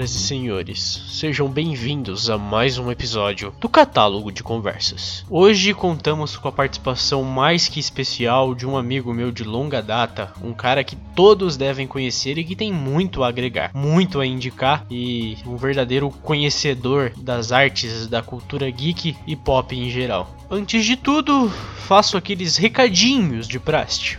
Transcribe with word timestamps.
Senhoras 0.00 0.14
e 0.14 0.18
senhores, 0.18 1.02
sejam 1.10 1.48
bem-vindos 1.48 2.30
a 2.30 2.38
mais 2.38 2.78
um 2.78 2.90
episódio 2.90 3.52
do 3.60 3.68
Catálogo 3.68 4.32
de 4.32 4.42
Conversas. 4.42 5.26
Hoje 5.28 5.74
contamos 5.74 6.36
com 6.36 6.48
a 6.48 6.52
participação 6.52 7.22
mais 7.22 7.68
que 7.68 7.78
especial 7.78 8.54
de 8.54 8.66
um 8.66 8.78
amigo 8.78 9.12
meu 9.12 9.30
de 9.30 9.44
longa 9.44 9.82
data, 9.82 10.32
um 10.42 10.54
cara 10.54 10.82
que 10.82 10.96
todos 11.14 11.56
devem 11.56 11.86
conhecer 11.86 12.38
e 12.38 12.44
que 12.44 12.56
tem 12.56 12.72
muito 12.72 13.22
a 13.22 13.28
agregar, 13.28 13.72
muito 13.74 14.20
a 14.20 14.26
indicar 14.26 14.86
e 14.90 15.36
um 15.44 15.56
verdadeiro 15.56 16.10
conhecedor 16.10 17.12
das 17.16 17.52
artes, 17.52 18.06
da 18.06 18.22
cultura 18.22 18.70
geek 18.70 19.16
e 19.26 19.36
pop 19.36 19.76
em 19.76 19.90
geral. 19.90 20.34
Antes 20.50 20.84
de 20.84 20.96
tudo, 20.96 21.50
faço 21.86 22.16
aqueles 22.16 22.56
recadinhos 22.56 23.46
de 23.46 23.58
praste. 23.58 24.18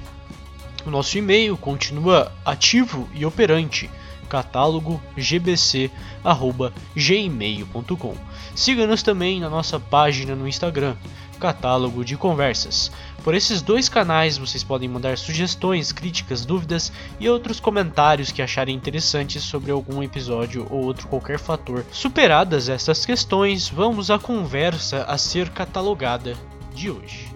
O 0.86 0.92
nosso 0.92 1.18
e-mail 1.18 1.58
continua 1.58 2.32
ativo 2.46 3.08
e 3.16 3.26
operante 3.26 3.90
catálogo 4.32 5.00
gbc@gmail.com. 5.18 8.16
Siga-nos 8.56 9.04
também 9.04 9.42
na 9.42 9.50
nossa 9.50 9.78
página 9.78 10.34
no 10.38 10.48
Instagram, 10.48 10.96
Catálogo 11.38 12.06
de 12.06 12.16
Conversas. 12.16 12.90
Por 13.26 13.36
esses 13.36 13.62
dois 13.62 13.90
canais 13.90 14.38
vocês 14.38 14.64
podem 14.64 14.88
mandar 14.88 15.18
sugestões, 15.18 15.92
críticas, 15.92 16.46
dúvidas 16.46 16.94
e 17.20 17.28
outros 17.28 17.60
comentários 17.60 18.32
que 18.32 18.42
acharem 18.42 18.74
interessantes 18.74 19.44
sobre 19.44 19.70
algum 19.70 20.02
episódio 20.02 20.66
ou 20.70 20.86
outro 20.86 21.10
qualquer 21.10 21.38
fator. 21.38 21.86
Superadas 21.92 22.70
essas 22.70 23.06
questões, 23.06 23.68
vamos 23.68 24.10
à 24.10 24.18
conversa 24.18 25.04
a 25.04 25.18
ser 25.18 25.50
catalogada 25.50 26.38
de 26.74 26.90
hoje. 26.90 27.28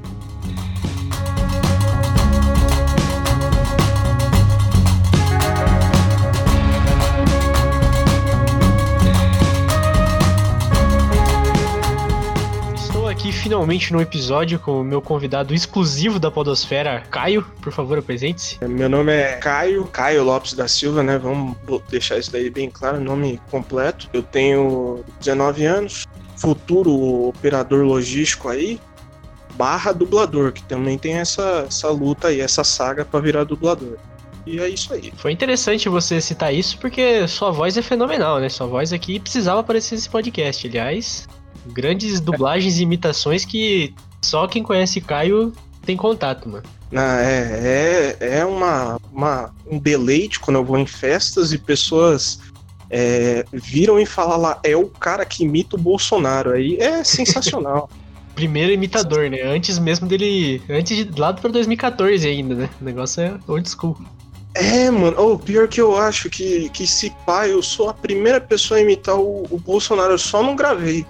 Finalmente 13.46 13.94
no 13.94 14.02
episódio 14.02 14.58
com 14.58 14.82
o 14.82 14.84
meu 14.84 15.00
convidado 15.00 15.54
exclusivo 15.54 16.18
da 16.18 16.32
Podosfera, 16.32 17.04
Caio. 17.12 17.44
Por 17.62 17.72
favor, 17.72 17.96
apresente-se. 17.96 18.58
Meu 18.66 18.90
nome 18.90 19.14
é 19.14 19.34
Caio, 19.34 19.86
Caio 19.86 20.24
Lopes 20.24 20.54
da 20.54 20.68
Silva, 20.68 21.04
né? 21.04 21.20
Vamos 21.20 21.56
deixar 21.88 22.18
isso 22.18 22.32
daí 22.32 22.50
bem 22.50 22.72
claro, 22.72 23.00
nome 23.00 23.40
completo. 23.52 24.10
Eu 24.12 24.24
tenho 24.24 25.06
19 25.20 25.64
anos, 25.64 26.08
futuro 26.36 26.92
operador 27.28 27.86
logístico 27.86 28.50
aí, 28.50 28.80
barra 29.54 29.92
dublador, 29.92 30.52
que 30.52 30.64
também 30.64 30.98
tem 30.98 31.18
essa, 31.18 31.66
essa 31.68 31.90
luta 31.92 32.30
aí, 32.30 32.42
essa 32.42 32.64
saga 32.64 33.06
para 33.06 33.20
virar 33.20 33.44
dublador. 33.44 34.00
E 34.48 34.60
é 34.60 34.68
isso 34.68 34.92
aí. 34.92 35.14
Foi 35.18 35.32
interessante 35.32 35.88
você 35.88 36.20
citar 36.20 36.52
isso 36.52 36.80
porque 36.80 37.28
sua 37.28 37.52
voz 37.52 37.78
é 37.78 37.84
fenomenal, 37.84 38.40
né? 38.40 38.50
Sua 38.50 38.66
voz 38.66 38.92
aqui 38.92 39.20
precisava 39.20 39.60
aparecer 39.60 39.94
nesse 39.94 40.10
podcast. 40.10 40.66
Aliás, 40.66 41.28
Grandes 41.68 42.20
dublagens 42.20 42.78
e 42.78 42.84
imitações 42.84 43.46
que 43.46 43.94
só 44.22 44.48
quem 44.48 44.64
conhece 44.64 45.02
Caio 45.02 45.54
tem 45.86 45.96
contato, 45.96 46.50
mano. 46.50 46.64
Ah, 46.94 47.22
é, 47.22 48.18
é, 48.20 48.40
é 48.40 48.46
uma, 48.46 49.00
uma, 49.12 49.54
um 49.70 49.78
deleite 49.78 50.40
quando 50.40 50.58
eu 50.58 50.66
vou 50.66 50.78
em 50.78 50.86
festas 50.86 51.52
e 51.52 51.58
pessoas 51.58 52.40
é, 52.90 53.46
viram 53.52 54.00
e 54.00 54.06
falam 54.06 54.40
lá, 54.40 54.60
é 54.64 54.76
o 54.76 54.88
cara 54.88 55.26
que 55.26 55.44
imita 55.44 55.76
o 55.76 55.80
Bolsonaro. 55.80 56.52
Aí 56.52 56.78
é 56.78 57.04
sensacional. 57.06 57.90
Primeiro 58.34 58.72
imitador, 58.72 59.30
né? 59.30 59.42
Antes 59.44 59.80
mesmo 59.80 60.08
dele. 60.08 60.62
Antes 60.70 61.06
de 61.06 61.20
lá 61.20 61.34
pra 61.34 61.50
2014 61.50 62.28
ainda, 62.28 62.54
né? 62.54 62.70
O 62.82 62.84
negócio 62.84 63.22
é 63.22 63.38
old 63.48 63.70
school. 63.70 63.98
É, 64.54 64.90
mano. 64.90 65.16
Oh, 65.18 65.38
pior 65.38 65.68
que 65.68 65.80
eu 65.80 65.98
acho 65.98 66.30
que, 66.30 66.70
que 66.70 66.86
se 66.86 67.12
pá, 67.26 67.48
eu 67.48 67.62
sou 67.62 67.90
a 67.90 67.94
primeira 67.94 68.40
pessoa 68.42 68.78
a 68.78 68.82
imitar 68.82 69.18
o, 69.18 69.46
o 69.50 69.58
Bolsonaro, 69.58 70.14
eu 70.14 70.18
só 70.18 70.44
não 70.44 70.56
gravei. 70.56 71.06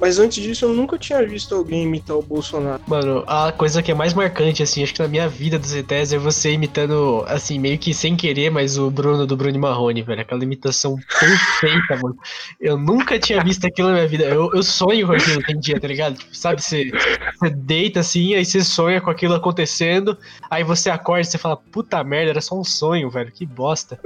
Mas 0.00 0.18
antes 0.18 0.42
disso, 0.42 0.64
eu 0.64 0.72
nunca 0.72 0.96
tinha 0.96 1.22
visto 1.26 1.54
alguém 1.54 1.82
imitar 1.82 2.16
o 2.16 2.22
Bolsonaro. 2.22 2.80
Mano, 2.86 3.22
a 3.26 3.52
coisa 3.52 3.82
que 3.82 3.92
é 3.92 3.94
mais 3.94 4.14
marcante, 4.14 4.62
assim, 4.62 4.82
acho 4.82 4.94
que 4.94 5.02
na 5.02 5.08
minha 5.08 5.28
vida 5.28 5.58
do 5.58 5.66
ZTS 5.66 6.14
é 6.14 6.18
você 6.18 6.52
imitando, 6.52 7.22
assim, 7.28 7.58
meio 7.58 7.76
que 7.76 7.92
sem 7.92 8.16
querer, 8.16 8.50
mas 8.50 8.78
o 8.78 8.90
Bruno 8.90 9.26
do 9.26 9.36
Bruno 9.36 9.58
Marrone, 9.58 10.00
velho. 10.02 10.22
Aquela 10.22 10.42
imitação 10.42 10.96
perfeita, 10.96 11.96
mano. 12.02 12.16
Eu 12.58 12.78
nunca 12.78 13.18
tinha 13.18 13.44
visto 13.44 13.66
aquilo 13.66 13.88
na 13.88 13.94
minha 13.94 14.08
vida. 14.08 14.24
Eu, 14.24 14.50
eu 14.54 14.62
sonho 14.62 15.06
com 15.06 15.12
aquilo 15.12 15.42
tem 15.42 15.60
dia, 15.60 15.78
tá 15.78 15.86
ligado? 15.86 16.16
Tipo, 16.16 16.34
sabe, 16.34 16.62
você, 16.62 16.90
você 17.38 17.50
deita 17.50 18.00
assim, 18.00 18.34
aí 18.34 18.44
você 18.44 18.64
sonha 18.64 19.02
com 19.02 19.10
aquilo 19.10 19.34
acontecendo, 19.34 20.16
aí 20.50 20.64
você 20.64 20.88
acorda 20.88 21.22
e 21.22 21.24
você 21.24 21.36
fala, 21.36 21.58
puta 21.58 22.02
merda, 22.02 22.30
era 22.30 22.40
só 22.40 22.58
um 22.58 22.64
sonho, 22.64 23.10
velho. 23.10 23.30
Que 23.30 23.44
bosta. 23.44 24.00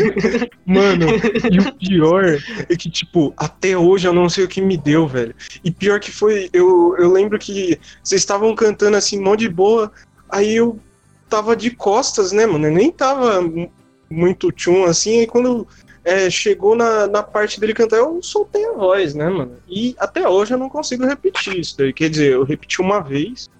mano, 0.64 1.06
e 1.50 1.58
o 1.58 1.74
pior 1.74 2.38
é 2.70 2.76
que, 2.76 2.90
tipo, 2.90 3.34
até 3.36 3.76
hoje 3.76 4.08
eu 4.08 4.14
não 4.14 4.30
sei 4.30 4.44
o 4.44 4.48
que 4.48 4.62
me 4.62 4.78
deu, 4.78 5.06
velho 5.06 5.25
velho. 5.26 5.36
E 5.62 5.70
pior 5.70 6.00
que 6.00 6.10
foi, 6.10 6.48
eu, 6.52 6.96
eu 6.98 7.10
lembro 7.10 7.38
que 7.38 7.78
vocês 8.02 8.20
estavam 8.20 8.54
cantando 8.54 8.96
assim, 8.96 9.20
mó 9.20 9.34
de 9.34 9.48
boa, 9.48 9.92
aí 10.28 10.56
eu 10.56 10.78
tava 11.28 11.56
de 11.56 11.70
costas, 11.70 12.32
né, 12.32 12.46
mano? 12.46 12.66
Eu 12.66 12.72
nem 12.72 12.90
tava 12.90 13.40
muito 14.08 14.52
tchum 14.52 14.84
assim, 14.84 15.20
aí 15.20 15.26
quando 15.26 15.66
é, 16.04 16.30
chegou 16.30 16.76
na, 16.76 17.06
na 17.08 17.22
parte 17.22 17.58
dele 17.58 17.74
cantar, 17.74 17.96
eu 17.96 18.22
soltei 18.22 18.64
a 18.64 18.72
voz, 18.72 19.14
né, 19.14 19.28
mano? 19.28 19.56
E 19.68 19.96
até 19.98 20.28
hoje 20.28 20.54
eu 20.54 20.58
não 20.58 20.68
consigo 20.68 21.04
repetir 21.04 21.58
isso 21.58 21.76
daí. 21.76 21.92
Quer 21.92 22.08
dizer, 22.08 22.32
eu 22.32 22.44
repeti 22.44 22.80
uma 22.80 23.00
vez, 23.00 23.50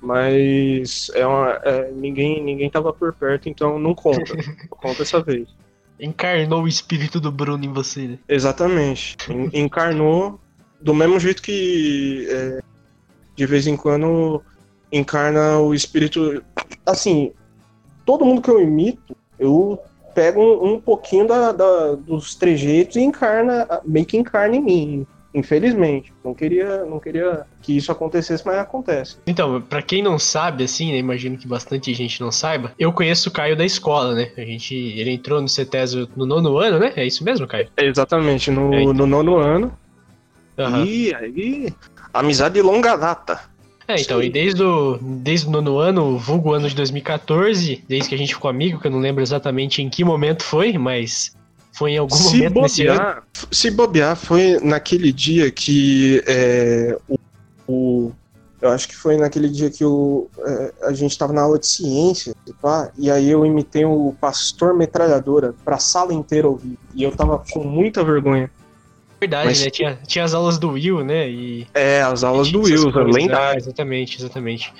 mas 0.00 1.10
é 1.14 1.26
uma, 1.26 1.60
é, 1.64 1.90
ninguém, 1.90 2.42
ninguém 2.44 2.68
tava 2.70 2.92
por 2.92 3.14
perto, 3.14 3.48
então 3.48 3.78
não 3.78 3.94
conta. 3.94 4.36
conta 4.68 5.02
essa 5.02 5.22
vez. 5.22 5.48
Encarnou 5.98 6.62
o 6.62 6.68
espírito 6.68 7.18
do 7.18 7.32
Bruno 7.32 7.64
em 7.64 7.72
você, 7.72 8.06
né? 8.06 8.18
Exatamente. 8.28 9.16
Encarnou 9.52 10.38
do 10.80 10.94
mesmo 10.94 11.18
jeito 11.18 11.42
que 11.42 12.26
é, 12.30 12.60
de 13.34 13.46
vez 13.46 13.66
em 13.66 13.76
quando 13.76 14.42
encarna 14.92 15.58
o 15.58 15.74
espírito. 15.74 16.42
Assim, 16.84 17.32
todo 18.04 18.24
mundo 18.24 18.42
que 18.42 18.50
eu 18.50 18.60
imito, 18.60 19.16
eu 19.38 19.78
pego 20.14 20.40
um, 20.40 20.74
um 20.74 20.80
pouquinho 20.80 21.26
da, 21.26 21.52
da, 21.52 21.94
dos 21.94 22.34
trejeitos 22.34 22.96
e 22.96 23.00
encarna, 23.00 23.66
meio 23.84 24.06
que 24.06 24.16
encarna 24.16 24.56
em 24.56 24.60
mim. 24.60 25.06
Infelizmente, 25.34 26.12
não 26.24 26.34
queria, 26.34 26.84
não 26.86 26.98
queria 26.98 27.44
que 27.60 27.76
isso 27.76 27.92
acontecesse, 27.92 28.44
mas 28.44 28.56
acontece. 28.58 29.18
Então, 29.26 29.60
para 29.60 29.82
quem 29.82 30.02
não 30.02 30.18
sabe, 30.18 30.64
assim, 30.64 30.90
né, 30.90 30.98
imagino 30.98 31.36
que 31.36 31.46
bastante 31.46 31.92
gente 31.92 32.20
não 32.20 32.32
saiba, 32.32 32.72
eu 32.78 32.92
conheço 32.92 33.28
o 33.28 33.32
Caio 33.32 33.54
da 33.54 33.64
escola, 33.64 34.14
né? 34.14 34.32
A 34.36 34.40
gente, 34.40 34.74
ele 34.74 35.10
entrou 35.10 35.40
no 35.40 35.48
CETESO 35.48 36.08
no 36.16 36.24
nono 36.24 36.58
ano, 36.58 36.78
né? 36.78 36.92
É 36.96 37.06
isso 37.06 37.22
mesmo, 37.22 37.46
Caio? 37.46 37.68
É 37.76 37.84
exatamente, 37.84 38.50
no, 38.50 38.74
é, 38.74 38.82
então. 38.82 38.94
no 38.94 39.06
nono 39.06 39.36
ano. 39.36 39.72
Uhum. 40.58 40.84
E 40.84 41.14
aí, 41.14 41.74
amizade 42.12 42.54
de 42.54 42.62
longa 42.62 42.96
data. 42.96 43.40
É, 43.86 43.98
então, 43.98 44.20
Sim. 44.20 44.26
e 44.26 44.30
desde 44.30 44.62
o, 44.62 44.98
desde 45.00 45.46
o 45.46 45.50
nono 45.50 45.78
ano, 45.78 46.18
vulgo 46.18 46.52
ano 46.52 46.68
de 46.68 46.74
2014, 46.74 47.84
desde 47.88 48.08
que 48.08 48.14
a 48.14 48.18
gente 48.18 48.34
ficou 48.34 48.50
amigo, 48.50 48.78
que 48.78 48.86
eu 48.86 48.90
não 48.90 48.98
lembro 48.98 49.22
exatamente 49.22 49.80
em 49.80 49.88
que 49.88 50.04
momento 50.04 50.42
foi, 50.42 50.76
mas 50.76 51.34
foi 51.72 51.92
em 51.92 51.96
algum 51.96 52.14
se 52.14 52.36
momento 52.36 52.52
bobear, 52.54 52.62
nesse 52.62 52.86
ano. 52.86 53.22
Se 53.50 53.70
bobear, 53.70 54.16
foi 54.16 54.60
naquele 54.60 55.10
dia 55.10 55.50
que 55.50 56.22
é, 56.26 56.98
o, 57.08 57.18
o, 57.66 58.12
Eu 58.60 58.68
acho 58.70 58.88
que 58.88 58.94
foi 58.94 59.16
naquele 59.16 59.48
dia 59.48 59.70
que 59.70 59.84
o, 59.86 60.28
é, 60.38 60.74
a 60.82 60.92
gente 60.92 61.12
estava 61.12 61.32
na 61.32 61.40
aula 61.40 61.58
de 61.58 61.66
ciência, 61.66 62.34
pá, 62.60 62.90
e 62.98 63.10
aí 63.10 63.30
eu 63.30 63.46
imitei 63.46 63.86
o 63.86 64.14
pastor 64.20 64.74
metralhadora 64.74 65.54
pra 65.64 65.78
sala 65.78 66.12
inteira 66.12 66.46
ouvir. 66.46 66.76
E 66.94 67.04
eu 67.04 67.12
tava 67.12 67.42
com 67.50 67.64
muita 67.64 68.04
vergonha. 68.04 68.50
Verdade, 69.20 69.48
Mas... 69.48 69.64
né? 69.64 69.70
Tinha, 69.70 69.98
tinha 70.06 70.24
as 70.24 70.34
aulas 70.34 70.58
do 70.58 70.70
Will, 70.70 71.04
né? 71.04 71.28
E, 71.28 71.66
é, 71.74 72.02
as 72.02 72.22
aulas 72.22 72.50
do 72.50 72.62
Will, 72.62 72.90
lendário. 73.06 73.36
Ah, 73.36 73.56
exatamente, 73.56 74.18
exatamente. 74.18 74.72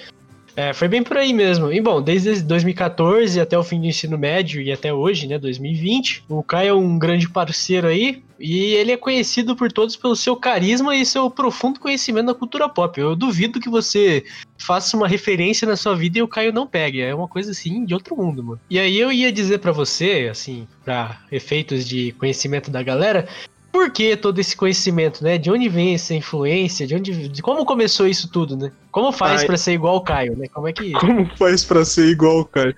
É, 0.59 0.73
foi 0.73 0.89
bem 0.89 1.05
por 1.05 1.17
aí 1.17 1.33
mesmo. 1.33 1.73
E 1.73 1.81
bom, 1.81 2.03
desde 2.03 2.43
2014 2.43 3.41
até 3.41 3.57
o 3.57 3.62
fim 3.62 3.81
do 3.81 3.87
ensino 3.87 4.19
médio 4.19 4.61
e 4.61 4.73
até 4.73 4.93
hoje, 4.93 5.29
né, 5.29 5.39
2020, 5.39 6.25
o 6.29 6.43
Caio 6.43 6.71
é 6.71 6.75
um 6.75 6.99
grande 6.99 7.29
parceiro 7.29 7.87
aí 7.87 8.25
e 8.41 8.75
ele 8.75 8.91
é 8.91 8.97
conhecido 8.97 9.55
por 9.55 9.71
todos 9.71 9.95
pelo 9.95 10.17
seu 10.17 10.35
carisma 10.35 10.97
e 10.97 11.07
seu 11.07 11.31
profundo 11.31 11.79
conhecimento 11.79 12.27
da 12.27 12.35
cultura 12.35 12.69
pop. 12.69 13.01
Eu 13.01 13.15
duvido 13.15 13.61
que 13.61 13.69
você 13.69 14.25
faça 14.59 14.97
uma 14.97 15.07
referência 15.07 15.65
na 15.65 15.77
sua 15.77 15.95
vida 15.95 16.19
e 16.19 16.23
o 16.23 16.29
Caio 16.29 16.53
não 16.53 16.67
pegue. 16.67 17.03
É 17.03 17.15
uma 17.15 17.29
coisa 17.29 17.53
assim 17.53 17.85
de 17.85 17.95
outro 17.95 18.17
mundo, 18.17 18.43
mano. 18.43 18.61
E 18.69 18.81
aí 18.81 18.99
eu 18.99 19.12
ia 19.12 19.31
dizer 19.31 19.59
para 19.59 19.71
você, 19.71 20.27
assim, 20.29 20.67
para 20.85 21.21
efeitos 21.31 21.87
de 21.87 22.11
conhecimento 22.19 22.69
da 22.69 22.83
galera, 22.83 23.29
por 23.73 23.91
que 23.91 24.17
todo 24.17 24.38
esse 24.38 24.56
conhecimento, 24.56 25.23
né? 25.23 25.38
De 25.38 25.50
onde 25.50 25.69
vem 25.69 25.94
essa 25.94 26.15
influência? 26.15 26.87
De 26.87 26.94
onde, 26.94 27.29
de 27.29 27.43
como 27.43 27.65
começou 27.65 28.06
isso 28.06 28.29
tudo, 28.31 28.56
né? 28.56 28.73
Como 28.90 29.12
faz 29.12 29.44
para 29.44 29.56
ser 29.56 29.73
igual 29.73 29.96
o 29.96 30.00
Caio, 30.00 30.37
né? 30.37 30.46
Como 30.49 30.67
é 30.67 30.73
que 30.73 30.93
Como 30.93 31.26
faz 31.37 31.64
para 31.64 31.85
ser 31.85 32.06
igual 32.06 32.40
o 32.40 32.44
Caio? 32.44 32.75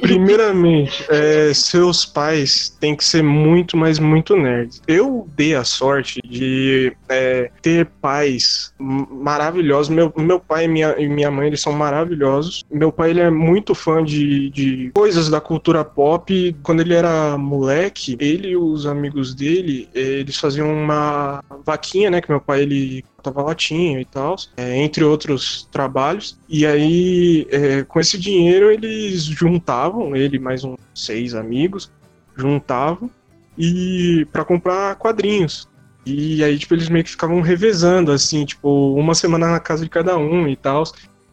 Primeiramente, 0.00 1.04
é, 1.10 1.52
seus 1.54 2.04
pais 2.04 2.76
têm 2.80 2.96
que 2.96 3.04
ser 3.04 3.22
muito, 3.22 3.76
mas 3.76 3.98
muito 3.98 4.36
nerds. 4.36 4.82
Eu 4.86 5.28
dei 5.36 5.54
a 5.54 5.64
sorte 5.64 6.20
de 6.24 6.92
é, 7.08 7.50
ter 7.62 7.86
pais 8.00 8.72
maravilhosos. 8.78 9.88
Meu, 9.88 10.12
meu 10.16 10.40
pai 10.40 10.64
e 10.64 10.68
minha, 10.68 10.94
e 10.98 11.08
minha 11.08 11.30
mãe 11.30 11.48
eles 11.48 11.60
são 11.60 11.72
maravilhosos. 11.72 12.64
Meu 12.70 12.90
pai 12.90 13.10
ele 13.10 13.20
é 13.20 13.30
muito 13.30 13.74
fã 13.74 14.02
de, 14.02 14.50
de 14.50 14.90
coisas 14.94 15.28
da 15.28 15.40
cultura 15.40 15.84
pop. 15.84 16.56
Quando 16.62 16.80
ele 16.80 16.94
era 16.94 17.36
moleque, 17.36 18.16
ele 18.18 18.48
e 18.48 18.56
os 18.56 18.86
amigos 18.86 19.34
dele, 19.34 19.88
eles 19.94 20.36
faziam 20.36 20.72
uma 20.72 21.42
vaquinha, 21.64 22.10
né? 22.10 22.20
Que 22.20 22.30
meu 22.30 22.40
pai 22.40 22.62
ele 22.62 23.04
tava 23.20 23.42
latinha 23.42 24.00
e 24.00 24.04
tal, 24.04 24.36
é, 24.56 24.78
entre 24.78 25.04
outros 25.04 25.68
trabalhos. 25.70 26.38
E 26.48 26.66
aí, 26.66 27.46
é, 27.50 27.82
com 27.82 28.00
esse 28.00 28.18
dinheiro, 28.18 28.70
eles 28.70 29.24
juntavam, 29.24 30.16
ele 30.16 30.38
mais 30.38 30.64
uns 30.64 30.78
seis 30.94 31.34
amigos, 31.34 31.90
juntavam 32.36 33.10
e 33.56 34.26
para 34.32 34.44
comprar 34.44 34.96
quadrinhos. 34.96 35.68
E 36.04 36.42
aí, 36.42 36.58
tipo, 36.58 36.74
eles 36.74 36.88
meio 36.88 37.04
que 37.04 37.10
ficavam 37.10 37.40
revezando, 37.40 38.10
assim, 38.10 38.44
tipo, 38.44 38.94
uma 38.94 39.14
semana 39.14 39.50
na 39.50 39.60
casa 39.60 39.84
de 39.84 39.90
cada 39.90 40.16
um 40.16 40.48
e 40.48 40.56
tal. 40.56 40.84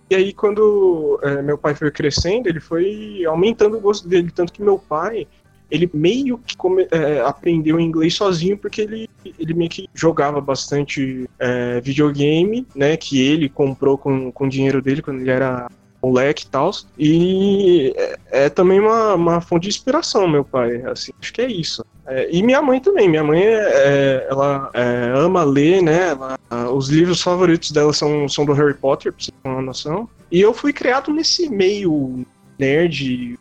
E 0.09 0.15
aí, 0.15 0.33
quando 0.33 1.19
é, 1.23 1.41
meu 1.41 1.57
pai 1.57 1.73
foi 1.73 1.89
crescendo, 1.91 2.47
ele 2.47 2.59
foi 2.59 3.23
aumentando 3.25 3.77
o 3.77 3.79
gosto 3.79 4.07
dele. 4.07 4.31
Tanto 4.31 4.53
que 4.53 4.61
meu 4.61 4.77
pai, 4.77 5.27
ele 5.69 5.89
meio 5.93 6.37
que 6.37 6.55
come, 6.55 6.87
é, 6.91 7.21
aprendeu 7.21 7.79
inglês 7.79 8.15
sozinho 8.15 8.57
porque 8.57 8.81
ele, 8.81 9.09
ele 9.37 9.53
meio 9.53 9.69
que 9.69 9.89
jogava 9.93 10.39
bastante 10.39 11.29
é, 11.39 11.81
videogame, 11.81 12.65
né? 12.75 12.95
Que 12.97 13.21
ele 13.21 13.49
comprou 13.49 13.97
com, 13.97 14.31
com 14.31 14.45
o 14.45 14.49
dinheiro 14.49 14.81
dele 14.81 15.01
quando 15.01 15.21
ele 15.21 15.29
era 15.29 15.67
moleque 16.01 16.45
e 16.45 16.47
tal. 16.47 16.71
E 16.97 17.93
é, 17.95 18.17
é, 18.31 18.49
também 18.49 18.79
uma, 18.79 19.15
uma 19.15 19.41
fonte 19.41 19.63
de 19.63 19.69
inspiração, 19.69 20.27
meu 20.27 20.43
pai. 20.43 20.81
Assim, 20.83 21.11
acho 21.21 21.33
que 21.33 21.41
é 21.41 21.51
isso. 21.51 21.85
É, 22.05 22.29
e 22.31 22.41
minha 22.41 22.61
mãe 22.61 22.79
também. 22.79 23.09
Minha 23.09 23.23
mãe, 23.23 23.43
é, 23.43 23.53
é 23.53 24.27
ela 24.29 24.69
é, 24.73 25.11
ama 25.15 25.43
ler, 25.43 25.81
né? 25.81 26.09
Ela, 26.09 26.37
os 26.71 26.89
livros 26.89 27.21
favoritos 27.21 27.71
dela 27.71 27.91
são, 27.93 28.27
são 28.29 28.45
do 28.45 28.53
Harry 28.53 28.73
Potter, 28.73 29.11
pra 29.11 29.23
você 29.23 29.31
ter 29.31 29.49
uma 29.49 29.61
noção. 29.61 30.09
E 30.31 30.39
eu 30.39 30.53
fui 30.53 30.71
criado 30.71 31.11
nesse 31.11 31.49
meio 31.49 32.25
nerd, 32.57 33.37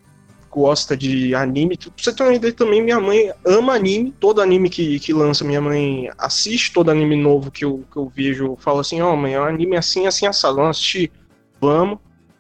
gosta 0.56 0.96
de 0.96 1.34
anime. 1.34 1.76
Pra 1.76 1.90
você 1.94 2.14
ter 2.14 2.22
uma 2.22 2.34
ideia 2.34 2.52
também, 2.54 2.82
minha 2.82 2.98
mãe 2.98 3.30
ama 3.44 3.74
anime. 3.74 4.10
Todo 4.18 4.40
anime 4.40 4.70
que, 4.70 4.98
que 4.98 5.12
lança, 5.12 5.44
minha 5.44 5.60
mãe 5.60 6.08
assiste 6.16 6.72
todo 6.72 6.90
anime 6.90 7.14
novo 7.14 7.50
que 7.50 7.62
eu, 7.62 7.84
que 7.92 7.98
eu 7.98 8.08
vejo. 8.08 8.56
Fala 8.58 8.80
assim, 8.80 9.02
ó, 9.02 9.12
oh, 9.12 9.16
mãe, 9.16 9.34
é 9.34 9.40
um 9.40 9.44
anime 9.44 9.76
assim, 9.76 10.06
assim, 10.06 10.26
assado. 10.26 10.56
Vamos 10.56 10.78
assistir? 10.78 11.12
Vamos. 11.60 11.98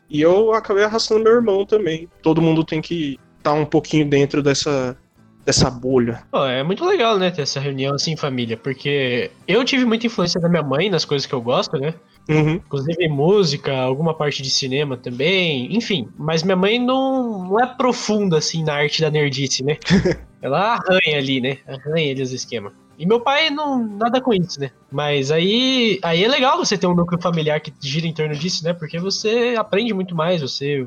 E 0.08 0.22
eu 0.22 0.54
acabei 0.54 0.84
arrastando 0.84 1.24
meu 1.24 1.34
irmão 1.34 1.66
também. 1.66 2.08
Todo 2.22 2.40
mundo 2.40 2.64
tem 2.64 2.80
que 2.80 3.20
estar 3.36 3.50
tá 3.50 3.52
um 3.52 3.66
pouquinho 3.66 4.08
dentro 4.08 4.42
dessa, 4.42 4.96
dessa 5.46 5.70
bolha. 5.70 6.24
é 6.48 6.62
muito 6.64 6.84
legal, 6.84 7.16
né, 7.16 7.30
ter 7.30 7.42
essa 7.42 7.60
reunião 7.60 7.94
assim 7.94 8.12
em 8.12 8.16
família, 8.16 8.56
porque 8.56 9.30
eu 9.46 9.64
tive 9.64 9.84
muita 9.84 10.06
influência 10.06 10.40
da 10.40 10.48
minha 10.48 10.62
mãe 10.62 10.90
nas 10.90 11.04
coisas 11.04 11.24
que 11.24 11.32
eu 11.32 11.40
gosto, 11.40 11.78
né? 11.78 11.94
Uhum. 12.28 12.54
Inclusive 12.54 13.08
música, 13.08 13.72
alguma 13.72 14.12
parte 14.12 14.42
de 14.42 14.50
cinema 14.50 14.96
também, 14.96 15.74
enfim. 15.76 16.08
Mas 16.18 16.42
minha 16.42 16.56
mãe 16.56 16.80
não, 16.80 17.44
não 17.44 17.60
é 17.60 17.66
profunda 17.66 18.38
assim 18.38 18.64
na 18.64 18.74
arte 18.74 19.00
da 19.00 19.08
nerdice, 19.08 19.62
né? 19.62 19.76
Ela 20.42 20.74
arranha 20.74 21.16
ali, 21.16 21.40
né? 21.40 21.58
Arranha 21.68 22.10
ali 22.10 22.22
os 22.22 22.32
esquemas. 22.32 22.72
E 22.98 23.06
meu 23.06 23.20
pai 23.20 23.50
não 23.50 23.86
nada 23.86 24.20
com 24.20 24.32
isso, 24.32 24.58
né? 24.58 24.70
Mas 24.90 25.30
aí, 25.30 26.00
aí 26.02 26.24
é 26.24 26.28
legal 26.28 26.56
você 26.56 26.78
ter 26.78 26.86
um 26.86 26.94
núcleo 26.94 27.20
familiar 27.20 27.60
que 27.60 27.72
gira 27.80 28.06
em 28.06 28.12
torno 28.12 28.34
disso, 28.34 28.64
né? 28.64 28.72
Porque 28.72 28.98
você 28.98 29.54
aprende 29.56 29.92
muito 29.92 30.14
mais, 30.14 30.40
você 30.40 30.86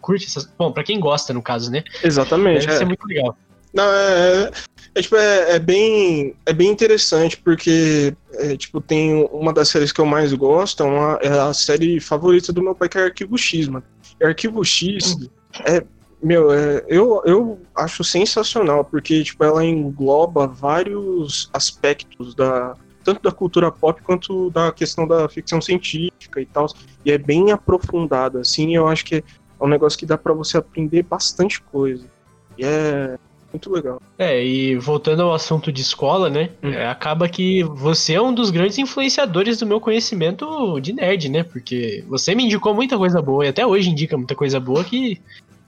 curte 0.00 0.26
essas. 0.26 0.44
Bom, 0.58 0.70
para 0.70 0.84
quem 0.84 1.00
gosta, 1.00 1.32
no 1.32 1.42
caso, 1.42 1.70
né? 1.70 1.82
Exatamente. 2.04 2.66
Deve 2.66 2.74
é. 2.74 2.76
ser 2.76 2.84
muito 2.84 3.04
legal. 3.06 3.36
Não, 3.76 3.84
é, 3.84 4.44
é, 4.44 4.50
é, 4.94 5.02
tipo, 5.02 5.16
é, 5.16 5.56
é, 5.56 5.58
bem, 5.58 6.34
é 6.46 6.52
bem 6.54 6.70
interessante, 6.70 7.36
porque 7.36 8.16
é, 8.32 8.56
tipo, 8.56 8.80
tem 8.80 9.28
uma 9.30 9.52
das 9.52 9.68
séries 9.68 9.92
que 9.92 10.00
eu 10.00 10.06
mais 10.06 10.32
gosto, 10.32 10.82
é, 10.82 10.86
uma, 10.86 11.18
é 11.20 11.28
a 11.28 11.52
série 11.52 12.00
favorita 12.00 12.54
do 12.54 12.62
meu 12.62 12.74
pai, 12.74 12.88
que 12.88 12.96
é 12.96 13.04
Arquivo 13.04 13.36
X, 13.36 13.68
mano. 13.68 13.84
Arquivo 14.22 14.64
X 14.64 15.28
é, 15.66 15.84
meu, 16.22 16.50
é, 16.50 16.82
eu, 16.88 17.20
eu 17.26 17.60
acho 17.74 18.02
sensacional, 18.02 18.82
porque 18.82 19.22
tipo, 19.22 19.44
ela 19.44 19.62
engloba 19.62 20.46
vários 20.46 21.50
aspectos 21.52 22.34
da, 22.34 22.74
tanto 23.04 23.20
da 23.22 23.30
cultura 23.30 23.70
pop 23.70 24.00
quanto 24.00 24.48
da 24.48 24.72
questão 24.72 25.06
da 25.06 25.28
ficção 25.28 25.60
científica 25.60 26.40
e 26.40 26.46
tal. 26.46 26.66
E 27.04 27.12
é 27.12 27.18
bem 27.18 27.52
aprofundada, 27.52 28.40
assim, 28.40 28.74
eu 28.74 28.88
acho 28.88 29.04
que 29.04 29.16
é 29.16 29.22
um 29.60 29.68
negócio 29.68 29.98
que 29.98 30.06
dá 30.06 30.16
para 30.16 30.32
você 30.32 30.56
aprender 30.56 31.02
bastante 31.02 31.60
coisa. 31.60 32.06
E 32.56 32.64
é, 32.64 33.18
muito 33.56 33.72
legal. 33.72 34.00
É, 34.18 34.44
e 34.44 34.76
voltando 34.76 35.22
ao 35.22 35.34
assunto 35.34 35.72
de 35.72 35.80
escola, 35.80 36.28
né? 36.28 36.50
Hum. 36.62 36.70
É, 36.70 36.86
acaba 36.86 37.28
que 37.28 37.62
você 37.64 38.14
é 38.14 38.22
um 38.22 38.32
dos 38.32 38.50
grandes 38.50 38.78
influenciadores 38.78 39.58
do 39.58 39.66
meu 39.66 39.80
conhecimento 39.80 40.78
de 40.80 40.92
nerd, 40.92 41.28
né? 41.28 41.42
Porque 41.42 42.04
você 42.06 42.34
me 42.34 42.44
indicou 42.44 42.74
muita 42.74 42.96
coisa 42.96 43.20
boa 43.20 43.44
e 43.44 43.48
até 43.48 43.66
hoje 43.66 43.90
indica 43.90 44.16
muita 44.16 44.34
coisa 44.34 44.60
boa 44.60 44.84
que, 44.84 45.20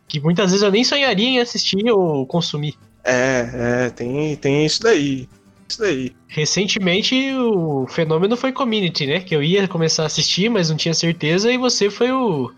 que 0.07 0.21
muitas 0.21 0.51
vezes 0.51 0.63
eu 0.63 0.71
nem 0.71 0.85
sonharia 0.85 1.29
em 1.29 1.41
assistir 1.41 1.91
ou 1.91 2.27
consumir. 2.27 2.75
É, 3.03 3.87
é, 3.87 3.91
tem, 3.91 4.37
tem 4.37 4.67
isso 4.67 4.83
daí. 4.83 5.29
Isso 5.69 5.81
daí. 5.81 6.13
Recentemente 6.29 7.15
o 7.35 7.87
fenômeno 7.89 8.37
foi 8.37 8.53
Community, 8.53 9.07
né? 9.07 9.21
Que 9.21 9.35
eu 9.35 9.43
ia 9.43 9.67
começar 9.67 10.03
a 10.03 10.07
assistir, 10.07 10.51
mas 10.51 10.69
não 10.71 10.77
tinha 10.77 10.95
certeza, 10.95 11.51
e 11.51 11.57
você 11.57 11.91
foi 11.91 12.13
o, 12.13 12.51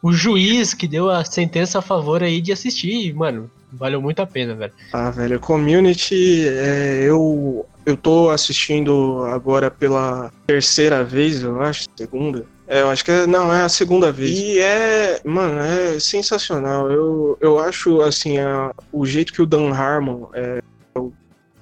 o 0.00 0.12
juiz 0.12 0.74
que 0.74 0.86
deu 0.86 1.10
a 1.10 1.24
sentença 1.24 1.80
a 1.80 1.82
favor 1.82 2.22
aí 2.22 2.40
de 2.40 2.52
assistir. 2.52 3.12
Mano, 3.14 3.50
valeu 3.72 4.00
muito 4.00 4.20
a 4.20 4.26
pena, 4.26 4.54
velho. 4.54 4.72
Ah, 4.92 5.10
velho, 5.10 5.40
Community, 5.40 6.46
é, 6.48 7.04
eu, 7.04 7.66
eu 7.84 7.96
tô 7.96 8.30
assistindo 8.30 9.24
agora 9.26 9.70
pela 9.70 10.32
terceira 10.46 11.04
vez, 11.04 11.42
eu 11.42 11.60
acho, 11.60 11.86
segunda. 11.96 12.46
É, 12.68 12.82
eu 12.82 12.90
acho 12.90 13.04
que 13.04 13.10
é, 13.10 13.26
não, 13.26 13.52
é 13.52 13.62
a 13.62 13.68
segunda 13.68 14.10
vez. 14.10 14.30
E 14.38 14.58
é, 14.58 15.20
mano, 15.24 15.60
é 15.60 16.00
sensacional. 16.00 16.90
Eu, 16.90 17.38
eu 17.40 17.58
acho, 17.58 18.00
assim, 18.00 18.38
a, 18.38 18.72
o 18.92 19.06
jeito 19.06 19.32
que 19.32 19.40
o 19.40 19.46
Dan 19.46 19.72
Harmon, 19.72 20.28
é, 20.34 20.60
o 20.96 21.12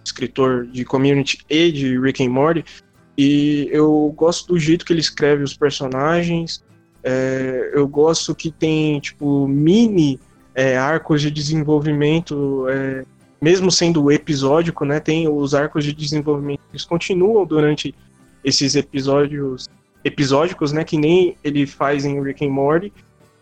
escritor 0.04 0.66
de 0.66 0.84
Community 0.84 1.38
e 1.48 1.70
de 1.70 1.98
Rick 1.98 2.24
and 2.24 2.30
Morty, 2.30 2.64
e 3.16 3.68
eu 3.70 4.12
gosto 4.16 4.48
do 4.48 4.58
jeito 4.58 4.84
que 4.84 4.92
ele 4.92 5.00
escreve 5.00 5.42
os 5.42 5.56
personagens. 5.56 6.64
É, 7.02 7.70
eu 7.74 7.86
gosto 7.86 8.34
que 8.34 8.50
tem, 8.50 8.98
tipo, 8.98 9.46
mini 9.46 10.18
é, 10.54 10.76
arcos 10.76 11.20
de 11.20 11.30
desenvolvimento, 11.30 12.66
é, 12.68 13.04
mesmo 13.40 13.70
sendo 13.70 14.10
episódico, 14.10 14.84
né? 14.84 15.00
Tem 15.00 15.28
os 15.28 15.54
arcos 15.54 15.84
de 15.84 15.92
desenvolvimento 15.92 16.60
que 16.72 16.86
continuam 16.86 17.44
durante 17.44 17.94
esses 18.42 18.74
episódios 18.74 19.68
episódicos, 20.04 20.72
né? 20.72 20.84
Que 20.84 20.96
nem 20.96 21.36
ele 21.42 21.66
faz 21.66 22.04
em 22.04 22.22
Rick 22.22 22.46
and 22.46 22.50
Morty. 22.50 22.92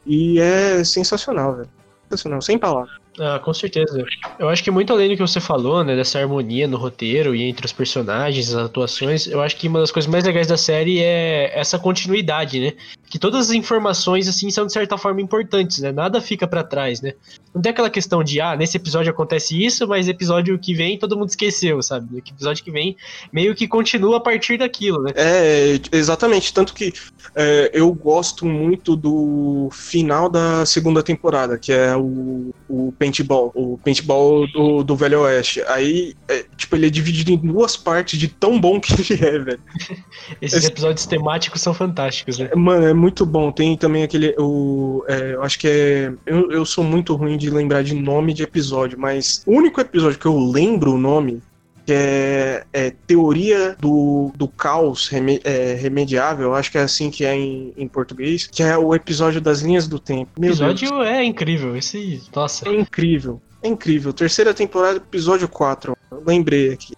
E 0.07 0.41
é 0.41 0.83
sensacional, 0.83 1.57
velho. 1.57 1.69
Sensacional, 2.09 2.43
sem 2.43 2.59
palavras. 2.59 3.03
Ah, 3.21 3.39
com 3.39 3.53
certeza. 3.53 4.05
Eu 4.39 4.49
acho 4.49 4.65
que 4.65 4.71
muito 4.71 4.93
além 4.93 5.09
do 5.11 5.17
que 5.17 5.21
você 5.21 5.41
falou, 5.41 5.85
né, 5.85 5.95
dessa 5.95 6.19
harmonia 6.19 6.67
no 6.67 6.79
roteiro 6.79 7.35
e 7.35 7.43
entre 7.43 7.67
os 7.67 7.73
personagens, 7.73 8.55
as 8.55 8.65
atuações, 8.65 9.27
eu 9.27 9.43
acho 9.43 9.57
que 9.57 9.69
uma 9.69 9.81
das 9.81 9.91
coisas 9.91 10.11
mais 10.11 10.25
legais 10.25 10.47
da 10.47 10.57
série 10.57 11.01
é 11.01 11.53
essa 11.59 11.79
continuidade, 11.79 12.59
né? 12.59 12.73
Que 13.13 13.19
todas 13.19 13.51
as 13.51 13.53
informações, 13.53 14.27
assim, 14.27 14.51
são 14.51 14.65
de 14.65 14.73
certa 14.73 14.97
forma 14.97 15.21
importantes, 15.21 15.81
né? 15.81 15.93
Nada 15.93 16.19
fica 16.19 16.47
para 16.47 16.65
trás, 16.65 17.03
né? 17.03 17.13
Não 17.55 17.61
tem 17.61 17.69
aquela 17.69 17.91
questão 17.91 18.25
de, 18.25 18.41
ah, 18.41 18.57
nesse 18.57 18.79
episódio 18.79 19.11
acontece 19.11 19.63
isso, 19.63 19.87
mas 19.87 20.09
episódio 20.09 20.59
que 20.59 20.73
vem 20.73 20.99
todo 20.99 21.15
mundo 21.15 21.29
esqueceu, 21.29 21.83
sabe? 21.83 22.07
No 22.11 22.17
episódio 22.17 22.65
que 22.65 22.71
vem 22.71 22.97
meio 23.31 23.55
que 23.55 23.69
continua 23.69 24.17
a 24.17 24.21
partir 24.21 24.57
daquilo, 24.57 25.03
né? 25.03 25.11
É, 25.15 25.79
exatamente. 25.93 26.55
Tanto 26.55 26.73
que 26.73 26.95
é, 27.37 27.71
eu 27.75 27.93
gosto 27.93 28.47
muito 28.47 28.97
do 28.97 29.69
final 29.71 30.31
da 30.31 30.65
segunda 30.65 31.03
temporada, 31.03 31.59
que 31.59 31.71
é 31.71 31.95
o, 31.95 32.55
o 32.67 32.95
paintball, 32.99 33.53
o 33.55 33.77
paintball 33.85 34.47
do, 34.47 34.83
do 34.83 34.97
Velho 34.97 35.21
Oeste. 35.21 35.63
Aí, 35.67 36.15
é, 36.29 36.47
tipo, 36.57 36.77
ele 36.77 36.87
é 36.87 36.91
dividido 36.91 37.31
em 37.31 37.37
duas 37.37 37.77
partes 37.77 38.19
de 38.19 38.29
tão 38.29 38.59
bom 38.59 38.81
que 38.81 38.95
ele 38.95 39.23
é, 39.23 39.39
velho. 39.39 39.61
Esses 40.41 40.61
Esse... 40.61 40.69
episódios 40.69 41.05
temáticos 41.05 41.61
são 41.61 41.75
fantásticos, 41.75 42.39
né? 42.39 42.49
Mano, 42.57 42.87
é 42.87 43.02
muito 43.03 43.27
bom. 43.27 43.51
Tem 43.51 43.77
também 43.77 44.05
aquele. 44.05 44.35
O, 44.39 45.05
é, 45.09 45.35
eu 45.35 45.43
acho 45.43 45.59
que 45.59 45.67
é. 45.67 46.13
Eu, 46.25 46.53
eu 46.53 46.65
sou 46.65 46.85
muito 46.85 47.17
ruim 47.17 47.37
de 47.37 47.51
lembrar 47.51 47.83
de 47.83 47.95
nome 47.95 48.33
de 48.33 48.45
episódio, 48.45 48.99
mas 48.99 49.43
o 49.45 49.53
único 49.53 49.81
episódio 49.81 50.19
que 50.19 50.27
eu 50.27 50.39
lembro 50.39 50.95
o 50.95 50.99
nome 50.99 51.43
que 51.85 51.93
é, 51.93 52.65
é, 52.73 52.91
teoria 53.09 53.77
do, 53.81 54.31
do 54.37 54.47
caos 54.47 55.09
reme, 55.09 55.41
é, 55.43 55.75
remediável, 55.75 56.55
acho 56.55 56.71
que 56.71 56.79
é 56.79 56.83
assim 56.83 57.11
que 57.11 57.25
é 57.25 57.35
em, 57.35 57.73
em, 57.77 57.89
português, 57.89 58.47
que 58.47 58.63
é 58.63 58.79
o 58.79 58.95
episódio 58.95 59.41
das 59.41 59.63
linhas 59.63 59.89
do 59.89 59.99
tempo. 59.99 60.31
O 60.41 60.45
episódio 60.45 60.89
Deus. 60.89 61.07
é 61.09 61.25
incrível, 61.25 61.77
esse. 61.77 62.23
Nossa. 62.33 62.69
É 62.69 62.73
incrível. 62.73 63.43
É 63.61 63.67
incrível. 63.67 64.13
Terceira 64.13 64.55
temporada, 64.55 64.99
episódio 64.99 65.49
4. 65.49 65.97
Lembrei 66.25 66.73
aqui. 66.73 66.95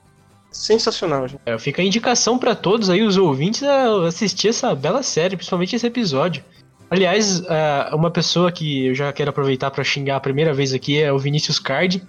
Sensacional, 0.56 1.28
gente. 1.28 1.40
É, 1.44 1.58
fica 1.58 1.82
a 1.82 1.84
indicação 1.84 2.38
para 2.38 2.54
todos 2.54 2.88
aí, 2.88 3.02
os 3.02 3.16
ouvintes, 3.16 3.62
a 3.62 4.06
assistir 4.06 4.48
essa 4.48 4.74
bela 4.74 5.02
série, 5.02 5.36
principalmente 5.36 5.76
esse 5.76 5.86
episódio. 5.86 6.42
Aliás, 6.90 7.42
é, 7.46 7.94
uma 7.94 8.10
pessoa 8.10 8.52
que 8.52 8.86
eu 8.86 8.94
já 8.94 9.12
quero 9.12 9.30
aproveitar 9.30 9.70
para 9.70 9.82
xingar 9.82 10.16
a 10.16 10.20
primeira 10.20 10.54
vez 10.54 10.72
aqui 10.72 10.98
é 10.98 11.12
o 11.12 11.18
Vinícius 11.18 11.58
Card. 11.58 12.02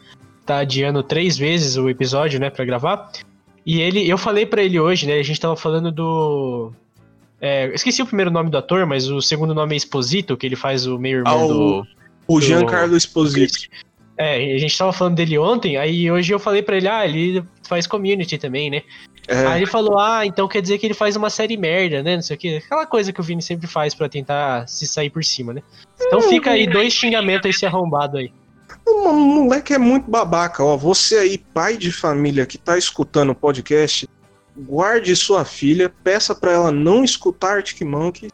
Tá 0.45 0.59
adiando 0.59 1.01
três 1.01 1.37
vezes 1.37 1.75
o 1.75 1.89
episódio, 1.89 2.39
né, 2.39 2.49
para 2.49 2.63
gravar. 2.63 3.11
E 3.65 3.81
ele, 3.81 4.07
eu 4.07 4.17
falei 4.17 4.45
para 4.45 4.61
ele 4.61 4.79
hoje, 4.79 5.07
né, 5.07 5.19
a 5.19 5.23
gente 5.23 5.39
tava 5.39 5.55
falando 5.55 5.91
do 5.91 6.71
é, 7.41 7.71
esqueci 7.73 8.01
o 8.01 8.05
primeiro 8.05 8.31
nome 8.31 8.49
do 8.49 8.57
ator, 8.57 8.85
mas 8.85 9.07
o 9.09 9.21
segundo 9.21 9.53
nome 9.53 9.75
é 9.75 9.77
Exposito, 9.77 10.37
que 10.37 10.45
ele 10.45 10.55
faz 10.55 10.87
o 10.87 10.97
meio-irmão 10.97 11.43
ah, 11.43 11.47
do. 11.47 11.87
O 12.27 12.41
Giancarlo 12.41 12.95
Esposito. 12.95 13.67
É, 14.17 14.55
a 14.55 14.57
gente 14.57 14.77
tava 14.77 14.93
falando 14.93 15.15
dele 15.15 15.37
ontem, 15.37 15.75
aí 15.77 16.09
hoje 16.09 16.33
eu 16.33 16.39
falei 16.39 16.61
pra 16.61 16.77
ele, 16.77 16.87
ah, 16.87 17.05
ele 17.05 17.43
faz 17.67 17.85
community 17.85 18.37
também, 18.37 18.69
né? 18.69 18.81
É. 19.27 19.45
Aí 19.47 19.59
ele 19.59 19.65
falou, 19.65 19.99
ah, 19.99 20.25
então 20.25 20.47
quer 20.47 20.61
dizer 20.61 20.77
que 20.77 20.85
ele 20.85 20.93
faz 20.93 21.15
uma 21.15 21.29
série 21.29 21.57
merda, 21.57 22.01
né? 22.01 22.15
Não 22.15 22.21
sei 22.21 22.35
o 22.35 22.39
que. 22.39 22.57
Aquela 22.57 22.85
coisa 22.85 23.11
que 23.11 23.19
o 23.19 23.23
Vini 23.23 23.41
sempre 23.41 23.67
faz 23.67 23.93
para 23.93 24.07
tentar 24.07 24.67
se 24.67 24.87
sair 24.87 25.09
por 25.09 25.23
cima, 25.23 25.53
né? 25.53 25.63
Então 25.99 26.21
fica 26.21 26.51
aí 26.51 26.67
dois 26.67 26.93
xingamentos 26.93 27.49
esse 27.49 27.65
arrombado 27.65 28.17
aí. 28.17 28.31
O 28.85 29.11
moleque 29.11 29.73
é 29.73 29.77
muito 29.77 30.09
babaca, 30.09 30.63
ó. 30.63 30.77
Você 30.77 31.17
aí, 31.17 31.37
pai 31.37 31.75
de 31.75 31.91
família 31.91 32.45
que 32.45 32.57
tá 32.57 32.77
escutando 32.77 33.31
o 33.31 33.35
podcast, 33.35 34.07
guarde 34.55 35.15
sua 35.15 35.43
filha, 35.43 35.91
peça 36.03 36.35
para 36.35 36.51
ela 36.51 36.71
não 36.71 37.03
escutar 37.03 37.57
Arctic 37.57 37.81
Monkey, 37.81 38.29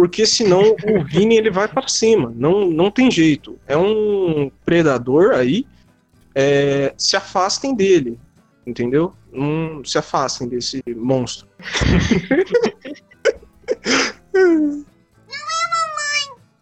porque 0.00 0.24
senão 0.24 0.74
o 0.82 1.04
Vini 1.04 1.36
ele 1.36 1.50
vai 1.50 1.68
para 1.68 1.86
cima. 1.86 2.32
Não, 2.34 2.70
não 2.70 2.90
tem 2.90 3.10
jeito. 3.10 3.58
É 3.66 3.76
um 3.76 4.50
predador 4.64 5.34
aí. 5.34 5.66
É, 6.34 6.94
se 6.96 7.18
afastem 7.18 7.74
dele, 7.74 8.18
entendeu? 8.66 9.12
Não 9.30 9.84
se 9.84 9.98
afastem 9.98 10.48
desse 10.48 10.82
monstro. 10.96 11.46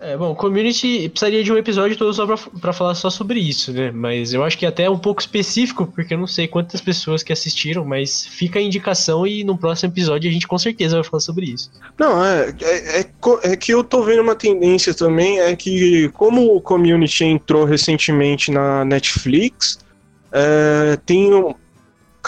É, 0.00 0.16
bom, 0.16 0.32
community 0.32 1.08
precisaria 1.08 1.42
de 1.42 1.52
um 1.52 1.56
episódio 1.56 1.96
todo 1.96 2.14
só 2.14 2.24
pra, 2.24 2.36
pra 2.36 2.72
falar 2.72 2.94
só 2.94 3.10
sobre 3.10 3.40
isso, 3.40 3.72
né? 3.72 3.90
Mas 3.90 4.32
eu 4.32 4.44
acho 4.44 4.56
que 4.56 4.64
é 4.64 4.68
até 4.68 4.88
um 4.88 4.98
pouco 4.98 5.20
específico, 5.20 5.86
porque 5.88 6.14
eu 6.14 6.18
não 6.18 6.26
sei 6.26 6.46
quantas 6.46 6.80
pessoas 6.80 7.24
que 7.24 7.32
assistiram, 7.32 7.84
mas 7.84 8.24
fica 8.24 8.60
a 8.60 8.62
indicação 8.62 9.26
e 9.26 9.42
no 9.42 9.58
próximo 9.58 9.92
episódio 9.92 10.30
a 10.30 10.32
gente 10.32 10.46
com 10.46 10.56
certeza 10.56 10.94
vai 10.94 11.04
falar 11.04 11.20
sobre 11.20 11.46
isso. 11.46 11.68
Não, 11.98 12.24
é, 12.24 12.54
é, 12.62 13.00
é, 13.00 13.06
é 13.42 13.56
que 13.56 13.74
eu 13.74 13.82
tô 13.82 14.04
vendo 14.04 14.22
uma 14.22 14.36
tendência 14.36 14.94
também, 14.94 15.40
é 15.40 15.56
que 15.56 16.08
como 16.10 16.54
o 16.54 16.60
community 16.60 17.24
entrou 17.24 17.64
recentemente 17.64 18.52
na 18.52 18.84
Netflix, 18.84 19.80
é, 20.30 20.96
tem 21.04 21.28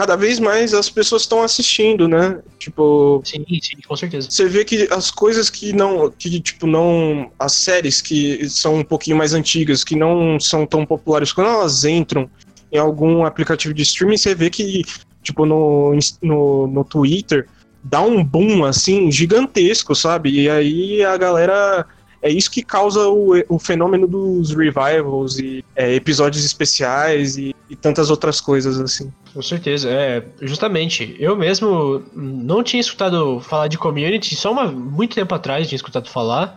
cada 0.01 0.17
vez 0.17 0.41
mais 0.41 0.73
as 0.73 0.89
pessoas 0.89 1.23
estão 1.23 1.43
assistindo, 1.43 2.09
né? 2.09 2.41
Tipo. 2.59 3.21
Sim, 3.23 3.45
sim, 3.61 3.77
com 3.87 3.95
certeza. 3.95 4.31
Você 4.31 4.49
vê 4.49 4.65
que 4.65 4.89
as 4.91 5.11
coisas 5.11 5.51
que 5.51 5.75
não. 5.75 6.11
Que, 6.11 6.41
tipo, 6.41 6.67
não. 6.67 7.31
As 7.39 7.53
séries 7.53 8.01
que 8.01 8.49
são 8.49 8.77
um 8.77 8.83
pouquinho 8.83 9.19
mais 9.19 9.35
antigas, 9.35 9.85
que 9.85 9.95
não 9.95 10.41
são 10.41 10.65
tão 10.65 10.87
populares, 10.87 11.35
quando 11.35 11.49
elas 11.49 11.85
entram 11.85 12.31
em 12.73 12.79
algum 12.79 13.27
aplicativo 13.27 13.75
de 13.75 13.83
streaming, 13.83 14.17
você 14.17 14.35
vê 14.35 14.49
que, 14.49 14.85
tipo, 15.23 15.45
no, 15.45 15.95
no, 16.23 16.67
no 16.67 16.83
Twitter 16.83 17.47
dá 17.85 18.01
um 18.01 18.25
boom, 18.25 18.65
assim, 18.65 19.13
gigantesco, 19.13 19.95
sabe? 19.95 20.31
E 20.31 20.49
aí 20.49 21.05
a 21.05 21.19
galera 21.19 21.87
é 22.23 22.31
isso 22.31 22.51
que 22.51 22.63
causa 22.63 23.09
o, 23.09 23.33
o 23.49 23.59
fenômeno 23.59 24.07
dos 24.07 24.55
revivals 24.55 25.39
e 25.39 25.65
é, 25.75 25.95
episódios 25.95 26.45
especiais 26.45 27.37
e, 27.37 27.55
e, 27.69 27.77
tantas 27.77 28.11
outras 28.11 28.41
coisas 28.41 28.79
assim. 28.81 29.13
Com 29.33 29.43
certeza, 29.43 29.89
é 29.91 30.25
justamente. 30.43 31.17
Eu 31.19 31.37
mesmo 31.37 32.03
não 32.15 32.63
tinha 32.63 32.81
escutado 32.81 33.41
falar 33.41 33.69
de 33.69 33.79
community, 33.79 34.37
só 34.37 34.53
uma, 34.53 34.71
muito 34.71 35.15
tempo 35.15 35.35
atrás 35.35 35.69
tinha 35.69 35.77
escutado 35.77 36.09
falar. 36.09 36.57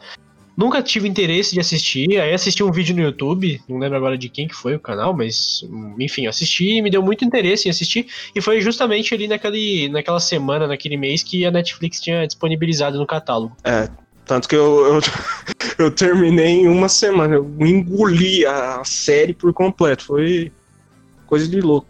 Nunca 0.55 0.83
tive 0.83 1.07
interesse 1.07 1.53
de 1.53 1.59
assistir, 1.59 2.19
aí 2.21 2.31
assisti 2.31 2.63
um 2.63 2.71
vídeo 2.71 2.95
no 2.95 3.01
YouTube, 3.01 3.59
não 3.67 3.79
lembro 3.79 3.97
agora 3.97 4.15
de 4.15 4.29
quem 4.29 4.47
que 4.47 4.53
foi 4.53 4.75
o 4.75 4.79
canal, 4.79 5.11
mas 5.11 5.65
enfim, 5.99 6.27
assisti 6.27 6.77
e 6.77 6.81
me 6.81 6.91
deu 6.91 7.01
muito 7.01 7.25
interesse 7.25 7.67
em 7.67 7.71
assistir, 7.71 8.05
e 8.35 8.39
foi 8.39 8.61
justamente 8.61 9.15
ali 9.15 9.27
naquele, 9.27 9.89
naquela 9.89 10.19
semana, 10.19 10.67
naquele 10.67 10.95
mês 10.95 11.23
que 11.23 11.43
a 11.43 11.49
Netflix 11.49 11.99
tinha 11.99 12.27
disponibilizado 12.27 12.99
no 12.99 13.07
catálogo. 13.07 13.57
É, 13.63 13.89
tanto 14.25 14.47
que 14.47 14.55
eu, 14.55 14.95
eu, 14.95 15.01
eu, 15.85 15.91
terminei 15.91 16.61
em 16.61 16.67
uma 16.67 16.89
semana. 16.89 17.35
Eu 17.35 17.55
engoli 17.59 18.45
a 18.45 18.83
série 18.83 19.33
por 19.33 19.53
completo. 19.53 20.05
Foi 20.05 20.51
coisa 21.25 21.47
de 21.47 21.61
louco. 21.61 21.87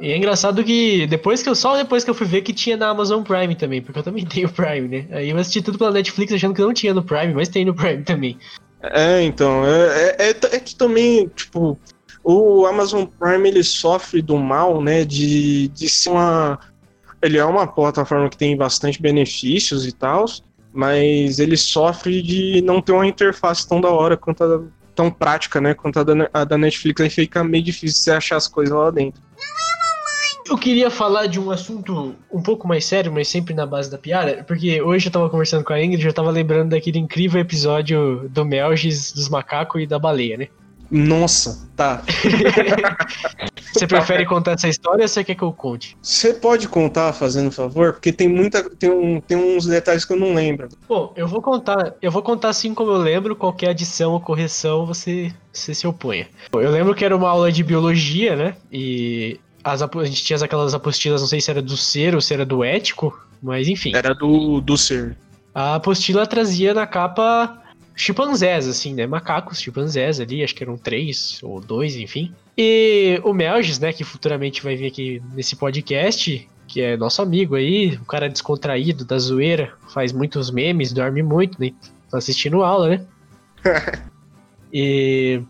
E 0.00 0.10
é 0.10 0.16
engraçado 0.16 0.62
que 0.64 1.06
depois 1.06 1.42
que 1.42 1.48
eu 1.48 1.54
só 1.54 1.76
depois 1.76 2.02
que 2.02 2.10
eu 2.10 2.14
fui 2.14 2.26
ver 2.26 2.42
que 2.42 2.52
tinha 2.52 2.76
na 2.76 2.88
Amazon 2.88 3.22
Prime 3.22 3.54
também, 3.54 3.80
porque 3.80 3.98
eu 3.98 4.02
também 4.02 4.24
tenho 4.26 4.48
Prime, 4.48 4.88
né? 4.88 5.06
Aí 5.10 5.30
eu 5.30 5.38
assisti 5.38 5.62
tudo 5.62 5.78
pela 5.78 5.92
Netflix 5.92 6.32
achando 6.32 6.54
que 6.54 6.60
não 6.60 6.74
tinha 6.74 6.92
no 6.92 7.02
Prime, 7.02 7.32
mas 7.32 7.48
tem 7.48 7.64
no 7.64 7.74
Prime 7.74 8.02
também. 8.02 8.36
É, 8.82 9.22
então, 9.22 9.64
é, 9.64 10.16
é, 10.18 10.30
é 10.30 10.60
que 10.60 10.74
também, 10.74 11.26
tipo, 11.28 11.78
o 12.22 12.66
Amazon 12.66 13.04
Prime 13.04 13.48
ele 13.48 13.62
sofre 13.62 14.20
do 14.20 14.36
mal, 14.36 14.82
né, 14.82 15.04
de, 15.04 15.68
de 15.68 15.88
ser 15.88 16.10
uma. 16.10 16.58
Ele 17.22 17.38
é 17.38 17.44
uma 17.44 17.66
plataforma 17.66 18.28
que 18.28 18.36
tem 18.36 18.56
bastante 18.56 19.00
benefícios 19.00 19.86
e 19.86 19.92
tal, 19.92 20.26
mas 20.74 21.38
ele 21.38 21.56
sofre 21.56 22.20
de 22.20 22.60
não 22.62 22.82
ter 22.82 22.90
uma 22.90 23.06
interface 23.06 23.66
tão 23.66 23.80
da 23.80 23.88
hora 23.88 24.16
quanto 24.16 24.42
a, 24.42 24.60
tão 24.92 25.08
prática, 25.08 25.60
né? 25.60 25.72
Quanto 25.72 26.00
a 26.00 26.02
da, 26.02 26.30
a 26.34 26.44
da 26.44 26.58
Netflix, 26.58 27.00
aí 27.00 27.08
fica 27.08 27.44
meio 27.44 27.62
difícil 27.62 28.02
você 28.02 28.10
achar 28.10 28.36
as 28.36 28.48
coisas 28.48 28.76
lá 28.76 28.90
dentro. 28.90 29.22
Eu 30.46 30.58
queria 30.58 30.90
falar 30.90 31.26
de 31.26 31.40
um 31.40 31.50
assunto 31.50 32.14
um 32.30 32.42
pouco 32.42 32.68
mais 32.68 32.84
sério, 32.84 33.10
mas 33.10 33.28
sempre 33.28 33.54
na 33.54 33.64
base 33.64 33.90
da 33.90 33.96
piada, 33.96 34.44
porque 34.46 34.82
hoje 34.82 35.06
eu 35.08 35.12
tava 35.12 35.30
conversando 35.30 35.64
com 35.64 35.72
a 35.72 35.82
Ingrid, 35.82 36.04
eu 36.04 36.12
tava 36.12 36.30
lembrando 36.30 36.70
daquele 36.70 36.98
incrível 36.98 37.40
episódio 37.40 38.28
do 38.28 38.44
Melgis, 38.44 39.12
dos 39.12 39.28
macacos 39.28 39.80
e 39.80 39.86
da 39.86 39.98
baleia, 39.98 40.36
né? 40.36 40.48
Nossa, 40.94 41.68
tá. 41.74 42.04
você 43.74 43.84
prefere 43.84 44.24
contar 44.24 44.52
essa 44.52 44.68
história 44.68 45.02
ou 45.02 45.08
você 45.08 45.24
quer 45.24 45.34
que 45.34 45.42
eu 45.42 45.52
conte? 45.52 45.98
Você 46.00 46.32
pode 46.32 46.68
contar, 46.68 47.12
fazendo 47.12 47.50
favor? 47.50 47.94
Porque 47.94 48.12
tem 48.12 48.28
muita. 48.28 48.70
Tem, 48.70 48.88
um, 48.88 49.20
tem 49.20 49.36
uns 49.36 49.66
detalhes 49.66 50.04
que 50.04 50.12
eu 50.12 50.16
não 50.16 50.32
lembro. 50.32 50.68
Bom, 50.88 51.12
eu 51.16 51.26
vou 51.26 51.42
contar. 51.42 51.94
Eu 52.00 52.12
vou 52.12 52.22
contar 52.22 52.50
assim 52.50 52.72
como 52.72 52.92
eu 52.92 52.98
lembro, 52.98 53.34
qualquer 53.34 53.70
adição 53.70 54.12
ou 54.12 54.20
correção 54.20 54.86
você, 54.86 55.34
você 55.52 55.74
se 55.74 55.84
oponha. 55.84 56.28
Eu 56.52 56.70
lembro 56.70 56.94
que 56.94 57.04
era 57.04 57.16
uma 57.16 57.28
aula 57.28 57.50
de 57.50 57.64
biologia, 57.64 58.36
né? 58.36 58.56
E 58.70 59.40
as, 59.64 59.82
a 59.82 59.88
gente 60.04 60.22
tinha 60.22 60.38
aquelas 60.38 60.74
apostilas, 60.74 61.20
não 61.20 61.28
sei 61.28 61.40
se 61.40 61.50
era 61.50 61.60
do 61.60 61.76
ser 61.76 62.14
ou 62.14 62.20
se 62.20 62.32
era 62.32 62.46
do 62.46 62.62
ético, 62.62 63.18
mas 63.42 63.66
enfim. 63.66 63.96
Era 63.96 64.14
do, 64.14 64.60
do 64.60 64.78
ser. 64.78 65.16
A 65.52 65.74
apostila 65.74 66.24
trazia 66.24 66.72
na 66.72 66.86
capa 66.86 67.63
chimpanzés, 67.94 68.66
assim, 68.66 68.94
né? 68.94 69.06
Macacos 69.06 69.60
chimpanzés 69.60 70.20
ali, 70.20 70.42
acho 70.42 70.54
que 70.54 70.62
eram 70.62 70.76
três 70.76 71.38
ou 71.42 71.60
dois, 71.60 71.96
enfim. 71.96 72.32
E 72.56 73.20
o 73.24 73.32
Melgis, 73.32 73.78
né, 73.78 73.92
que 73.92 74.04
futuramente 74.04 74.62
vai 74.62 74.76
vir 74.76 74.86
aqui 74.86 75.22
nesse 75.34 75.56
podcast, 75.56 76.48
que 76.66 76.80
é 76.80 76.96
nosso 76.96 77.22
amigo 77.22 77.54
aí, 77.54 77.96
o 77.96 78.04
cara 78.04 78.28
descontraído, 78.28 79.04
da 79.04 79.18
zoeira, 79.18 79.72
faz 79.88 80.12
muitos 80.12 80.50
memes, 80.50 80.92
dorme 80.92 81.22
muito, 81.22 81.60
né? 81.60 81.72
Tá 82.10 82.18
assistindo 82.18 82.62
aula, 82.62 82.88
né? 82.88 83.06
e, 84.72 85.40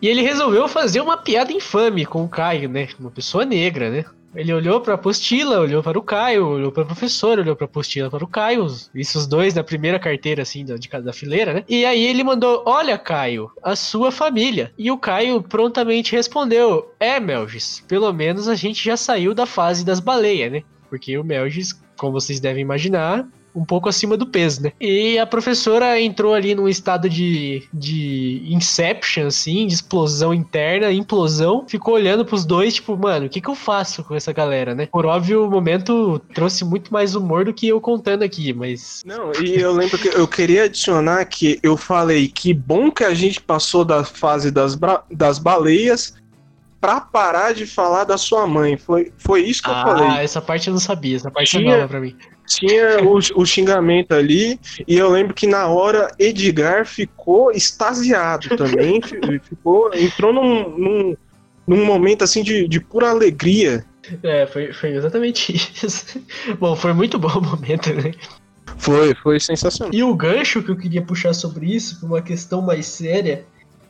e 0.00 0.08
ele 0.08 0.22
resolveu 0.22 0.66
fazer 0.68 1.00
uma 1.00 1.16
piada 1.16 1.52
infame 1.52 2.06
com 2.06 2.24
o 2.24 2.28
Caio, 2.28 2.68
né? 2.68 2.88
Uma 2.98 3.10
pessoa 3.10 3.44
negra, 3.44 3.90
né? 3.90 4.04
Ele 4.34 4.52
olhou 4.52 4.80
para 4.80 4.94
a 4.94 4.94
apostila, 4.94 5.60
olhou 5.60 5.82
para 5.82 5.98
o 5.98 6.02
Caio, 6.02 6.46
olhou 6.46 6.72
para 6.72 6.84
o 6.84 6.86
professor, 6.86 7.38
olhou 7.38 7.54
para 7.54 7.66
a 7.66 7.68
apostila 7.68 8.10
para 8.10 8.24
o 8.24 8.28
Caio, 8.28 8.66
isso 8.94 9.18
os 9.18 9.26
dois 9.26 9.52
da 9.52 9.62
primeira 9.62 9.98
carteira 9.98 10.42
assim 10.42 10.64
da, 10.64 10.76
de 10.76 10.88
cada 10.88 11.12
fileira, 11.12 11.52
né? 11.52 11.64
E 11.68 11.84
aí 11.84 12.02
ele 12.02 12.24
mandou: 12.24 12.62
"Olha, 12.64 12.96
Caio, 12.96 13.50
a 13.62 13.76
sua 13.76 14.10
família". 14.10 14.72
E 14.78 14.90
o 14.90 14.96
Caio 14.96 15.42
prontamente 15.42 16.16
respondeu: 16.16 16.94
"É, 16.98 17.20
Melgis, 17.20 17.84
pelo 17.86 18.10
menos 18.12 18.48
a 18.48 18.54
gente 18.54 18.82
já 18.82 18.96
saiu 18.96 19.34
da 19.34 19.44
fase 19.44 19.84
das 19.84 20.00
baleias, 20.00 20.50
né?" 20.50 20.62
Porque 20.88 21.16
o 21.18 21.24
Melgis, 21.24 21.78
como 21.98 22.12
vocês 22.12 22.40
devem 22.40 22.62
imaginar, 22.62 23.26
um 23.54 23.64
pouco 23.64 23.88
acima 23.88 24.16
do 24.16 24.26
peso, 24.26 24.62
né? 24.62 24.72
E 24.80 25.18
a 25.18 25.26
professora 25.26 26.00
entrou 26.00 26.34
ali 26.34 26.54
num 26.54 26.68
estado 26.68 27.08
de, 27.08 27.62
de 27.72 28.42
inception, 28.48 29.26
assim, 29.26 29.66
de 29.66 29.74
explosão 29.74 30.32
interna, 30.32 30.90
implosão, 30.90 31.64
ficou 31.68 31.94
olhando 31.94 32.24
pros 32.24 32.44
dois, 32.44 32.74
tipo, 32.74 32.96
mano, 32.96 33.26
o 33.26 33.28
que 33.28 33.40
que 33.40 33.48
eu 33.48 33.54
faço 33.54 34.02
com 34.04 34.14
essa 34.14 34.32
galera, 34.32 34.74
né? 34.74 34.86
Por 34.86 35.04
óbvio, 35.04 35.46
o 35.46 35.50
momento 35.50 36.18
trouxe 36.34 36.64
muito 36.64 36.92
mais 36.92 37.14
humor 37.14 37.44
do 37.44 37.52
que 37.52 37.68
eu 37.68 37.80
contando 37.80 38.22
aqui, 38.22 38.52
mas... 38.52 39.02
Não, 39.04 39.32
e 39.42 39.60
eu 39.60 39.72
lembro 39.72 39.98
que 39.98 40.08
eu 40.08 40.26
queria 40.26 40.64
adicionar 40.64 41.24
que 41.26 41.58
eu 41.62 41.76
falei 41.76 42.28
que 42.28 42.54
bom 42.54 42.90
que 42.90 43.04
a 43.04 43.14
gente 43.14 43.40
passou 43.40 43.84
da 43.84 44.04
fase 44.04 44.50
das, 44.50 44.78
das 45.10 45.38
baleias 45.38 46.14
pra 46.80 47.00
parar 47.00 47.54
de 47.54 47.64
falar 47.64 48.04
da 48.04 48.18
sua 48.18 48.46
mãe. 48.46 48.76
Foi, 48.76 49.12
foi 49.16 49.42
isso 49.42 49.62
que 49.62 49.70
ah, 49.70 49.72
eu 49.72 49.86
falei. 49.86 50.08
Ah, 50.08 50.22
essa 50.22 50.40
parte 50.40 50.66
eu 50.66 50.72
não 50.72 50.80
sabia, 50.80 51.16
essa 51.16 51.30
parte 51.30 51.50
Tinha... 51.50 51.74
é 51.74 51.76
nova 51.76 51.88
pra 51.88 52.00
mim 52.00 52.16
tinha 52.54 53.02
o, 53.02 53.18
o, 53.40 53.46
xingamento 53.46 54.12
ali, 54.12 54.58
e 54.86 54.96
eu 54.96 55.10
lembro 55.10 55.34
que 55.34 55.46
na 55.46 55.66
hora 55.66 56.10
Edgar 56.18 56.86
ficou 56.86 57.50
extasiado 57.50 58.56
também, 58.56 59.00
ficou, 59.42 59.92
entrou 59.94 60.32
num, 60.32 60.68
num, 60.78 61.16
num 61.66 61.84
momento 61.84 62.24
assim 62.24 62.42
de, 62.42 62.66
de 62.68 62.80
pura 62.80 63.10
alegria, 63.10 63.84
É, 64.22 64.46
foi, 64.46 64.72
foi 64.72 64.90
exatamente 64.90 65.52
isso. 65.54 66.20
Bom, 66.58 66.74
foi 66.74 66.92
muito 66.92 67.18
bom 67.18 67.38
o 67.38 67.42
momento, 67.42 67.92
né? 67.94 68.12
Foi, 68.76 69.14
foi 69.14 69.38
sensacional. 69.38 69.94
E 69.94 70.02
o 70.02 70.14
gancho 70.14 70.62
que 70.62 70.70
eu 70.70 70.76
queria 70.76 71.02
puxar 71.02 71.32
sobre 71.34 71.66
isso, 71.66 72.00
por 72.00 72.06
uma 72.06 72.22
questão 72.22 72.60
mais 72.60 72.86
séria, 72.86 73.44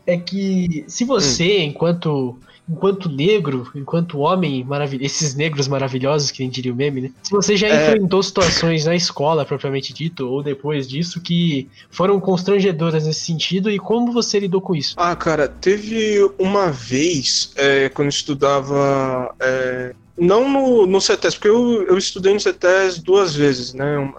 é 0.07 0.17
que 0.19 0.85
se 0.87 1.05
você, 1.05 1.59
hum. 1.59 1.63
enquanto 1.63 2.39
enquanto 2.69 3.09
negro, 3.09 3.71
enquanto 3.75 4.19
homem 4.19 4.65
maravilhoso, 4.65 5.05
esses 5.05 5.35
negros 5.35 5.69
maravilhosos, 5.69 6.31
que 6.31 6.43
nem 6.43 6.51
diria 6.51 6.73
o 6.73 6.77
meme, 6.77 7.03
né? 7.03 7.11
Se 7.23 7.31
você 7.31 7.57
já 7.57 7.69
é... 7.69 7.87
enfrentou 7.87 8.23
situações 8.23 8.85
na 8.85 8.95
escola, 8.95 9.45
propriamente 9.45 9.93
dito, 9.93 10.29
ou 10.29 10.43
depois 10.43 10.89
disso, 10.89 11.21
que 11.21 11.69
foram 11.91 12.21
constrangedoras 12.21 13.07
nesse 13.07 13.21
sentido, 13.21 13.71
e 13.71 13.79
como 13.79 14.13
você 14.13 14.39
lidou 14.39 14.61
com 14.61 14.75
isso? 14.75 14.95
Ah, 14.97 15.15
cara, 15.17 15.49
teve 15.49 16.19
uma 16.39 16.71
vez, 16.71 17.53
é, 17.57 17.89
quando 17.89 18.07
eu 18.07 18.11
estudava. 18.11 19.35
É, 19.41 19.95
não 20.17 20.49
no, 20.49 20.87
no 20.87 21.01
CETES, 21.01 21.35
porque 21.35 21.49
eu, 21.49 21.83
eu 21.85 21.99
estudei 21.99 22.33
no 22.33 22.41
CETES 22.41 22.99
duas 22.99 23.35
vezes, 23.35 23.75
né? 23.75 24.13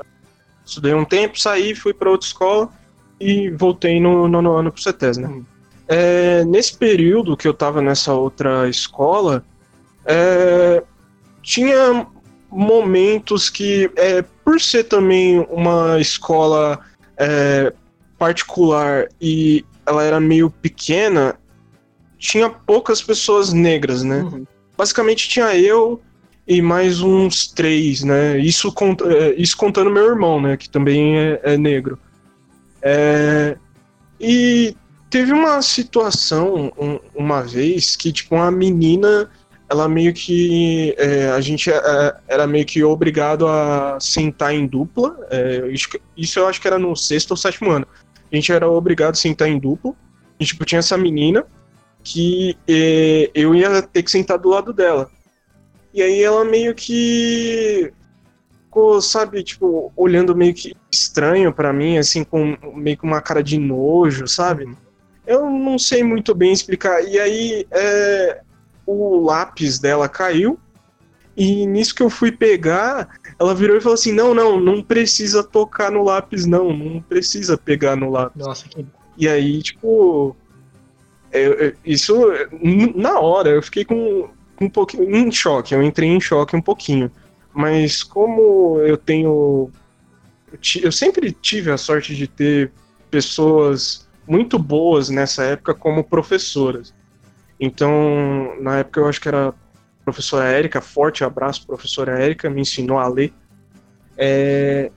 Estudei 0.66 0.94
um 0.94 1.06
tempo, 1.06 1.40
saí, 1.40 1.76
fui 1.76 1.94
para 1.94 2.10
outra 2.10 2.28
escola 2.28 2.70
e 3.20 3.50
voltei 3.52 4.00
no 4.00 4.28
nono 4.28 4.54
ano 4.54 4.72
pro 4.72 4.82
CETES, 4.82 5.18
né? 5.18 5.28
Hum. 5.28 5.46
É, 5.88 6.46
nesse 6.46 6.78
período 6.78 7.36
que 7.36 7.48
eu 7.48 7.52
estava 7.52 7.82
nessa 7.82 8.14
outra 8.14 8.70
escola, 8.70 9.44
é, 10.06 10.84
tinha 11.42 12.08
momentos 12.50 13.50
que, 13.50 13.92
é, 13.96 14.22
por 14.44 14.62
ser 14.62 14.86
também 14.86 15.46
uma 15.50 16.00
escola 16.00 16.80
é, 17.18 17.74
particular 18.18 19.08
e 19.20 19.66
ela 19.86 20.04
era 20.04 20.20
meio 20.20 20.50
pequena, 20.50 21.36
tinha 22.18 22.50
poucas 22.50 23.02
pessoas 23.02 23.52
negras, 23.52 24.04
né? 24.04 24.22
Uhum. 24.22 24.46
Basicamente 24.78 25.28
tinha 25.28 25.56
eu 25.58 26.02
e 26.48 26.62
mais 26.62 27.02
uns 27.02 27.48
três, 27.48 28.04
né? 28.04 28.38
Isso, 28.38 28.72
cont 28.72 29.02
é, 29.04 29.34
isso 29.36 29.58
contando 29.58 29.90
meu 29.90 30.06
irmão, 30.06 30.40
né? 30.40 30.56
Que 30.56 30.70
também 30.70 31.18
é, 31.18 31.40
é 31.44 31.58
negro. 31.58 32.00
E 34.20 34.76
Teve 35.14 35.32
uma 35.32 35.62
situação 35.62 36.74
um, 36.76 37.00
uma 37.14 37.44
vez 37.44 37.96
que, 37.96 38.12
tipo, 38.12 38.34
uma 38.34 38.50
menina, 38.50 39.30
ela 39.70 39.88
meio 39.88 40.12
que. 40.12 40.96
É, 40.98 41.30
a 41.30 41.40
gente 41.40 41.70
é, 41.70 42.16
era 42.28 42.48
meio 42.48 42.66
que 42.66 42.84
obrigado 42.84 43.48
a 43.48 44.00
sentar 44.00 44.56
em 44.56 44.66
dupla. 44.66 45.16
É, 45.30 45.68
isso, 45.68 45.88
isso, 46.18 46.40
eu 46.40 46.48
acho 46.48 46.60
que 46.60 46.66
era 46.66 46.80
no 46.80 46.96
sexto 46.96 47.30
ou 47.30 47.38
sétimo 47.38 47.70
ano. 47.70 47.86
A 48.32 48.36
gente 48.36 48.52
era 48.52 48.68
obrigado 48.68 49.14
a 49.14 49.16
sentar 49.16 49.48
em 49.48 49.60
dupla. 49.60 49.94
E, 50.40 50.46
tipo, 50.46 50.66
tinha 50.66 50.80
essa 50.80 50.98
menina 50.98 51.46
que 52.04 52.58
é, 52.68 53.30
eu 53.36 53.54
ia 53.54 53.84
ter 53.84 54.02
que 54.02 54.10
sentar 54.10 54.40
do 54.40 54.50
lado 54.50 54.74
dela. 54.74 55.12
E 55.94 56.02
aí 56.02 56.24
ela 56.24 56.44
meio 56.44 56.74
que 56.74 57.94
ficou, 58.64 59.00
sabe, 59.00 59.44
tipo, 59.44 59.94
olhando 59.96 60.36
meio 60.36 60.56
que 60.56 60.76
estranho 60.92 61.54
para 61.54 61.72
mim, 61.72 62.00
assim, 62.00 62.24
com 62.24 62.58
meio 62.74 62.98
que 62.98 63.04
uma 63.04 63.22
cara 63.22 63.44
de 63.44 63.60
nojo, 63.60 64.28
sabe? 64.28 64.76
Eu 65.26 65.50
não 65.50 65.80
sei 65.80 66.04
muito 66.04 66.36
bem 66.36 66.52
explicar. 66.52 67.02
E 67.04 67.20
aí 67.20 67.66
é, 67.72 68.42
o 68.86 69.20
lápis 69.22 69.80
dela 69.80 70.10
caiu. 70.10 70.60
E 71.36 71.66
nisso 71.66 71.96
que 71.96 72.04
eu 72.04 72.10
fui 72.10 72.32
pegar, 72.32 73.20
ela 73.40 73.56
virou 73.56 73.76
e 73.76 73.82
falou 73.82 73.96
assim: 73.96 74.12
Não, 74.12 74.34
não, 74.34 74.60
não 74.60 74.84
precisa 74.84 75.44
tocar 75.44 75.92
no 75.92 76.04
lápis, 76.04 76.46
não. 76.46 76.76
Não 76.76 77.02
precisa 77.02 77.58
pegar 77.58 77.96
no 77.96 78.10
lápis. 78.10 78.46
Nossa, 78.46 78.68
que. 78.68 78.86
E 79.18 79.28
aí, 79.28 79.62
tipo. 79.62 80.36
É, 81.32 81.68
é, 81.68 81.74
isso, 81.84 82.16
na 82.96 83.20
hora, 83.20 83.50
eu 83.50 83.64
fiquei 83.64 83.84
com, 83.84 84.30
com 84.56 84.66
um 84.66 84.70
pouquinho. 84.70 85.16
em 85.16 85.32
choque. 85.32 85.74
Eu 85.74 85.82
entrei 85.82 86.10
em 86.10 86.22
choque 86.22 86.56
um 86.56 86.62
pouquinho. 86.62 87.12
Mas 87.52 88.04
como 88.04 88.80
eu 88.82 88.98
tenho. 88.98 89.72
Eu 90.82 90.92
sempre 90.92 91.32
tive 91.32 91.72
a 91.72 91.78
sorte 91.78 92.16
de 92.16 92.28
ter 92.28 92.72
pessoas 93.10 94.08
muito 94.28 94.58
boas 94.58 95.10
nessa 95.10 95.44
época 95.44 95.74
como 95.74 96.04
professoras. 96.04 96.94
Então, 97.60 98.56
na 98.60 98.80
época 98.80 99.00
eu 99.00 99.08
acho 99.08 99.22
que 99.22 99.28
era 99.28 99.50
a 99.50 99.54
professora 100.04 100.46
Érica, 100.46 100.82
forte 100.82 101.24
abraço, 101.24 101.66
professora 101.66 102.20
Érica, 102.20 102.50
me 102.50 102.62
ensinou 102.62 102.98
a 102.98 103.08
ler. 103.08 103.34
É... 104.18 104.92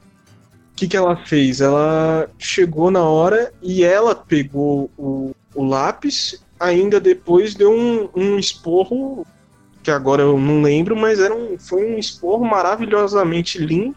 O 0.72 0.76
que, 0.76 0.88
que 0.88 0.96
ela 0.96 1.16
fez? 1.16 1.60
Ela 1.60 2.28
chegou 2.38 2.90
na 2.90 3.02
hora 3.02 3.52
e 3.62 3.82
ela 3.82 4.14
pegou 4.14 4.90
o, 4.96 5.34
o 5.54 5.64
lápis, 5.64 6.44
ainda 6.60 7.00
depois 7.00 7.54
deu 7.54 7.72
um, 7.72 8.10
um 8.14 8.38
esporro, 8.38 9.26
que 9.82 9.90
agora 9.90 10.22
eu 10.22 10.38
não 10.38 10.60
lembro, 10.60 10.94
mas 10.94 11.18
era 11.18 11.34
um, 11.34 11.58
foi 11.58 11.94
um 11.94 11.98
esporro 11.98 12.44
maravilhosamente 12.44 13.58
lindo 13.58 13.96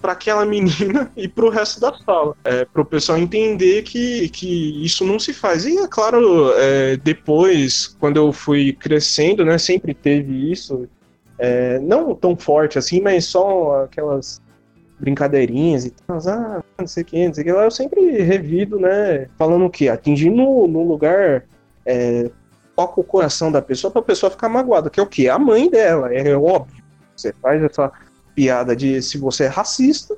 para 0.00 0.12
aquela 0.12 0.44
menina 0.44 1.10
e 1.16 1.28
para 1.28 1.44
o 1.44 1.50
resto 1.50 1.80
da 1.80 1.92
sala. 1.94 2.34
É, 2.44 2.64
para 2.64 2.82
o 2.82 2.84
pessoal 2.84 3.18
entender 3.18 3.82
que, 3.82 4.28
que 4.30 4.84
isso 4.84 5.04
não 5.04 5.18
se 5.18 5.32
faz. 5.32 5.64
E, 5.64 5.76
é 5.78 5.88
claro, 5.88 6.52
é, 6.56 6.96
depois, 6.96 7.88
quando 7.98 8.16
eu 8.16 8.32
fui 8.32 8.72
crescendo, 8.72 9.44
né, 9.44 9.58
sempre 9.58 9.94
teve 9.94 10.50
isso. 10.50 10.88
É, 11.38 11.78
não 11.78 12.14
tão 12.14 12.36
forte 12.36 12.78
assim, 12.78 13.00
mas 13.00 13.26
só 13.26 13.84
aquelas 13.84 14.42
brincadeirinhas 14.98 15.84
e 15.84 15.90
tal. 15.90 16.18
Ah, 16.26 16.62
não 16.78 16.86
sei 16.86 17.02
o 17.02 17.06
que, 17.06 17.26
não 17.26 17.34
sei 17.34 17.42
o 17.42 17.46
que. 17.46 17.52
Eu 17.52 17.70
sempre 17.70 18.22
revido, 18.22 18.78
né, 18.78 19.26
falando 19.36 19.64
o 19.64 19.70
quê? 19.70 19.88
Atingir 19.88 20.30
no, 20.30 20.66
no 20.66 20.82
lugar 20.82 21.44
é, 21.86 22.30
toca 22.76 23.00
o 23.00 23.04
coração 23.04 23.50
da 23.50 23.62
pessoa 23.62 23.90
para 23.90 24.00
a 24.00 24.04
pessoa 24.04 24.30
ficar 24.30 24.48
magoada, 24.48 24.90
que 24.90 25.00
é 25.00 25.02
o 25.02 25.06
quê? 25.06 25.28
A 25.28 25.38
mãe 25.38 25.68
dela, 25.70 26.12
é 26.14 26.36
óbvio. 26.36 26.84
Você 27.16 27.32
faz 27.32 27.62
essa 27.62 27.90
piada 28.38 28.76
de 28.76 29.02
se 29.02 29.18
você 29.18 29.44
é 29.44 29.48
racista, 29.48 30.16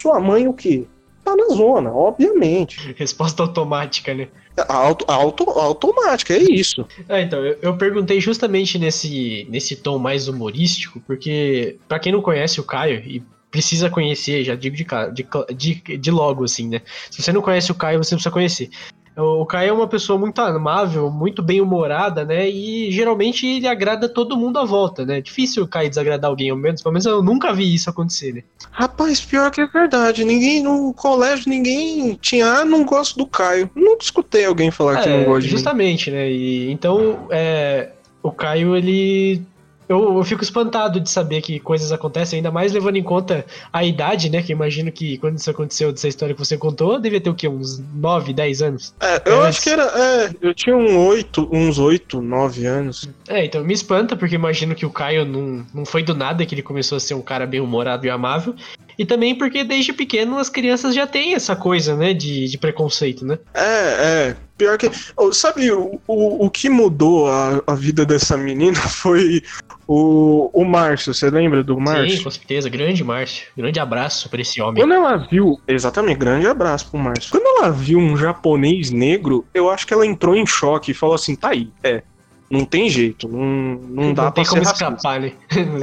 sua 0.00 0.18
mãe 0.18 0.48
o 0.48 0.54
quê? 0.54 0.86
Tá 1.22 1.36
na 1.36 1.54
zona, 1.54 1.92
obviamente. 1.92 2.94
Resposta 2.96 3.42
automática, 3.42 4.14
né? 4.14 4.28
Auto, 4.66 5.04
auto, 5.06 5.50
automática, 5.50 6.32
é 6.32 6.38
isso. 6.38 6.86
É, 7.06 7.20
então, 7.20 7.44
eu, 7.44 7.58
eu, 7.60 7.76
perguntei 7.76 8.22
justamente 8.22 8.78
nesse, 8.78 9.46
nesse 9.50 9.76
tom 9.76 9.98
mais 9.98 10.28
humorístico, 10.28 10.98
porque, 11.06 11.76
para 11.86 11.98
quem 11.98 12.10
não 12.10 12.22
conhece 12.22 12.58
o 12.58 12.64
Caio, 12.64 13.02
e 13.06 13.22
precisa 13.50 13.90
conhecer, 13.90 14.44
já 14.44 14.54
digo 14.54 14.74
de, 14.74 14.86
de, 15.12 15.26
de, 15.54 15.98
de 15.98 16.10
logo, 16.10 16.44
assim, 16.44 16.70
né? 16.70 16.80
Se 17.10 17.22
você 17.22 17.32
não 17.34 17.42
conhece 17.42 17.70
o 17.70 17.74
Caio, 17.74 18.02
você 18.02 18.14
precisa 18.14 18.32
conhecer. 18.32 18.70
O 19.18 19.44
Caio 19.44 19.70
é 19.70 19.72
uma 19.72 19.88
pessoa 19.88 20.16
muito 20.16 20.40
amável, 20.40 21.10
muito 21.10 21.42
bem 21.42 21.60
humorada, 21.60 22.24
né? 22.24 22.48
E 22.48 22.90
geralmente 22.92 23.44
ele 23.44 23.66
agrada 23.66 24.08
todo 24.08 24.36
mundo 24.36 24.60
à 24.60 24.64
volta, 24.64 25.04
né? 25.04 25.20
Difícil 25.20 25.64
o 25.64 25.68
Caio 25.68 25.88
desagradar 25.88 26.30
alguém, 26.30 26.50
ao 26.50 26.56
menos, 26.56 26.80
pelo 26.80 26.92
menos 26.92 27.04
eu 27.04 27.20
nunca 27.20 27.52
vi 27.52 27.74
isso 27.74 27.90
acontecer, 27.90 28.32
né? 28.32 28.42
Rapaz, 28.70 29.20
pior 29.20 29.50
que 29.50 29.60
é 29.60 29.66
verdade. 29.66 30.24
Ninguém 30.24 30.62
no 30.62 30.94
colégio, 30.94 31.50
ninguém 31.50 32.16
tinha, 32.20 32.46
ah, 32.46 32.64
não 32.64 32.84
gosto 32.84 33.18
do 33.18 33.26
Caio. 33.26 33.68
Nunca 33.74 34.04
escutei 34.04 34.44
alguém 34.44 34.70
falar 34.70 35.00
é, 35.00 35.02
que 35.02 35.08
não 35.08 35.24
gosta 35.24 35.42
de 35.42 35.48
Justamente, 35.48 36.10
né? 36.12 36.30
E, 36.30 36.70
então, 36.70 37.26
é, 37.30 37.90
o 38.22 38.30
Caio, 38.30 38.76
ele 38.76 39.42
eu, 39.88 40.16
eu, 40.16 40.24
fico 40.24 40.42
espantado 40.42 41.00
de 41.00 41.10
saber 41.10 41.40
que 41.40 41.58
coisas 41.58 41.90
acontecem, 41.92 42.38
ainda 42.38 42.50
mais 42.50 42.72
levando 42.72 42.96
em 42.96 43.02
conta 43.02 43.44
a 43.72 43.84
idade, 43.84 44.28
né? 44.28 44.42
Que 44.42 44.52
imagino 44.52 44.92
que 44.92 45.18
quando 45.18 45.38
isso 45.38 45.50
aconteceu, 45.50 45.92
dessa 45.92 46.08
história 46.08 46.34
que 46.34 46.38
você 46.38 46.58
contou, 46.58 47.00
devia 47.00 47.20
ter 47.20 47.30
o 47.30 47.34
quê? 47.34 47.48
Uns 47.48 47.78
9, 47.94 48.32
10 48.32 48.62
anos? 48.62 48.94
É, 49.00 49.22
eu 49.24 49.44
é, 49.44 49.48
acho 49.48 49.62
que 49.62 49.70
era. 49.70 49.84
É, 49.84 50.30
eu 50.42 50.54
tinha 50.54 50.76
um 50.76 51.06
8, 51.06 51.48
uns 51.50 51.78
8, 51.78 52.20
9 52.20 52.66
anos. 52.66 53.08
É, 53.28 53.44
então 53.44 53.64
me 53.64 53.72
espanta, 53.72 54.16
porque 54.16 54.34
imagino 54.34 54.74
que 54.74 54.84
o 54.84 54.90
Caio 54.90 55.24
não, 55.24 55.66
não 55.72 55.84
foi 55.86 56.02
do 56.02 56.14
nada 56.14 56.44
que 56.44 56.54
ele 56.54 56.62
começou 56.62 56.96
a 56.96 57.00
ser 57.00 57.14
um 57.14 57.22
cara 57.22 57.46
bem 57.46 57.60
humorado 57.60 58.06
e 58.06 58.10
amável. 58.10 58.54
E 58.98 59.06
também 59.06 59.34
porque 59.34 59.62
desde 59.62 59.92
pequeno 59.92 60.38
as 60.38 60.50
crianças 60.50 60.94
já 60.94 61.06
têm 61.06 61.34
essa 61.34 61.54
coisa, 61.54 61.94
né, 61.94 62.12
de, 62.12 62.48
de 62.48 62.58
preconceito, 62.58 63.24
né? 63.24 63.38
É, 63.54 64.30
é. 64.30 64.36
Pior 64.56 64.76
que. 64.76 64.90
Sabe, 65.32 65.70
o, 65.70 66.00
o, 66.04 66.46
o 66.46 66.50
que 66.50 66.68
mudou 66.68 67.30
a, 67.30 67.62
a 67.64 67.74
vida 67.76 68.04
dessa 68.04 68.36
menina 68.36 68.74
foi 68.90 69.40
o, 69.86 70.50
o 70.52 70.64
Márcio. 70.64 71.14
Você 71.14 71.30
lembra 71.30 71.62
do 71.62 71.78
Márcio? 71.78 72.16
Sim, 72.18 72.24
com 72.24 72.30
certeza. 72.30 72.68
Grande 72.68 73.04
Márcio. 73.04 73.46
Grande 73.56 73.78
abraço 73.78 74.28
para 74.28 74.40
esse 74.40 74.60
homem. 74.60 74.82
Quando 74.82 74.94
ela 74.94 75.16
viu. 75.16 75.60
Exatamente, 75.68 76.18
grande 76.18 76.48
abraço 76.48 76.90
pro 76.90 76.98
Márcio. 76.98 77.30
Quando 77.30 77.46
ela 77.46 77.70
viu 77.70 78.00
um 78.00 78.16
japonês 78.16 78.90
negro, 78.90 79.46
eu 79.54 79.70
acho 79.70 79.86
que 79.86 79.94
ela 79.94 80.04
entrou 80.04 80.34
em 80.34 80.44
choque 80.44 80.90
e 80.90 80.94
falou 80.94 81.14
assim: 81.14 81.36
tá 81.36 81.50
aí, 81.50 81.70
é 81.84 82.02
não 82.50 82.64
tem 82.64 82.88
jeito, 82.88 83.28
não, 83.28 83.38
não, 83.38 84.04
não 84.04 84.14
dá 84.14 84.30
pra 84.30 84.44
ser 84.44 84.58
racista. 84.58 84.84
Escapar, 84.84 85.20
né? 85.20 85.32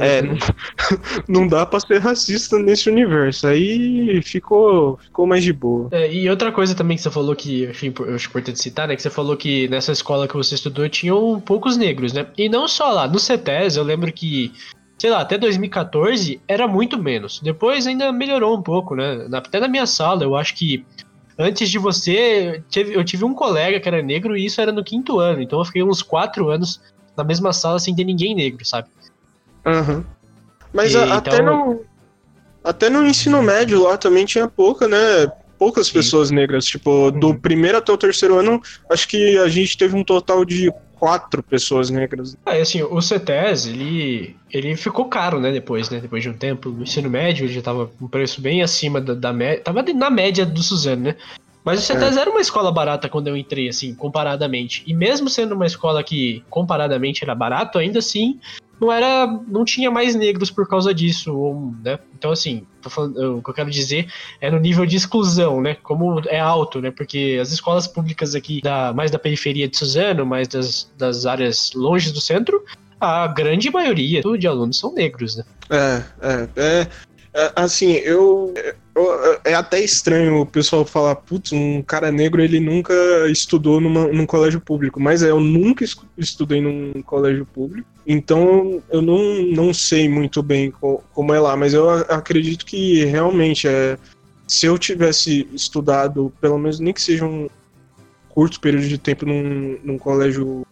é, 0.00 0.22
não, 0.22 0.36
não 1.42 1.48
dá 1.48 1.64
pra 1.64 1.78
ser 1.78 1.98
racista 1.98 2.58
nesse 2.58 2.90
universo. 2.90 3.46
Aí 3.46 4.20
ficou, 4.22 4.98
ficou 4.98 5.26
mais 5.26 5.44
de 5.44 5.52
boa. 5.52 5.88
É, 5.92 6.12
e 6.12 6.28
outra 6.28 6.50
coisa 6.50 6.74
também 6.74 6.96
que 6.96 7.02
você 7.02 7.10
falou 7.10 7.36
que 7.36 7.62
eu 7.62 8.14
acho 8.14 8.28
importante 8.28 8.60
citar, 8.60 8.88
né? 8.88 8.96
Que 8.96 9.02
você 9.02 9.10
falou 9.10 9.36
que 9.36 9.68
nessa 9.68 9.92
escola 9.92 10.26
que 10.26 10.36
você 10.36 10.56
estudou 10.56 10.88
tinham 10.88 11.40
poucos 11.40 11.76
negros, 11.76 12.12
né? 12.12 12.26
E 12.36 12.48
não 12.48 12.66
só 12.66 12.90
lá, 12.90 13.06
no 13.06 13.18
CETES 13.18 13.76
eu 13.76 13.84
lembro 13.84 14.12
que 14.12 14.52
sei 14.98 15.10
lá, 15.10 15.20
até 15.20 15.36
2014 15.38 16.40
era 16.48 16.66
muito 16.66 16.98
menos. 16.98 17.40
Depois 17.40 17.86
ainda 17.86 18.10
melhorou 18.12 18.56
um 18.56 18.62
pouco, 18.62 18.96
né? 18.96 19.28
Até 19.32 19.60
na 19.60 19.68
minha 19.68 19.86
sala, 19.86 20.24
eu 20.24 20.34
acho 20.34 20.54
que 20.54 20.84
antes 21.38 21.70
de 21.70 21.78
você, 21.78 22.62
eu 22.74 23.04
tive 23.04 23.24
um 23.24 23.34
colega 23.34 23.78
que 23.78 23.88
era 23.88 24.02
negro 24.02 24.36
e 24.36 24.46
isso 24.46 24.60
era 24.60 24.72
no 24.72 24.84
quinto 24.84 25.18
ano. 25.18 25.42
Então 25.42 25.58
eu 25.58 25.64
fiquei 25.64 25.82
uns 25.82 26.02
quatro 26.02 26.48
anos 26.48 26.80
na 27.16 27.24
mesma 27.24 27.52
sala 27.52 27.78
sem 27.78 27.94
ter 27.94 28.04
ninguém 28.04 28.34
negro, 28.34 28.64
sabe? 28.64 28.88
Uhum. 29.64 30.04
Mas 30.72 30.92
e, 30.92 30.96
a, 30.96 31.04
então... 31.04 31.16
até, 31.16 31.42
no, 31.42 31.84
até 32.62 32.90
no 32.90 33.06
ensino 33.06 33.42
médio 33.42 33.82
lá 33.82 33.96
também 33.96 34.24
tinha 34.24 34.48
pouca, 34.48 34.86
né? 34.88 35.30
Poucas 35.58 35.86
Sim. 35.86 35.94
pessoas 35.94 36.30
negras. 36.30 36.64
Tipo, 36.66 36.90
uhum. 36.90 37.18
do 37.18 37.34
primeiro 37.34 37.78
até 37.78 37.92
o 37.92 37.98
terceiro 37.98 38.38
ano, 38.38 38.60
acho 38.90 39.08
que 39.08 39.38
a 39.38 39.48
gente 39.48 39.76
teve 39.76 39.96
um 39.96 40.04
total 40.04 40.44
de 40.44 40.70
quatro 40.98 41.42
pessoas 41.42 41.90
negras. 41.90 42.36
Ah, 42.44 42.52
assim, 42.52 42.82
o 42.82 43.00
CETES, 43.00 43.66
ele, 43.66 44.36
ele 44.50 44.76
ficou 44.76 45.06
caro, 45.06 45.38
né, 45.38 45.52
depois, 45.52 45.90
né, 45.90 46.00
depois 46.00 46.22
de 46.22 46.28
um 46.28 46.36
tempo. 46.36 46.70
No 46.70 46.82
ensino 46.82 47.08
médio, 47.08 47.46
ele 47.46 47.52
já 47.52 47.62
tava 47.62 47.90
um 48.00 48.08
preço 48.08 48.40
bem 48.40 48.62
acima 48.62 49.00
da, 49.00 49.14
da 49.14 49.32
média, 49.32 49.62
tava 49.62 49.82
na 49.82 50.10
média 50.10 50.44
do 50.44 50.62
Suzano, 50.62 51.02
né? 51.02 51.16
Mas 51.64 51.80
o 51.80 51.82
CETES 51.82 52.16
é. 52.16 52.20
era 52.20 52.30
uma 52.30 52.40
escola 52.40 52.70
barata 52.70 53.08
quando 53.08 53.26
eu 53.26 53.36
entrei, 53.36 53.68
assim, 53.68 53.92
comparadamente. 53.92 54.84
E 54.86 54.94
mesmo 54.94 55.28
sendo 55.28 55.56
uma 55.56 55.66
escola 55.66 56.02
que, 56.02 56.44
comparadamente, 56.48 57.24
era 57.24 57.34
barato, 57.34 57.76
ainda 57.76 57.98
assim, 57.98 58.38
não 58.80 58.92
era. 58.92 59.26
não 59.48 59.64
tinha 59.64 59.90
mais 59.90 60.14
negros 60.14 60.50
por 60.50 60.68
causa 60.68 60.92
disso, 60.94 61.34
ou, 61.36 61.74
né? 61.82 61.98
Então, 62.14 62.30
assim, 62.30 62.66
falando, 62.82 63.38
o 63.38 63.42
que 63.42 63.50
eu 63.50 63.54
quero 63.54 63.70
dizer 63.70 64.10
é 64.40 64.50
no 64.50 64.58
nível 64.58 64.86
de 64.86 64.96
exclusão, 64.96 65.60
né? 65.60 65.76
Como 65.82 66.20
é 66.28 66.38
alto, 66.38 66.80
né? 66.80 66.90
Porque 66.90 67.38
as 67.40 67.52
escolas 67.52 67.86
públicas 67.86 68.34
aqui, 68.34 68.60
da, 68.60 68.92
mais 68.92 69.10
da 69.10 69.18
periferia 69.18 69.68
de 69.68 69.76
Suzano, 69.76 70.26
mais 70.26 70.48
das, 70.48 70.90
das 70.96 71.26
áreas 71.26 71.72
longe 71.74 72.12
do 72.12 72.20
centro, 72.20 72.64
a 73.00 73.26
grande 73.26 73.70
maioria 73.70 74.22
de 74.22 74.46
alunos 74.46 74.78
são 74.78 74.92
negros, 74.92 75.36
né? 75.36 75.44
É, 75.70 76.02
é, 76.20 76.48
é. 76.56 76.86
é 77.34 77.52
assim, 77.56 77.92
eu, 77.92 78.52
eu, 78.56 78.74
É 79.44 79.54
até 79.54 79.78
estranho 79.80 80.40
o 80.40 80.46
pessoal 80.46 80.84
falar, 80.84 81.16
putz, 81.16 81.52
um 81.52 81.82
cara 81.82 82.10
negro 82.10 82.40
ele 82.40 82.58
nunca 82.58 82.94
estudou 83.28 83.78
numa, 83.78 84.06
num 84.06 84.24
colégio 84.24 84.58
público. 84.58 84.98
Mas 84.98 85.22
é, 85.22 85.30
eu 85.30 85.38
nunca 85.38 85.84
estudei 86.16 86.62
num 86.62 87.02
colégio 87.02 87.44
público. 87.44 87.86
Então 88.06 88.82
eu 88.90 89.02
não, 89.02 89.42
não 89.42 89.74
sei 89.74 90.08
muito 90.08 90.42
bem 90.42 90.72
como 91.12 91.34
é 91.34 91.38
lá, 91.38 91.56
mas 91.56 91.74
eu 91.74 91.90
acredito 91.90 92.64
que 92.64 93.04
realmente 93.04 93.68
é. 93.68 93.98
Se 94.46 94.64
eu 94.64 94.78
tivesse 94.78 95.46
estudado, 95.52 96.32
pelo 96.40 96.56
menos 96.56 96.78
nem 96.78 96.94
que 96.94 97.02
seja 97.02 97.24
um 97.24 97.50
curto 98.28 98.60
período 98.60 98.86
de 98.86 98.96
tempo 98.96 99.26
num, 99.26 99.76
num 99.82 99.98
colégio 99.98 100.64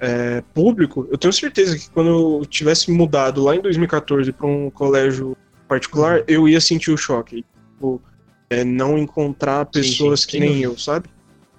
é, 0.00 0.42
público, 0.54 1.06
eu 1.10 1.18
tenho 1.18 1.32
certeza 1.32 1.76
que 1.76 1.90
quando 1.90 2.08
eu 2.08 2.46
tivesse 2.46 2.90
mudado 2.90 3.44
lá 3.44 3.54
em 3.54 3.60
2014 3.60 4.32
para 4.32 4.46
um 4.46 4.70
colégio 4.70 5.36
particular, 5.68 6.24
eu 6.26 6.48
ia 6.48 6.60
sentir 6.60 6.90
o 6.90 6.96
choque. 6.96 7.44
Tipo, 7.78 8.02
é, 8.50 8.64
não 8.64 8.98
encontrar 8.98 9.64
pessoas 9.66 10.20
sim, 10.20 10.26
sim, 10.26 10.30
que 10.32 10.40
nem 10.40 10.60
eu, 10.60 10.76
sabe? 10.76 11.08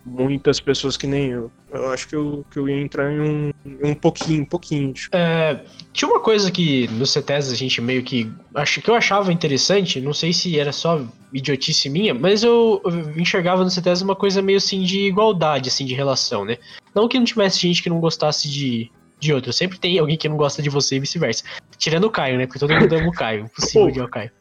muitas 0.10 0.60
pessoas 0.60 0.98
que 0.98 1.08
nem 1.08 1.28
eu. 1.28 1.52
Eu 1.72 1.92
acho 1.92 2.08
que 2.08 2.16
eu, 2.16 2.44
que 2.50 2.58
eu 2.58 2.68
ia 2.68 2.82
entrar 2.82 3.12
em 3.12 3.20
um, 3.20 3.54
um 3.84 3.94
pouquinho, 3.94 4.42
um 4.42 4.46
pouquinho. 4.46 4.92
Tipo. 4.92 5.16
É, 5.16 5.64
tinha 5.94 6.10
uma 6.10 6.20
coisa 6.20 6.50
que 6.50 6.88
no 6.90 7.06
CETES 7.06 7.52
a 7.52 7.56
gente 7.56 7.80
meio 7.80 8.04
que. 8.04 8.32
Acho 8.56 8.82
que 8.82 8.90
eu 8.90 8.96
achava 8.96 9.32
interessante, 9.32 10.02
não 10.02 10.14
sei 10.14 10.34
se 10.34 10.60
era 10.60 10.72
só 10.72 11.06
idiotice 11.32 11.90
minha, 11.90 12.14
mas 12.14 12.44
eu, 12.44 12.82
eu 12.84 13.20
enxergava 13.20 13.64
no 13.64 13.70
CETES 13.70 14.02
uma 14.02 14.16
coisa 14.16 14.42
meio 14.42 14.58
assim 14.58 14.82
de 14.82 15.02
igualdade, 15.02 15.70
assim, 15.70 15.86
de 15.86 15.94
relação, 15.94 16.44
né? 16.44 16.58
Não 16.96 17.08
que 17.08 17.18
não 17.18 17.26
tivesse 17.26 17.60
gente 17.60 17.84
que 17.84 17.90
não 17.90 18.00
gostasse 18.00 18.50
de, 18.50 18.92
de 19.20 19.34
outro. 19.34 19.54
Sempre 19.54 19.78
tem 19.78 20.00
alguém 20.00 20.18
que 20.18 20.28
não 20.28 20.38
gosta 20.38 20.62
de 20.62 20.70
você 20.70 20.96
e 20.96 21.00
vice-versa. 21.00 21.44
Tirando 21.78 22.06
o 22.06 22.12
Caio, 22.12 22.38
né? 22.38 22.48
Porque 22.48 22.60
todo 22.60 22.74
mundo 22.74 22.94
ama 22.96 23.10
o 23.10 23.14
Caio. 23.14 23.46
Impossível 23.52 23.92
de 23.92 24.02
o 24.02 24.08
Caio. 24.08 24.32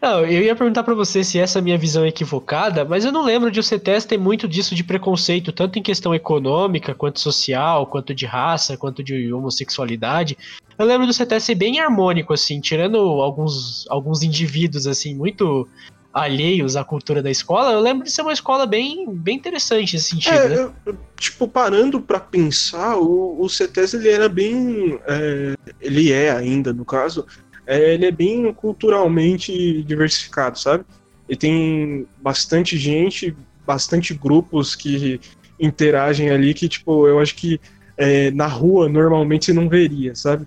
Não, 0.00 0.20
eu 0.20 0.42
ia 0.42 0.54
perguntar 0.54 0.84
para 0.84 0.94
você 0.94 1.24
se 1.24 1.38
essa 1.38 1.58
é 1.58 1.62
minha 1.62 1.76
visão 1.76 2.04
é 2.04 2.08
equivocada, 2.08 2.84
mas 2.84 3.04
eu 3.04 3.10
não 3.10 3.24
lembro 3.24 3.50
de 3.50 3.58
o 3.58 3.62
CETES 3.62 4.04
ter 4.04 4.16
muito 4.16 4.46
disso 4.46 4.74
de 4.74 4.84
preconceito, 4.84 5.52
tanto 5.52 5.78
em 5.78 5.82
questão 5.82 6.14
econômica, 6.14 6.94
quanto 6.94 7.18
social, 7.18 7.84
quanto 7.86 8.14
de 8.14 8.24
raça, 8.24 8.76
quanto 8.76 9.02
de 9.02 9.32
homossexualidade. 9.32 10.38
Eu 10.78 10.86
lembro 10.86 11.06
do 11.06 11.12
CETES 11.12 11.42
ser 11.42 11.56
bem 11.56 11.80
harmônico, 11.80 12.32
assim, 12.32 12.60
tirando 12.60 12.96
alguns, 12.96 13.86
alguns 13.90 14.22
indivíduos, 14.22 14.86
assim, 14.86 15.16
muito 15.16 15.68
alheios 16.12 16.76
à 16.76 16.84
cultura 16.84 17.22
da 17.22 17.30
escola, 17.30 17.72
eu 17.72 17.80
lembro 17.80 18.04
de 18.04 18.10
ser 18.10 18.22
uma 18.22 18.32
escola 18.32 18.66
bem, 18.66 19.06
bem 19.12 19.36
interessante 19.36 19.94
nesse 19.94 20.10
sentido, 20.10 20.34
é, 20.34 20.48
né? 20.48 20.72
eu, 20.86 20.96
tipo, 21.16 21.46
parando 21.46 22.00
para 22.00 22.18
pensar, 22.18 22.96
o, 22.96 23.40
o 23.40 23.48
CETES, 23.48 23.94
ele 23.94 24.08
era 24.08 24.28
bem... 24.28 24.98
É, 25.06 25.54
ele 25.80 26.12
é 26.12 26.30
ainda, 26.30 26.72
no 26.72 26.84
caso 26.84 27.26
é, 27.68 27.92
ele 27.92 28.06
é 28.06 28.10
bem 28.10 28.50
culturalmente 28.54 29.82
diversificado, 29.82 30.58
sabe? 30.58 30.86
E 31.28 31.36
tem 31.36 32.06
bastante 32.16 32.78
gente, 32.78 33.36
bastante 33.66 34.14
grupos 34.14 34.74
que 34.74 35.20
interagem 35.60 36.30
ali 36.30 36.54
que, 36.54 36.66
tipo, 36.66 37.06
eu 37.06 37.20
acho 37.20 37.34
que 37.34 37.60
é, 37.94 38.30
na 38.30 38.46
rua 38.46 38.88
normalmente 38.88 39.44
você 39.44 39.52
não 39.52 39.68
veria, 39.68 40.14
sabe? 40.14 40.46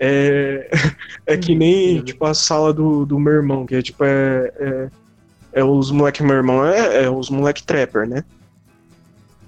É, 0.00 0.70
é 1.26 1.36
que 1.36 1.54
nem, 1.54 1.98
uhum. 1.98 2.04
tipo, 2.04 2.24
a 2.24 2.32
sala 2.32 2.72
do, 2.72 3.04
do 3.04 3.20
meu 3.20 3.34
irmão, 3.34 3.66
que 3.66 3.74
é, 3.74 3.82
tipo, 3.82 4.02
é, 4.02 4.50
é, 4.58 4.90
é 5.52 5.64
os 5.64 5.90
moleque 5.90 6.22
meu 6.22 6.36
irmão, 6.36 6.64
é, 6.64 7.04
é 7.04 7.10
os 7.10 7.28
moleque 7.28 7.62
trapper, 7.64 8.08
né? 8.08 8.24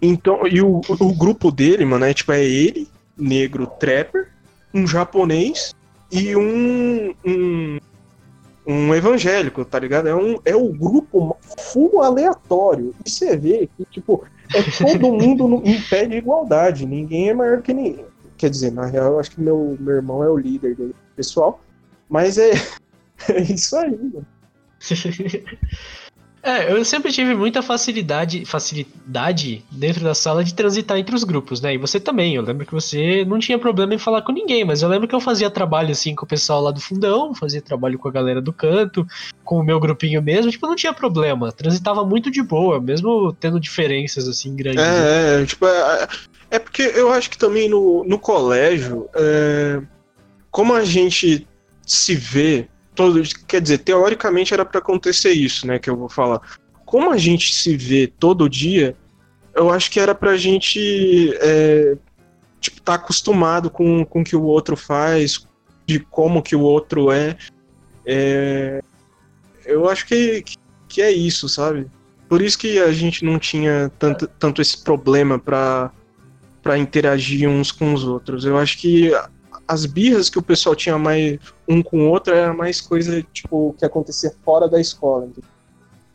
Então, 0.03 0.47
e 0.47 0.61
o, 0.61 0.83
o 0.87 1.15
grupo 1.15 1.51
dele, 1.51 1.87
mano, 1.87 2.05
é, 2.05 2.13
tipo, 2.13 2.33
é 2.33 2.45
ele, 2.45 2.87
negro 3.17 3.67
trapper, 3.67 4.29
um 4.75 4.87
japonês 4.87 5.75
e 6.14 6.37
um, 6.37 7.12
um, 7.27 7.79
um 8.64 8.94
evangélico, 8.94 9.64
tá 9.64 9.81
ligado? 9.81 10.09
É, 10.09 10.14
um, 10.14 10.38
é 10.44 10.55
o 10.55 10.72
grupo 10.72 11.37
full 11.72 12.03
aleatório. 12.03 12.94
E 13.05 13.11
você 13.11 13.37
vê 13.37 13.68
que, 13.77 13.85
tipo, 13.87 14.24
é 14.55 14.62
todo 14.62 15.12
mundo 15.12 15.48
no, 15.48 15.66
em 15.66 15.81
pé 15.83 16.07
de 16.07 16.16
igualdade. 16.16 16.87
Ninguém 16.87 17.31
é 17.31 17.35
maior 17.35 17.62
que 17.62 17.74
ninguém. 17.74 18.07
Quer 18.37 18.48
dizer, 18.48 18.70
na 18.70 18.87
real, 18.87 19.14
eu 19.14 19.18
acho 19.18 19.33
que 19.33 19.40
meu, 19.40 19.77
meu 19.81 19.96
irmão 19.96 20.22
é 20.22 20.31
o 20.31 20.37
líder 20.37 20.77
dele, 20.77 20.94
pessoal. 21.16 21.61
Mas 22.09 22.38
é, 22.38 22.53
é 23.29 23.40
isso 23.42 23.77
aí, 23.77 23.90
mano. 23.90 24.27
É, 26.45 26.71
eu 26.71 26.85
sempre 26.85 27.11
tive 27.11 27.35
muita 27.35 27.63
facilidade, 27.63 28.45
facilidade 28.45 29.65
dentro 29.71 30.05
da 30.05 30.15
sala 30.15 30.45
de 30.45 30.53
transitar 30.53 30.99
entre 30.99 31.17
os 31.17 31.25
grupos, 31.25 31.59
né? 31.59 31.73
E 31.73 31.79
você 31.79 31.99
também. 31.99 32.35
Eu 32.35 32.43
lembro 32.43 32.67
que 32.67 32.73
você 32.75 33.25
não 33.25 33.39
tinha 33.39 33.59
problema 33.59 33.95
em 33.95 33.99
falar 33.99 34.21
com 34.21 34.31
ninguém, 34.31 34.63
mas 34.63 34.83
eu 34.83 34.89
lembro 34.91 35.09
que 35.09 35.15
eu 35.15 35.21
fazia 35.21 35.49
trabalho 35.49 35.91
assim 35.91 36.15
com 36.15 36.27
o 36.27 36.29
pessoal 36.29 36.61
lá 36.61 36.71
do 36.71 36.83
fundão, 36.83 37.35
fazia 37.35 37.63
trabalho 37.63 37.99
com 37.99 38.09
a 38.09 38.13
galera 38.13 38.43
do 38.43 38.53
canto, 38.53 39.07
com 39.43 39.57
o 39.57 39.65
meu 39.65 39.81
grupinho 39.81 40.21
mesmo, 40.21 40.51
tipo, 40.51 40.67
não 40.67 40.77
tinha 40.77 40.93
problema. 40.93 41.51
Transitava 41.51 42.05
muito 42.05 42.31
de 42.31 42.43
boa, 42.43 42.79
mesmo 42.79 43.33
tendo 43.41 43.59
diferenças 43.59 44.29
assim 44.29 44.55
grandes. 44.55 44.85
É, 44.85 45.41
é 45.41 45.47
tipo, 45.47 45.67
é, 45.67 46.09
é 46.51 46.59
porque 46.59 46.83
eu 46.83 47.11
acho 47.11 47.31
que 47.31 47.39
também 47.39 47.71
no, 47.71 48.05
no 48.05 48.19
colégio, 48.19 49.09
é, 49.15 49.81
como 50.51 50.75
a 50.75 50.85
gente 50.85 51.49
se 51.87 52.15
vê 52.15 52.69
todo, 52.95 53.23
quer 53.47 53.61
dizer, 53.61 53.79
teoricamente 53.79 54.55
era 54.55 54.65
para 54.65 54.79
acontecer 54.79 55.33
isso, 55.33 55.67
né, 55.67 55.79
que 55.79 55.91
eu 55.91 55.97
vou 55.97 56.09
falar. 56.09 56.41
Como 56.85 57.11
a 57.11 57.17
gente 57.17 57.55
se 57.55 57.77
vê 57.77 58.07
todo 58.07 58.49
dia, 58.49 58.97
eu 59.55 59.71
acho 59.71 59.91
que 59.91 60.01
era 60.01 60.15
pra 60.15 60.37
gente 60.37 61.33
é, 61.41 61.97
tipo, 62.61 62.81
tá 62.81 62.95
acostumado 62.95 63.71
com, 63.71 64.05
com 64.05 64.21
o 64.21 64.25
que 64.25 64.37
o 64.37 64.43
outro 64.43 64.77
faz, 64.77 65.47
de 65.87 66.01
como 66.01 66.43
que 66.43 66.57
o 66.57 66.61
outro 66.61 67.13
é. 67.13 67.37
é 68.07 68.81
eu 69.67 69.89
acho 69.89 70.07
que, 70.07 70.45
que 70.89 71.03
é 71.03 71.11
isso, 71.11 71.49
sabe? 71.49 71.87
Por 72.29 72.41
isso 72.43 72.59
que 72.59 72.79
a 72.79 72.93
gente 72.93 73.25
não 73.25 73.39
tinha 73.39 73.91
tanto, 73.99 74.27
tanto 74.27 74.63
esse 74.63 74.83
problema 74.83 75.39
para 75.39 75.93
interagir 76.79 77.49
uns 77.49 77.71
com 77.71 77.93
os 77.93 78.05
outros. 78.05 78.45
Eu 78.45 78.59
acho 78.59 78.79
que 78.79 79.13
as 79.66 79.87
birras 79.87 80.29
que 80.29 80.38
o 80.38 80.42
pessoal 80.42 80.74
tinha 80.74 80.98
mais 80.98 81.38
um 81.68 81.83
com 81.83 82.07
o 82.07 82.11
outro 82.11 82.35
era 82.35 82.53
mais 82.53 82.81
coisa 82.81 83.22
tipo 83.33 83.74
que 83.79 83.85
acontecia 83.85 84.33
fora 84.44 84.68
da 84.68 84.81
escola. 84.81 85.29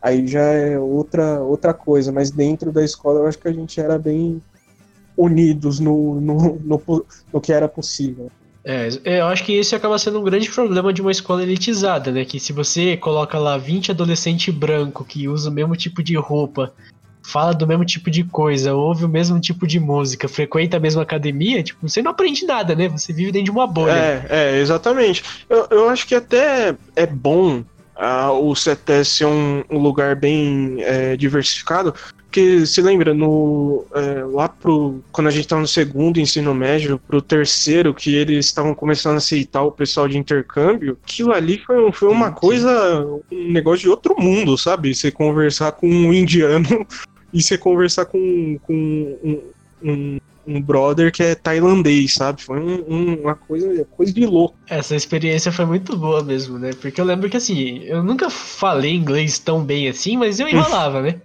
Aí 0.00 0.26
já 0.26 0.42
é 0.42 0.78
outra 0.78 1.40
outra 1.40 1.74
coisa, 1.74 2.10
mas 2.10 2.30
dentro 2.30 2.72
da 2.72 2.84
escola 2.84 3.20
eu 3.20 3.26
acho 3.26 3.38
que 3.38 3.48
a 3.48 3.52
gente 3.52 3.80
era 3.80 3.98
bem 3.98 4.40
unidos 5.16 5.80
no, 5.80 6.20
no, 6.20 6.58
no, 6.60 7.06
no 7.32 7.40
que 7.40 7.52
era 7.52 7.68
possível. 7.68 8.30
É, 8.62 8.88
eu 9.04 9.26
acho 9.26 9.44
que 9.44 9.54
esse 9.54 9.74
acaba 9.74 9.98
sendo 9.98 10.20
um 10.20 10.24
grande 10.24 10.50
problema 10.50 10.92
de 10.92 11.00
uma 11.00 11.10
escola 11.10 11.42
elitizada, 11.42 12.12
né? 12.12 12.24
Que 12.24 12.38
se 12.38 12.52
você 12.52 12.96
coloca 12.96 13.38
lá 13.38 13.56
20 13.56 13.90
adolescentes 13.90 14.54
branco 14.54 15.04
que 15.04 15.28
usam 15.28 15.50
o 15.50 15.54
mesmo 15.54 15.74
tipo 15.76 16.02
de 16.02 16.14
roupa 16.16 16.72
fala 17.22 17.52
do 17.52 17.66
mesmo 17.66 17.84
tipo 17.84 18.10
de 18.10 18.24
coisa, 18.24 18.74
ouve 18.74 19.04
o 19.04 19.08
mesmo 19.08 19.40
tipo 19.40 19.66
de 19.66 19.78
música, 19.78 20.28
frequenta 20.28 20.76
a 20.76 20.80
mesma 20.80 21.02
academia, 21.02 21.62
tipo, 21.62 21.88
você 21.88 22.02
não 22.02 22.10
aprende 22.10 22.44
nada, 22.44 22.74
né? 22.74 22.88
Você 22.88 23.12
vive 23.12 23.32
dentro 23.32 23.46
de 23.46 23.50
uma 23.50 23.66
bolha. 23.66 23.92
É, 23.92 24.26
é 24.28 24.58
exatamente. 24.58 25.22
Eu, 25.48 25.66
eu 25.70 25.88
acho 25.88 26.06
que 26.06 26.14
até 26.14 26.74
é 26.96 27.06
bom 27.06 27.62
uh, 28.00 28.32
o 28.32 28.54
CETES 28.54 29.08
ser 29.08 29.26
um, 29.26 29.62
um 29.70 29.78
lugar 29.78 30.16
bem 30.16 30.76
é, 30.80 31.16
diversificado, 31.16 31.94
porque 32.30 32.64
se 32.64 32.80
lembra, 32.80 33.12
no, 33.12 33.84
é, 33.92 34.22
lá 34.24 34.48
pro. 34.48 35.02
Quando 35.10 35.26
a 35.26 35.30
gente 35.32 35.42
estava 35.42 35.60
no 35.60 35.66
segundo 35.66 36.20
ensino 36.20 36.54
médio, 36.54 36.96
pro 36.96 37.20
terceiro, 37.20 37.92
que 37.92 38.14
eles 38.14 38.46
estavam 38.46 38.72
começando 38.72 39.14
a 39.14 39.18
aceitar 39.18 39.62
o 39.62 39.72
pessoal 39.72 40.06
de 40.06 40.16
intercâmbio, 40.16 40.96
aquilo 41.02 41.32
ali 41.32 41.58
foi, 41.58 41.90
foi 41.90 42.08
uma 42.08 42.30
coisa, 42.30 43.04
um 43.32 43.50
negócio 43.50 43.80
de 43.80 43.88
outro 43.88 44.14
mundo, 44.16 44.56
sabe? 44.56 44.94
Você 44.94 45.10
conversar 45.10 45.72
com 45.72 45.88
um 45.88 46.12
indiano 46.12 46.86
e 47.32 47.42
você 47.42 47.56
conversar 47.56 48.06
com, 48.06 48.58
com 48.62 48.72
um, 48.72 49.40
um, 49.82 50.18
um 50.46 50.60
brother 50.60 51.12
que 51.12 51.22
é 51.22 51.34
tailandês, 51.34 52.14
sabe? 52.14 52.42
Foi 52.42 52.58
um, 52.58 52.84
um, 52.88 53.14
uma 53.22 53.34
coisa, 53.34 53.84
coisa 53.96 54.12
de 54.12 54.26
louco. 54.26 54.56
Essa 54.68 54.96
experiência 54.96 55.52
foi 55.52 55.64
muito 55.64 55.96
boa 55.96 56.22
mesmo, 56.22 56.58
né? 56.58 56.70
Porque 56.80 57.00
eu 57.00 57.04
lembro 57.04 57.30
que 57.30 57.36
assim, 57.36 57.78
eu 57.84 58.02
nunca 58.02 58.28
falei 58.30 58.94
inglês 58.94 59.38
tão 59.38 59.62
bem 59.64 59.88
assim, 59.88 60.16
mas 60.16 60.40
eu 60.40 60.48
enrolava, 60.48 61.02
né? 61.02 61.20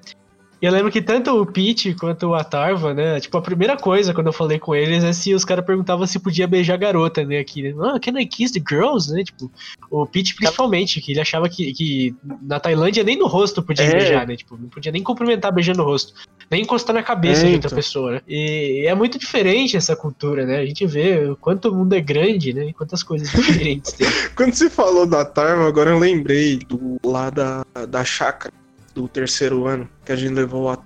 E 0.65 0.67
eu 0.67 0.71
lembro 0.73 0.91
que 0.91 0.99
tanto 0.99 1.29
o 1.39 1.45
Pete 1.45 1.93
quanto 1.93 2.25
o 2.25 2.33
Atarva, 2.33 2.91
né? 2.91 3.19
Tipo, 3.19 3.37
a 3.37 3.41
primeira 3.43 3.77
coisa 3.77 4.15
quando 4.15 4.25
eu 4.25 4.33
falei 4.33 4.57
com 4.57 4.73
eles 4.73 5.03
é 5.03 5.13
se 5.13 5.31
os 5.31 5.45
caras 5.45 5.63
perguntavam 5.63 6.07
se 6.07 6.17
podia 6.17 6.47
beijar 6.47 6.75
garota, 6.75 7.23
né? 7.23 7.37
Aqui, 7.37 7.61
né? 7.61 7.75
Ah, 7.83 7.99
can 7.99 8.19
I 8.19 8.25
kiss 8.25 8.51
the 8.51 8.63
girls, 8.67 9.13
né? 9.13 9.23
Tipo, 9.23 9.51
o 9.91 10.07
Pete 10.07 10.33
principalmente, 10.33 10.99
que 11.01 11.11
ele 11.11 11.21
achava 11.21 11.47
que, 11.47 11.71
que 11.71 12.15
na 12.41 12.59
Tailândia 12.59 13.03
nem 13.03 13.15
no 13.15 13.27
rosto 13.27 13.61
podia 13.61 13.85
É. 13.85 13.91
beijar, 13.91 14.25
né? 14.25 14.35
Tipo, 14.35 14.57
não 14.57 14.67
podia 14.67 14.91
nem 14.91 15.03
cumprimentar 15.03 15.53
beijando 15.53 15.83
o 15.83 15.85
rosto. 15.85 16.13
Nem 16.49 16.63
encostar 16.63 16.95
na 16.95 17.03
cabeça 17.03 17.45
É, 17.45 17.49
de 17.49 17.55
outra 17.57 17.75
pessoa, 17.75 18.13
né? 18.13 18.21
E 18.27 18.85
é 18.87 18.95
muito 18.95 19.19
diferente 19.19 19.77
essa 19.77 19.95
cultura, 19.95 20.47
né? 20.47 20.61
A 20.61 20.65
gente 20.65 20.83
vê 20.87 21.29
o 21.29 21.35
quanto 21.35 21.69
o 21.69 21.75
mundo 21.75 21.93
é 21.93 22.01
grande, 22.01 22.53
né? 22.53 22.69
E 22.69 22.73
quantas 22.73 23.03
coisas 23.03 23.29
diferentes 23.29 23.91
tem. 23.91 24.07
Quando 24.35 24.55
você 24.55 24.67
falou 24.67 25.05
da 25.05 25.23
Tarva, 25.23 25.67
agora 25.67 25.91
eu 25.91 25.99
lembrei 25.99 26.57
do 26.57 26.97
lá 27.05 27.29
da, 27.29 27.63
da 27.87 28.03
chácara 28.03 28.64
do 28.95 29.07
terceiro 29.07 29.67
ano, 29.67 29.87
que 30.03 30.11
a 30.11 30.15
gente 30.15 30.33
levou 30.33 30.69
a. 30.69 30.77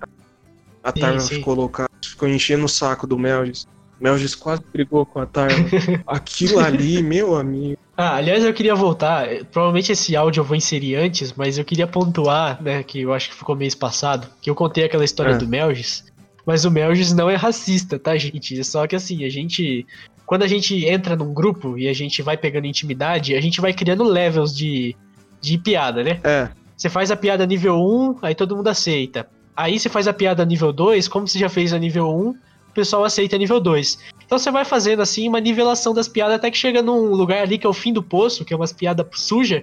A 0.82 0.92
Tarva 0.92 1.20
sim. 1.20 1.36
ficou 1.36 1.54
louca, 1.54 1.88
ficou 2.02 2.26
enchendo 2.28 2.64
o 2.64 2.68
saco 2.68 3.06
do 3.06 3.18
Melgis. 3.18 3.66
Melgis 4.00 4.34
quase 4.34 4.62
brigou 4.72 5.04
com 5.04 5.20
a 5.20 5.26
Tarva. 5.26 5.54
Aquilo 6.06 6.58
ali, 6.58 7.02
meu 7.02 7.36
amigo. 7.36 7.76
Ah, 7.94 8.16
aliás, 8.16 8.42
eu 8.42 8.54
queria 8.54 8.74
voltar. 8.74 9.28
Provavelmente 9.52 9.92
esse 9.92 10.16
áudio 10.16 10.40
eu 10.40 10.44
vou 10.44 10.56
inserir 10.56 10.96
antes, 10.96 11.34
mas 11.34 11.58
eu 11.58 11.64
queria 11.66 11.86
pontuar, 11.86 12.62
né, 12.62 12.82
que 12.82 13.02
eu 13.02 13.12
acho 13.12 13.28
que 13.28 13.36
ficou 13.36 13.54
mês 13.54 13.74
passado, 13.74 14.26
que 14.40 14.48
eu 14.48 14.54
contei 14.54 14.84
aquela 14.84 15.04
história 15.04 15.32
É. 15.32 15.36
do 15.36 15.46
Melgis. 15.46 16.04
Mas 16.46 16.64
o 16.64 16.70
Melgis 16.70 17.12
não 17.12 17.28
é 17.28 17.36
racista, 17.36 17.98
tá, 17.98 18.16
gente? 18.16 18.58
É 18.58 18.64
só 18.64 18.86
que 18.86 18.96
assim, 18.96 19.22
a 19.24 19.28
gente. 19.28 19.86
Quando 20.24 20.44
a 20.44 20.48
gente 20.48 20.86
entra 20.86 21.14
num 21.14 21.34
grupo 21.34 21.76
e 21.76 21.88
a 21.88 21.92
gente 21.92 22.22
vai 22.22 22.38
pegando 22.38 22.66
intimidade, 22.66 23.34
a 23.34 23.40
gente 23.40 23.60
vai 23.60 23.74
criando 23.74 24.02
levels 24.04 24.56
de, 24.56 24.96
de 25.40 25.58
piada, 25.58 26.02
né? 26.02 26.20
É, 26.24 26.48
Você 26.80 26.88
faz 26.88 27.10
a 27.10 27.16
piada 27.16 27.44
nível 27.44 27.74
1, 27.76 28.20
aí 28.22 28.34
todo 28.34 28.56
mundo 28.56 28.68
aceita. 28.68 29.28
Aí 29.54 29.78
você 29.78 29.90
faz 29.90 30.08
a 30.08 30.14
piada 30.14 30.42
nível 30.46 30.72
2, 30.72 31.08
como 31.08 31.28
você 31.28 31.38
já 31.38 31.50
fez 31.50 31.74
a 31.74 31.78
nível 31.78 32.08
1, 32.08 32.30
o 32.30 32.36
pessoal 32.72 33.04
aceita 33.04 33.36
nível 33.36 33.60
2. 33.60 33.98
Então 34.24 34.38
você 34.38 34.50
vai 34.50 34.64
fazendo 34.64 35.02
assim 35.02 35.28
uma 35.28 35.40
nivelação 35.40 35.92
das 35.92 36.08
piadas 36.08 36.36
até 36.36 36.50
que 36.50 36.56
chega 36.56 36.80
num 36.80 37.12
lugar 37.12 37.42
ali 37.42 37.58
que 37.58 37.66
é 37.66 37.68
o 37.68 37.74
fim 37.74 37.92
do 37.92 38.02
poço, 38.02 38.46
que 38.46 38.54
é 38.54 38.56
umas 38.56 38.72
piadas 38.72 39.06
sujas. 39.12 39.62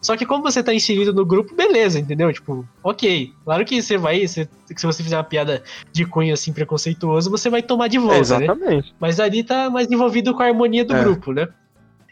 Só 0.00 0.16
que 0.16 0.24
como 0.24 0.42
você 0.42 0.62
tá 0.62 0.72
inserido 0.72 1.12
no 1.12 1.26
grupo, 1.26 1.54
beleza, 1.54 1.98
entendeu? 2.00 2.32
Tipo, 2.32 2.66
ok. 2.82 3.30
Claro 3.44 3.64
que 3.66 3.82
você 3.82 3.98
vai. 3.98 4.26
você- 4.26 4.48
se 4.74 4.86
você 4.86 5.02
fizer 5.02 5.18
uma 5.18 5.24
piada 5.24 5.62
de 5.92 6.06
cunho 6.06 6.32
assim 6.32 6.50
preconceituoso, 6.54 7.30
você 7.30 7.50
vai 7.50 7.62
tomar 7.62 7.88
de 7.88 7.98
volta, 7.98 8.38
né? 8.38 8.44
exatamente. 8.46 8.94
Mas 8.98 9.20
ali 9.20 9.44
tá 9.44 9.68
mais 9.68 9.90
envolvido 9.90 10.32
com 10.32 10.42
a 10.42 10.46
harmonia 10.46 10.82
do 10.84 10.94
É. 10.96 11.00
grupo, 11.04 11.30
né? 11.32 11.46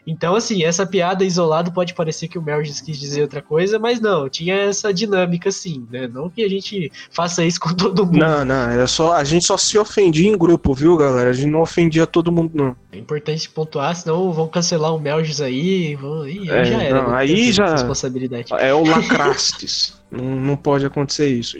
Então, 0.05 0.35
assim, 0.35 0.63
essa 0.63 0.85
piada 0.85 1.23
isolado 1.23 1.71
pode 1.71 1.93
parecer 1.93 2.27
que 2.27 2.37
o 2.37 2.41
Melgis 2.41 2.81
quis 2.81 2.99
dizer 2.99 3.21
outra 3.21 3.41
coisa, 3.41 3.79
mas 3.79 4.01
não, 4.01 4.27
tinha 4.27 4.53
essa 4.55 4.93
dinâmica, 4.93 5.49
sim, 5.49 5.87
né? 5.89 6.07
Não 6.07 6.29
que 6.29 6.43
a 6.43 6.49
gente 6.49 6.91
faça 7.09 7.45
isso 7.45 7.57
com 7.59 7.73
todo 7.73 8.05
mundo. 8.05 8.17
Não, 8.17 8.43
não, 8.43 8.69
era 8.69 8.85
só, 8.85 9.13
a 9.13 9.23
gente 9.23 9.45
só 9.45 9.55
se 9.55 9.77
ofendia 9.77 10.29
em 10.29 10.37
grupo, 10.37 10.73
viu, 10.73 10.97
galera? 10.97 11.29
A 11.29 11.33
gente 11.33 11.49
não 11.49 11.61
ofendia 11.61 12.05
todo 12.05 12.31
mundo, 12.33 12.51
não. 12.53 12.75
É 12.91 12.97
importante 12.97 13.49
pontuar, 13.49 13.95
senão 13.95 14.29
vão 14.33 14.47
cancelar 14.49 14.93
o 14.93 14.99
Melgis 14.99 15.39
aí, 15.39 15.95
vão, 15.95 16.23
aí 16.23 16.49
É, 16.49 16.65
já 16.65 16.83
era. 16.83 17.01
não, 17.01 17.11
né? 17.11 17.17
aí 17.17 17.51
já- 17.53 17.71
Responsabilidade. 17.71 18.53
É 18.59 18.73
o 18.73 18.83
lacrastes. 18.85 20.01
não, 20.11 20.23
não 20.35 20.55
pode 20.57 20.85
acontecer 20.85 21.27
isso. 21.29 21.57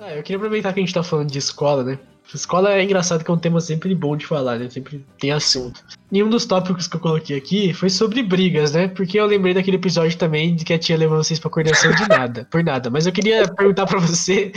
Ah, 0.00 0.14
eu 0.14 0.22
queria 0.22 0.36
aproveitar 0.36 0.72
que 0.72 0.80
a 0.80 0.82
gente 0.82 0.94
tá 0.94 1.02
falando 1.02 1.30
de 1.30 1.38
escola, 1.38 1.84
né? 1.84 1.98
Escola 2.36 2.72
é 2.72 2.82
engraçado 2.82 3.24
que 3.24 3.30
é 3.30 3.34
um 3.34 3.38
tema 3.38 3.60
sempre 3.60 3.94
bom 3.94 4.16
de 4.16 4.26
falar, 4.26 4.58
né? 4.58 4.68
Sempre 4.70 5.04
tem 5.18 5.30
assunto. 5.32 5.82
Nenhum 6.10 6.28
dos 6.28 6.44
tópicos 6.44 6.86
que 6.86 6.96
eu 6.96 7.00
coloquei 7.00 7.36
aqui 7.36 7.72
foi 7.72 7.88
sobre 7.90 8.22
brigas, 8.22 8.72
né? 8.72 8.88
Porque 8.88 9.18
eu 9.18 9.26
lembrei 9.26 9.54
daquele 9.54 9.76
episódio 9.76 10.16
também 10.18 10.54
de 10.54 10.64
que 10.64 10.72
a 10.72 10.78
tia 10.78 10.96
levou 10.96 11.16
vocês 11.22 11.38
pra 11.38 11.50
coordenação 11.50 11.92
de 11.94 12.08
nada, 12.08 12.46
por 12.50 12.62
nada. 12.62 12.90
Mas 12.90 13.06
eu 13.06 13.12
queria 13.12 13.46
perguntar 13.48 13.86
pra 13.86 13.98
você 13.98 14.52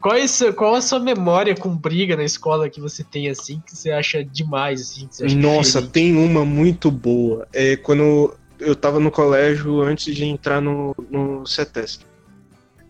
qual, 0.00 0.14
é 0.16 0.26
seu- 0.26 0.52
qual 0.54 0.74
a 0.74 0.80
sua 0.80 0.98
memória 0.98 1.54
com 1.54 1.74
briga 1.76 2.16
na 2.16 2.24
escola 2.24 2.68
que 2.70 2.80
você 2.80 3.02
tem, 3.04 3.28
assim, 3.28 3.62
que 3.66 3.76
você 3.76 3.90
acha 3.90 4.24
demais, 4.24 4.80
assim, 4.80 5.08
acha 5.24 5.34
Nossa, 5.36 5.62
diferente? 5.80 5.90
tem 5.92 6.16
uma 6.16 6.44
muito 6.44 6.90
boa. 6.90 7.46
É 7.52 7.76
quando 7.76 8.34
eu 8.58 8.74
tava 8.74 9.00
no 9.00 9.10
colégio 9.10 9.82
antes 9.82 10.14
de 10.14 10.24
entrar 10.24 10.60
no, 10.60 10.94
no 11.10 11.44
CETESP. 11.46 12.04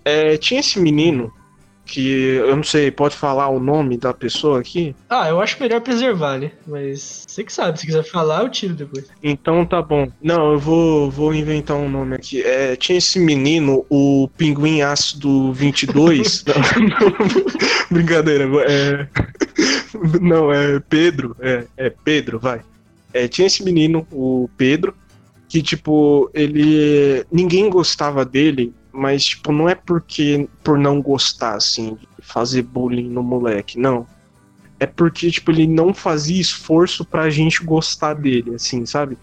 É, 0.04 0.36
tinha 0.36 0.60
esse 0.60 0.78
menino 0.78 1.32
que 1.84 2.08
eu 2.08 2.56
não 2.56 2.62
sei, 2.62 2.90
pode 2.90 3.14
falar 3.14 3.48
o 3.48 3.60
nome 3.60 3.96
da 3.96 4.12
pessoa 4.12 4.60
aqui? 4.60 4.94
Ah, 5.08 5.28
eu 5.28 5.40
acho 5.40 5.60
melhor 5.60 5.80
preservar, 5.80 6.38
né? 6.38 6.52
Mas 6.66 7.24
você 7.26 7.44
que 7.44 7.52
sabe, 7.52 7.78
se 7.78 7.86
quiser 7.86 8.04
falar, 8.04 8.42
eu 8.42 8.48
tiro 8.48 8.74
depois. 8.74 9.06
Então 9.22 9.64
tá 9.66 9.82
bom. 9.82 10.08
Não, 10.22 10.52
eu 10.52 10.58
vou, 10.58 11.10
vou 11.10 11.34
inventar 11.34 11.76
um 11.76 11.88
nome 11.88 12.16
aqui. 12.16 12.42
É, 12.42 12.74
tinha 12.76 12.98
esse 12.98 13.18
menino, 13.18 13.84
o 13.90 14.28
Pinguim 14.36 14.80
Ácido 14.80 15.52
22. 15.52 16.44
não, 16.76 17.08
não, 17.10 17.46
brincadeira. 17.90 18.48
É, 18.66 19.08
não, 20.20 20.52
é 20.52 20.80
Pedro. 20.80 21.36
É, 21.40 21.64
é 21.76 21.90
Pedro, 21.90 22.38
vai. 22.38 22.60
É, 23.12 23.28
tinha 23.28 23.46
esse 23.46 23.62
menino, 23.62 24.06
o 24.10 24.48
Pedro, 24.56 24.94
que, 25.48 25.62
tipo, 25.62 26.30
ele. 26.34 27.24
Ninguém 27.30 27.70
gostava 27.70 28.24
dele, 28.24 28.72
mas, 28.94 29.24
tipo, 29.24 29.50
não 29.50 29.68
é 29.68 29.74
porque 29.74 30.48
por 30.62 30.78
não 30.78 31.02
gostar, 31.02 31.56
assim, 31.56 31.94
de 31.94 32.08
fazer 32.20 32.62
bullying 32.62 33.08
no 33.08 33.22
moleque, 33.22 33.78
não. 33.78 34.06
É 34.78 34.86
porque, 34.86 35.30
tipo, 35.30 35.50
ele 35.50 35.66
não 35.66 35.92
fazia 35.92 36.40
esforço 36.40 37.04
pra 37.04 37.30
gente 37.30 37.64
gostar 37.64 38.14
dele, 38.14 38.54
assim, 38.54 38.86
sabe? 38.86 39.18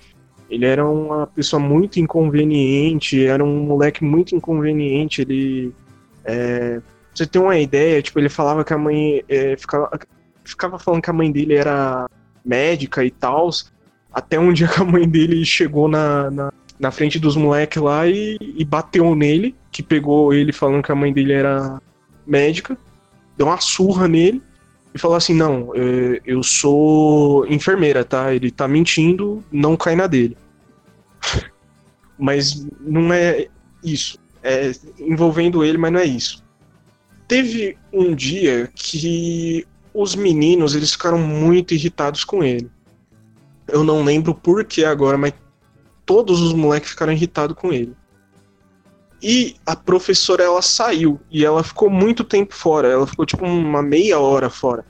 Ele 0.50 0.66
era 0.66 0.86
uma 0.86 1.26
pessoa 1.28 1.60
muito 1.62 2.00
inconveniente, 2.00 3.26
era 3.26 3.44
um 3.44 3.64
moleque 3.64 4.04
muito 4.04 4.36
inconveniente, 4.36 5.22
ele. 5.22 5.74
É, 6.26 6.82
você 7.14 7.26
ter 7.26 7.40
uma 7.40 7.58
ideia, 7.58 8.02
tipo, 8.02 8.20
ele 8.20 8.30
falava 8.30 8.64
que 8.66 8.74
a 8.74 8.78
mãe. 8.78 9.24
é, 9.30 9.56
ficava, 9.56 9.90
ficava 10.44 10.78
falando 10.78 11.02
que 11.02 11.10
a 11.10 11.14
mãe 11.14 11.32
dele 11.32 11.56
era 11.56 12.10
médica 12.44 13.06
e 13.06 13.12
tal. 13.12 13.50
Até 14.14 14.38
um 14.38 14.52
dia 14.52 14.68
que 14.68 14.82
a 14.82 14.86
mãe 14.86 15.08
dele 15.08 15.46
chegou 15.46 15.88
na, 15.88 16.30
na, 16.30 16.54
na 16.82 16.90
frente 16.90 17.20
dos 17.20 17.36
moleques 17.36 17.80
lá 17.80 18.08
e, 18.08 18.38
e 18.42 18.66
bateu 18.66 19.14
nele, 19.16 19.56
que 19.72 19.84
pegou 19.84 20.34
ele 20.34 20.52
falando 20.52 20.84
que 20.84 20.92
a 20.92 20.96
mãe 20.96 21.14
dele 21.14 21.32
era 21.32 21.80
médica, 22.26 22.76
deu 23.38 23.46
uma 23.46 23.62
surra 23.62 24.08
nele 24.08 24.42
e 24.92 24.98
falou 24.98 25.16
assim: 25.16 25.36
Não, 25.36 25.72
é, 25.76 26.20
eu 26.26 26.42
sou 26.42 27.46
enfermeira, 27.46 28.04
tá? 28.04 28.34
Ele 28.34 28.50
tá 28.50 28.68
mentindo, 28.68 29.44
não 29.52 29.78
cai 29.78 29.96
na 29.96 30.08
dele. 30.08 30.36
mas 32.18 32.68
não 32.80 33.14
é 33.14 33.48
isso. 33.84 34.18
É 34.44 34.72
envolvendo 35.00 35.64
ele, 35.64 35.78
mas 35.78 35.94
não 35.94 36.00
é 36.00 36.06
isso. 36.06 36.44
Teve 37.28 37.78
um 37.94 38.16
dia 38.16 38.72
que 38.74 39.68
os 39.94 40.16
meninos 40.16 40.74
eles 40.74 40.94
ficaram 40.94 41.20
muito 41.20 41.76
irritados 41.76 42.24
com 42.24 42.44
ele. 42.44 42.70
Eu 43.68 43.84
não 43.84 44.04
lembro 44.04 44.34
por 44.34 44.66
que 44.66 44.84
agora, 44.84 45.16
mas 45.16 45.32
todos 46.12 46.42
os 46.42 46.52
moleques 46.52 46.90
ficaram 46.90 47.14
irritados 47.14 47.56
com 47.56 47.72
ele. 47.72 47.96
E 49.24 49.56
a 49.66 49.78
professora 49.78 50.44
ela 50.44 50.62
saiu 50.62 51.22
e 51.32 51.46
ela 51.46 51.64
ficou 51.64 51.90
muito 51.90 52.22
tempo 52.22 52.54
fora. 52.54 52.90
Ela 52.90 53.08
ficou 53.08 53.26
tipo 53.26 53.46
uma 53.46 53.82
meia 53.82 54.20
hora 54.20 54.50
fora. 54.50 54.86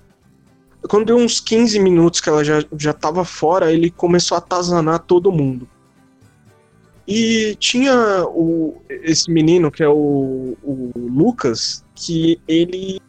Quando 0.89 1.05
deu 1.05 1.17
uns 1.17 1.39
15 1.39 1.77
minutos 1.77 2.19
que 2.19 2.27
ela 2.27 2.43
já, 2.43 2.63
já 2.75 2.91
tava 2.91 3.23
fora, 3.23 3.71
ele 3.71 3.91
começou 3.91 4.33
a 4.33 4.39
atazanar 4.39 4.97
todo 4.97 5.31
mundo. 5.31 5.69
E 7.07 7.55
tinha 7.59 8.25
o, 8.29 8.81
esse 8.89 9.29
menino 9.29 9.69
que 9.69 9.83
é 9.83 9.89
o, 9.89 10.57
o 10.63 10.91
Lucas, 10.95 11.85
que 11.93 12.41
ele. 12.47 12.99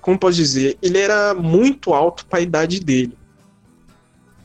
Como 0.00 0.18
posso 0.18 0.36
dizer? 0.38 0.78
Ele 0.80 0.96
era 0.96 1.34
muito 1.34 1.92
alto 1.92 2.24
para 2.24 2.38
a 2.38 2.42
idade 2.42 2.80
dele. 2.80 3.18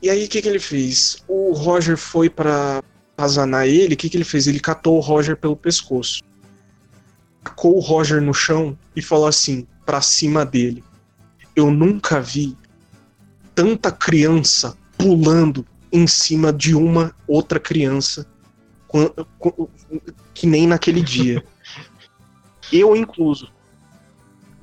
E 0.01 0.09
aí 0.09 0.25
o 0.25 0.29
que, 0.29 0.41
que 0.41 0.47
ele 0.47 0.59
fez? 0.59 1.23
O 1.27 1.53
Roger 1.53 1.97
foi 1.97 2.29
para 2.29 2.81
atazanar 3.17 3.67
ele, 3.67 3.95
o 3.95 3.97
que, 3.97 4.09
que 4.09 4.15
ele 4.15 4.23
fez? 4.23 4.47
Ele 4.47 4.59
catou 4.59 4.97
o 4.97 5.01
Roger 5.01 5.35
pelo 5.35 5.55
pescoço. 5.55 6.23
Tacou 7.43 7.75
o 7.75 7.79
Roger 7.79 8.21
no 8.21 8.33
chão 8.33 8.77
e 8.95 9.01
falou 9.01 9.27
assim, 9.27 9.67
pra 9.85 10.01
cima 10.01 10.45
dele. 10.45 10.83
Eu 11.55 11.69
nunca 11.69 12.21
vi 12.21 12.57
tanta 13.53 13.91
criança 13.91 14.77
pulando 14.97 15.65
em 15.91 16.07
cima 16.07 16.53
de 16.53 16.75
uma 16.75 17.13
outra 17.27 17.59
criança 17.59 18.25
que 20.33 20.47
nem 20.47 20.65
naquele 20.67 21.01
dia. 21.01 21.43
Eu 22.71 22.95
incluso. 22.95 23.51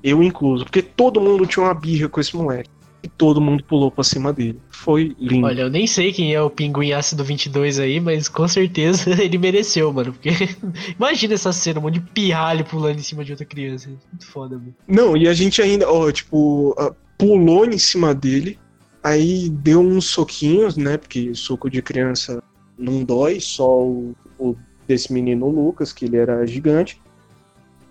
Eu 0.03 0.23
incluso. 0.23 0.65
Porque 0.65 0.83
todo 0.83 1.21
mundo 1.21 1.47
tinha 1.47 1.65
uma 1.65 1.75
birra 1.75 2.09
com 2.09 2.21
esse 2.21 2.37
moleque. 2.37 2.71
E 3.03 3.09
todo 3.09 3.41
mundo 3.41 3.63
pulou 3.65 3.91
pra 3.91 4.03
cima 4.03 4.33
dele. 4.33 4.61
Foi 4.71 5.15
lindo. 5.19 5.47
Olha, 5.47 5.63
eu 5.63 5.71
nem 5.71 5.87
sei 5.87 6.13
quem 6.13 6.35
é 6.35 6.43
o 6.43 6.51
pinguim 6.51 6.93
ácido 6.93 7.25
22 7.25 7.79
aí, 7.79 8.01
mas 8.01 8.29
com 8.29 8.47
certeza 8.49 9.11
ele 9.23 9.39
mereceu, 9.39 9.93
mano. 9.93 10.13
Porque 10.13 10.31
imagina 10.97 11.35
essa 11.35 11.53
cena, 11.53 11.79
um 11.79 11.83
monte 11.85 11.95
de 11.95 12.01
pirralho 12.01 12.65
pulando 12.65 12.99
em 12.99 13.03
cima 13.03 13.25
de 13.25 13.33
outra 13.33 13.47
criança. 13.47 13.89
Muito 13.89 14.27
foda, 14.27 14.57
mano. 14.57 14.75
Não, 14.89 15.17
e 15.17 15.29
a 15.29 15.35
gente 15.35 15.63
ainda, 15.63 15.91
ó, 15.91 16.11
tipo, 16.11 16.75
pulou 17.19 17.65
em 17.65 17.79
cima 17.79 18.15
dele, 18.15 18.59
aí 19.03 19.49
deu 19.49 19.81
uns 19.81 20.07
soquinhos, 20.07 20.77
né? 20.77 20.97
Porque 20.97 21.35
soco 21.35 21.71
de 21.71 21.81
criança 21.83 22.43
não 22.79 23.05
dói, 23.05 23.41
só 23.41 23.83
o, 23.83 24.15
o 24.39 24.55
desse 24.87 25.13
menino 25.13 25.49
Lucas, 25.49 25.93
que 25.93 26.05
ele 26.05 26.17
era 26.17 26.47
gigante. 26.47 27.01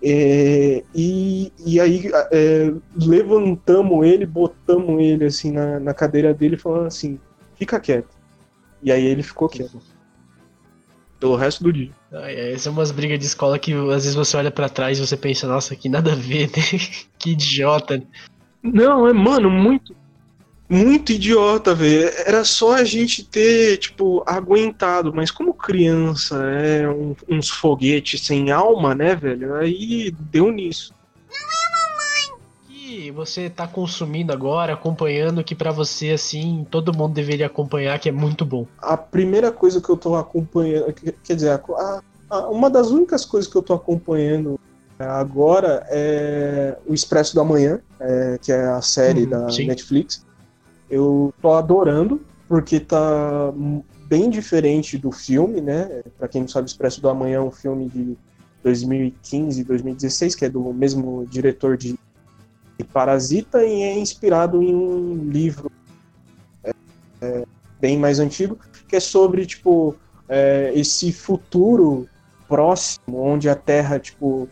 É, 0.02 0.84
e, 0.94 1.52
e 1.64 1.80
aí 1.80 2.10
é, 2.30 2.72
levantamos 2.94 4.06
ele, 4.06 4.26
botamos 4.26 5.00
ele 5.02 5.24
assim 5.24 5.50
na, 5.50 5.80
na 5.80 5.94
cadeira 5.94 6.34
dele, 6.34 6.56
falando 6.56 6.86
assim: 6.86 7.18
fica 7.56 7.80
quieto. 7.80 8.14
E 8.82 8.92
aí 8.92 9.04
ele 9.04 9.22
ficou 9.22 9.48
quieto. 9.48 9.80
Pelo 11.18 11.34
resto 11.34 11.64
do 11.64 11.72
dia. 11.72 11.90
Ah, 12.12 12.30
é, 12.30 12.50
essas 12.50 12.62
são 12.62 12.72
umas 12.74 12.90
brigas 12.90 13.18
de 13.18 13.24
escola 13.24 13.58
que 13.58 13.72
às 13.72 14.04
vezes 14.04 14.14
você 14.14 14.36
olha 14.36 14.50
para 14.50 14.68
trás 14.68 14.98
e 14.98 15.06
você 15.06 15.16
pensa, 15.16 15.46
nossa, 15.46 15.74
que 15.74 15.88
nada 15.88 16.12
a 16.12 16.14
ver, 16.14 16.50
né? 16.54 16.62
que 17.18 17.30
idiota. 17.30 18.02
Não, 18.62 19.08
é, 19.08 19.12
mano, 19.12 19.48
muito 19.48 19.96
muito 20.68 21.12
idiota, 21.12 21.74
velho. 21.74 22.10
Era 22.26 22.44
só 22.44 22.74
a 22.74 22.84
gente 22.84 23.24
ter, 23.24 23.78
tipo, 23.78 24.22
aguentado, 24.26 25.12
mas 25.14 25.30
como 25.30 25.54
criança 25.54 26.36
é 26.44 26.88
um, 26.88 27.14
uns 27.28 27.48
foguetes 27.48 28.24
sem 28.24 28.50
alma, 28.50 28.94
né, 28.94 29.14
velho? 29.14 29.54
Aí 29.54 30.12
deu 30.30 30.50
nisso. 30.50 30.92
Não 31.28 31.36
é 31.36 32.36
mamãe. 32.36 32.46
Que 32.68 33.10
você 33.12 33.48
tá 33.48 33.66
consumindo 33.66 34.32
agora, 34.32 34.74
acompanhando, 34.74 35.44
que 35.44 35.54
para 35.54 35.70
você, 35.70 36.10
assim, 36.10 36.66
todo 36.70 36.96
mundo 36.96 37.14
deveria 37.14 37.46
acompanhar, 37.46 37.98
que 37.98 38.08
é 38.08 38.12
muito 38.12 38.44
bom. 38.44 38.66
A 38.78 38.96
primeira 38.96 39.52
coisa 39.52 39.80
que 39.80 39.88
eu 39.88 39.96
tô 39.96 40.16
acompanhando, 40.16 40.92
quer 40.92 41.34
dizer, 41.34 41.50
a, 41.50 42.02
a, 42.28 42.48
uma 42.48 42.68
das 42.68 42.90
únicas 42.90 43.24
coisas 43.24 43.50
que 43.50 43.56
eu 43.56 43.62
tô 43.62 43.74
acompanhando 43.74 44.58
agora 44.98 45.86
é 45.90 46.76
o 46.86 46.94
Expresso 46.94 47.36
da 47.36 47.44
Manhã, 47.44 47.80
é, 48.00 48.38
que 48.40 48.50
é 48.50 48.66
a 48.66 48.80
série 48.80 49.24
uhum, 49.24 49.30
da 49.30 49.50
sim. 49.50 49.66
Netflix. 49.66 50.25
Eu 50.88 51.34
tô 51.42 51.52
adorando, 51.52 52.20
porque 52.48 52.78
tá 52.78 53.52
bem 54.08 54.30
diferente 54.30 54.96
do 54.96 55.10
filme, 55.10 55.60
né? 55.60 56.02
Para 56.16 56.28
quem 56.28 56.42
não 56.42 56.48
sabe, 56.48 56.68
Expresso 56.68 57.00
do 57.00 57.08
Amanhã 57.08 57.36
é 57.36 57.40
um 57.40 57.50
filme 57.50 57.88
de 57.88 58.16
2015, 58.62 59.64
2016, 59.64 60.34
que 60.34 60.44
é 60.44 60.48
do 60.48 60.72
mesmo 60.72 61.26
diretor 61.26 61.76
de 61.76 61.98
Parasita 62.92 63.64
e 63.64 63.82
é 63.82 63.98
inspirado 63.98 64.62
em 64.62 64.74
um 64.74 65.28
livro 65.28 65.70
é, 66.62 66.72
é, 67.20 67.44
bem 67.80 67.98
mais 67.98 68.18
antigo, 68.18 68.58
que 68.88 68.96
é 68.96 69.00
sobre, 69.00 69.44
tipo, 69.44 69.94
é, 70.28 70.72
esse 70.74 71.12
futuro 71.12 72.08
próximo, 72.48 73.20
onde 73.20 73.48
a 73.48 73.54
Terra, 73.54 73.98
tipo, 73.98 74.48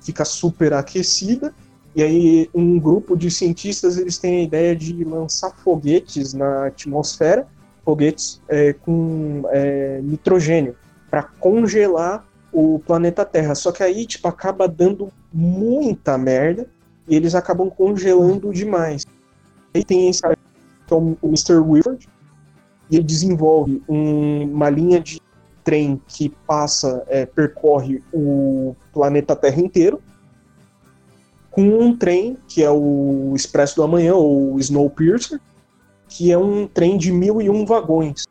fica 0.00 0.24
super 0.24 0.72
aquecida 0.72 1.54
e 1.94 2.02
aí 2.02 2.50
um 2.52 2.78
grupo 2.78 3.16
de 3.16 3.30
cientistas 3.30 3.96
eles 3.96 4.18
têm 4.18 4.40
a 4.40 4.42
ideia 4.42 4.74
de 4.74 5.04
lançar 5.04 5.54
foguetes 5.56 6.34
na 6.34 6.66
atmosfera, 6.66 7.46
foguetes 7.84 8.42
é, 8.48 8.72
com 8.72 9.42
é, 9.50 10.00
nitrogênio, 10.02 10.74
para 11.08 11.22
congelar 11.22 12.26
o 12.52 12.80
planeta 12.80 13.24
Terra. 13.24 13.54
Só 13.54 13.70
que 13.70 13.82
aí 13.82 14.06
tipo 14.06 14.26
acaba 14.26 14.66
dando 14.66 15.12
muita 15.32 16.18
merda 16.18 16.68
e 17.06 17.14
eles 17.14 17.34
acabam 17.34 17.70
congelando 17.70 18.52
demais. 18.52 19.06
Aí 19.72 19.84
tem 19.84 20.08
esse 20.08 20.22
cara 20.22 20.36
que 20.86 20.92
é 20.92 20.96
o 20.96 21.16
Mr. 21.22 21.54
Wilford, 21.54 22.08
e 22.90 22.96
ele 22.96 23.04
desenvolve 23.04 23.82
um, 23.88 24.42
uma 24.52 24.68
linha 24.68 25.00
de 25.00 25.20
trem 25.62 26.00
que 26.06 26.28
passa, 26.46 27.02
é, 27.08 27.24
percorre 27.24 28.02
o 28.12 28.76
planeta 28.92 29.34
Terra 29.34 29.60
inteiro 29.60 30.02
com 31.54 31.62
um 31.62 31.96
trem 31.96 32.36
que 32.48 32.64
é 32.64 32.70
o 32.70 33.32
Expresso 33.36 33.76
do 33.76 33.84
Amanhã, 33.84 34.14
ou 34.14 34.58
Snowpiercer, 34.58 35.40
que 36.08 36.32
é 36.32 36.36
um 36.36 36.66
trem 36.66 36.98
de 36.98 37.12
mil 37.12 37.40
e 37.40 37.48
um 37.48 37.64
vagões, 37.64 38.24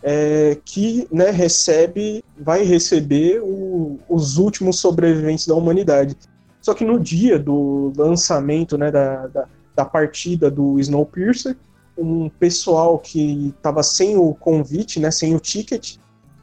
é, 0.00 0.56
que 0.64 1.08
né, 1.10 1.30
recebe, 1.30 2.24
vai 2.38 2.62
receber 2.62 3.40
o, 3.42 3.98
os 4.08 4.38
últimos 4.38 4.78
sobreviventes 4.78 5.44
da 5.48 5.56
humanidade. 5.56 6.16
Só 6.60 6.72
que 6.72 6.84
no 6.84 7.00
dia 7.00 7.36
do 7.36 7.92
lançamento, 7.96 8.78
né, 8.78 8.92
da, 8.92 9.26
da, 9.26 9.48
da 9.74 9.84
partida 9.84 10.48
do 10.48 10.78
Snowpiercer, 10.78 11.56
um 11.98 12.28
pessoal 12.28 12.96
que 13.00 13.52
estava 13.56 13.82
sem 13.82 14.16
o 14.16 14.32
convite, 14.34 15.00
né, 15.00 15.10
sem 15.10 15.34
o 15.34 15.40
ticket, 15.40 15.96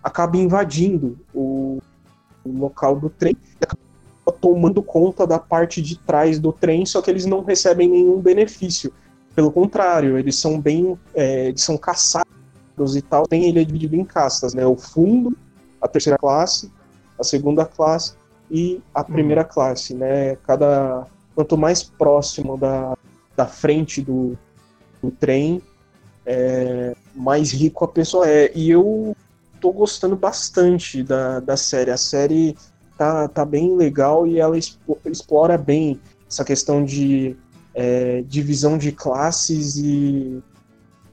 acaba 0.04 0.36
invadindo 0.36 1.18
o, 1.34 1.80
o 2.44 2.52
local 2.52 3.00
do 3.00 3.10
trem 3.10 3.38
tomando 4.32 4.82
conta 4.82 5.28
da 5.28 5.38
parte 5.38 5.82
de 5.82 5.98
trás 6.00 6.40
do 6.40 6.54
trem, 6.54 6.86
só 6.86 7.02
que 7.02 7.10
eles 7.10 7.26
não 7.26 7.44
recebem 7.44 7.90
nenhum 7.90 8.20
benefício. 8.20 8.92
Pelo 9.36 9.52
contrário, 9.52 10.18
eles 10.18 10.36
são 10.36 10.60
bem. 10.60 10.98
É, 11.14 11.48
eles 11.48 11.62
são 11.62 11.78
caçados 11.78 12.96
e 12.96 13.02
tal. 13.02 13.28
Tem 13.28 13.50
ele 13.50 13.62
é 13.62 13.64
dividido 13.64 13.96
em 13.96 14.06
castas, 14.06 14.54
né? 14.54 14.66
O 14.66 14.76
fundo, 14.76 15.36
a 15.82 15.88
terceira 15.88 16.18
classe, 16.18 16.72
a 17.20 17.24
segunda 17.24 17.66
classe 17.66 18.14
e 18.50 18.82
a 18.94 19.02
uhum. 19.02 19.06
primeira 19.06 19.42
uhum. 19.42 19.48
classe, 19.50 19.94
né? 19.94 20.36
Cada. 20.48 21.08
Quanto 21.36 21.58
mais 21.58 21.82
próximo 21.82 22.56
da, 22.58 22.96
da 23.36 23.48
frente 23.48 24.04
do, 24.04 24.38
do 25.02 25.10
trem, 25.10 25.64
é, 26.24 26.96
mais 27.16 27.52
rico 27.52 27.84
a 27.84 27.88
pessoa 27.88 28.30
é. 28.30 28.52
E 28.54 28.70
eu 28.70 29.16
tô 29.60 29.72
gostando 29.72 30.16
bastante 30.16 31.02
da, 31.02 31.40
da 31.40 31.58
série. 31.58 31.90
A 31.90 31.98
série 31.98 32.56
tá, 32.98 33.28
tá 33.28 33.46
bem 33.46 33.76
legal 33.76 34.28
e 34.28 34.40
ela 34.40 34.58
explora 34.58 35.58
bem 35.58 36.00
essa 36.28 36.44
questão 36.44 36.84
de 36.84 37.36
é, 37.74 38.24
divisão 38.28 38.78
de 38.78 38.92
classes 38.92 39.76
e, 39.78 40.42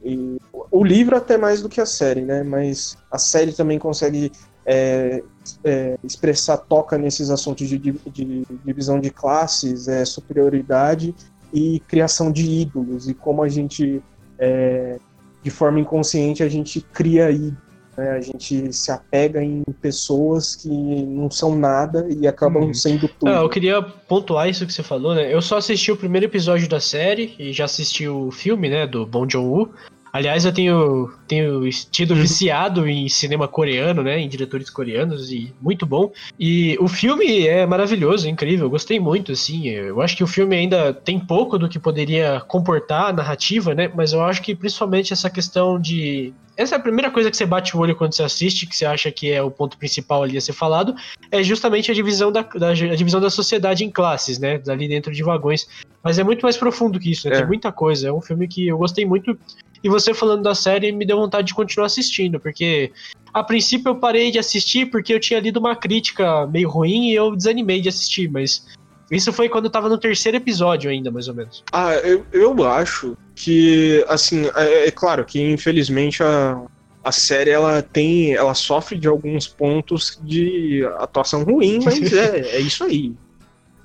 e, 0.05 0.39
o 0.71 0.85
livro 0.85 1.17
até 1.17 1.37
mais 1.37 1.63
do 1.63 1.69
que 1.69 1.81
a 1.81 1.87
série, 1.87 2.23
né? 2.23 2.43
Mas 2.43 2.97
a 3.11 3.19
série 3.19 3.53
também 3.53 3.79
consegue 3.79 4.31
é, 4.65 5.23
é, 5.65 5.99
expressar, 6.05 6.59
toca 6.59 6.97
nesses 6.99 7.31
assuntos 7.31 7.69
de, 7.69 7.79
de, 7.79 7.93
de 7.93 8.47
divisão 8.65 9.01
de 9.01 9.11
classes, 9.11 9.89
é, 9.89 10.05
superioridade 10.05 11.15
e 11.53 11.81
criação 11.89 12.31
de 12.31 12.49
ídolos 12.49 13.09
e 13.09 13.15
como 13.15 13.43
a 13.43 13.49
gente 13.49 14.03
é, 14.39 14.99
de 15.43 15.51
forma 15.51 15.81
inconsciente 15.81 16.43
a 16.43 16.49
gente 16.49 16.81
cria 16.81 17.31
ídolos 17.31 17.70
né? 17.97 18.11
A 18.11 18.21
gente 18.21 18.73
se 18.73 18.91
apega 18.91 19.43
em 19.43 19.63
pessoas 19.81 20.57
que 20.57 20.69
não 20.69 21.31
são 21.31 21.57
nada 21.57 22.07
e 22.11 22.27
acabam 22.27 22.65
hum. 22.65 22.75
sendo 22.75 23.09
tudo. 23.09 23.29
Ah, 23.29 23.43
eu 23.43 23.49
queria 23.49 23.83
pontuar 23.83 24.49
isso 24.49 24.67
que 24.67 24.73
você 24.73 24.83
falou, 24.83 25.15
né? 25.15 25.33
Eu 25.33 25.43
só 25.43 25.59
assisti 25.59 25.91
o 25.93 25.97
primeiro 25.97 26.27
episódio 26.27 26.69
da 26.69 26.81
série 26.81 27.35
e 27.39 27.53
já 27.53 27.65
assisti 27.65 28.09
o 28.09 28.31
filme, 28.31 28.69
né, 28.69 28.87
do 28.87 29.07
Bong 29.07 29.31
Joon-woo. 29.31 29.71
Aliás, 30.13 30.45
eu 30.45 30.53
tenho, 30.53 31.13
tenho 31.29 31.69
tido 31.91 32.15
uhum. 32.15 32.21
viciado 32.21 32.89
em 32.89 33.09
cinema 33.09 33.47
coreano, 33.47 34.03
né? 34.03 34.19
Em 34.19 34.29
diretores 34.29 34.69
coreanos 34.69 35.31
e 35.31 35.55
muito 35.61 35.87
bom. 35.87 36.13
E 36.39 36.77
o 36.81 36.89
filme 36.89 37.47
é 37.47 37.65
maravilhoso, 37.65 38.29
incrível. 38.29 38.67
Eu 38.67 38.71
gostei 38.71 38.99
muito, 38.99 39.33
assim. 39.33 39.69
Eu 39.69 40.01
acho 40.01 40.17
que 40.17 40.25
o 40.25 40.27
filme 40.27 40.57
ainda 40.57 40.93
tem 40.93 41.19
pouco 41.19 41.59
do 41.59 41.69
que 41.69 41.79
poderia 41.79 42.41
comportar 42.41 43.11
a 43.11 43.13
narrativa, 43.13 43.75
né? 43.75 43.91
Mas 43.95 44.13
eu 44.13 44.23
acho 44.23 44.43
que 44.43 44.55
principalmente 44.55 45.13
essa 45.13 45.31
questão 45.31 45.81
de 45.81 46.35
essa 46.57 46.75
é 46.75 46.79
a 46.79 46.81
primeira 46.81 47.11
coisa 47.11 47.31
que 47.31 47.37
você 47.39 47.47
bate 47.47 47.75
o 47.75 47.81
olho 47.81 47.97
quando 47.97 48.15
você 48.15 48.23
assiste, 48.23 48.67
que 48.67 48.77
você 48.77 48.85
acha 48.85 49.11
que 49.11 49.33
é 49.33 49.43
o 49.43 49.51
ponto 49.51 49.79
principal 49.79 50.23
ali 50.23 50.37
a 50.37 50.41
ser 50.43 50.53
falado, 50.53 50.95
é 51.31 51.43
justamente 51.43 51.91
a 51.91 51.95
divisão 51.95 52.31
da, 52.31 52.43
da 52.43 52.69
a 52.69 52.75
divisão 52.75 53.19
da 53.19 53.31
sociedade 53.31 53.83
em 53.83 53.91
classes, 53.91 54.39
né? 54.39 54.61
Ali 54.69 54.87
dentro 54.87 55.11
de 55.11 55.23
vagões. 55.23 55.67
Mas 56.03 56.19
é 56.19 56.25
muito 56.25 56.43
mais 56.43 56.59
profundo 56.59 57.01
que 57.01 57.13
isso, 57.13 57.29
né? 57.29 57.37
É. 57.37 57.39
Tem 57.39 57.47
muita 57.47 57.73
coisa. 57.73 58.09
É 58.09 58.13
um 58.13 58.21
filme 58.21 58.47
que 58.47 58.69
eu 58.69 58.77
gostei 58.77 59.07
muito. 59.07 59.39
E 59.83 59.89
você 59.89 60.13
falando 60.13 60.43
da 60.43 60.55
série 60.55 60.93
me 60.93 61.07
deu 61.07 61.17
vontade 61.17 61.49
de 61.49 61.55
continuar 61.55 61.87
assistindo, 61.87 62.39
porque 62.39 62.93
a 63.33 63.43
princípio 63.43 63.91
eu 63.91 63.97
parei 63.97 64.31
de 64.31 64.39
assistir 64.39 64.87
porque 64.87 65.15
eu 65.15 65.21
tinha 65.21 65.41
lido 65.41 65.59
uma 65.59 65.75
crítica 65.75 66.47
meio 66.47 66.69
ruim 66.69 67.11
e 67.11 67.15
eu 67.15 67.35
desanimei 67.35 67.81
de 67.81 67.89
assistir, 67.89 68.31
mas 68.31 68.67
isso 69.11 69.33
foi 69.33 69.49
quando 69.49 69.65
eu 69.65 69.71
tava 69.71 69.89
no 69.89 69.99
terceiro 69.99 70.37
episódio 70.37 70.91
ainda, 70.91 71.11
mais 71.11 71.29
ou 71.29 71.35
menos. 71.35 71.65
Ah, 71.73 71.95
eu, 71.95 72.25
eu 72.33 72.69
acho 72.69 73.17
que, 73.35 74.05
assim, 74.09 74.45
é, 74.55 74.89
é 74.89 74.91
claro 74.91 75.25
que 75.25 75.41
infelizmente 75.41 76.23
a, 76.23 76.63
a 77.03 77.11
série 77.11 77.51
ela 77.51 77.83
tem, 77.83 78.35
ela 78.35 78.55
sofre 78.55 78.99
de 78.99 79.09
alguns 79.09 79.49
pontos 79.49 80.21
de 80.23 80.85
atuação 80.99 81.43
ruim, 81.43 81.81
mas 81.83 82.01
é, 82.13 82.57
é 82.57 82.61
isso 82.61 82.85
aí. 82.85 83.15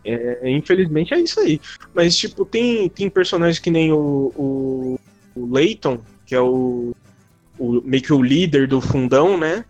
É, 0.03 0.51
infelizmente 0.51 1.13
é 1.15 1.19
isso 1.19 1.39
aí. 1.39 1.59
Mas, 1.93 2.15
tipo, 2.15 2.45
tem, 2.45 2.87
tem 2.89 3.09
personagens 3.09 3.57
que 3.57 3.71
nem 3.71 3.91
o, 3.91 4.31
o, 4.35 4.99
o 5.35 5.45
Leighton, 5.53 5.99
que 6.25 6.33
é 6.33 6.41
o, 6.41 6.95
o 7.59 7.81
meio 7.81 8.03
que 8.03 8.13
o 8.13 8.21
líder 8.21 8.67
do 8.67 8.79
fundão, 8.81 9.37
né? 9.37 9.65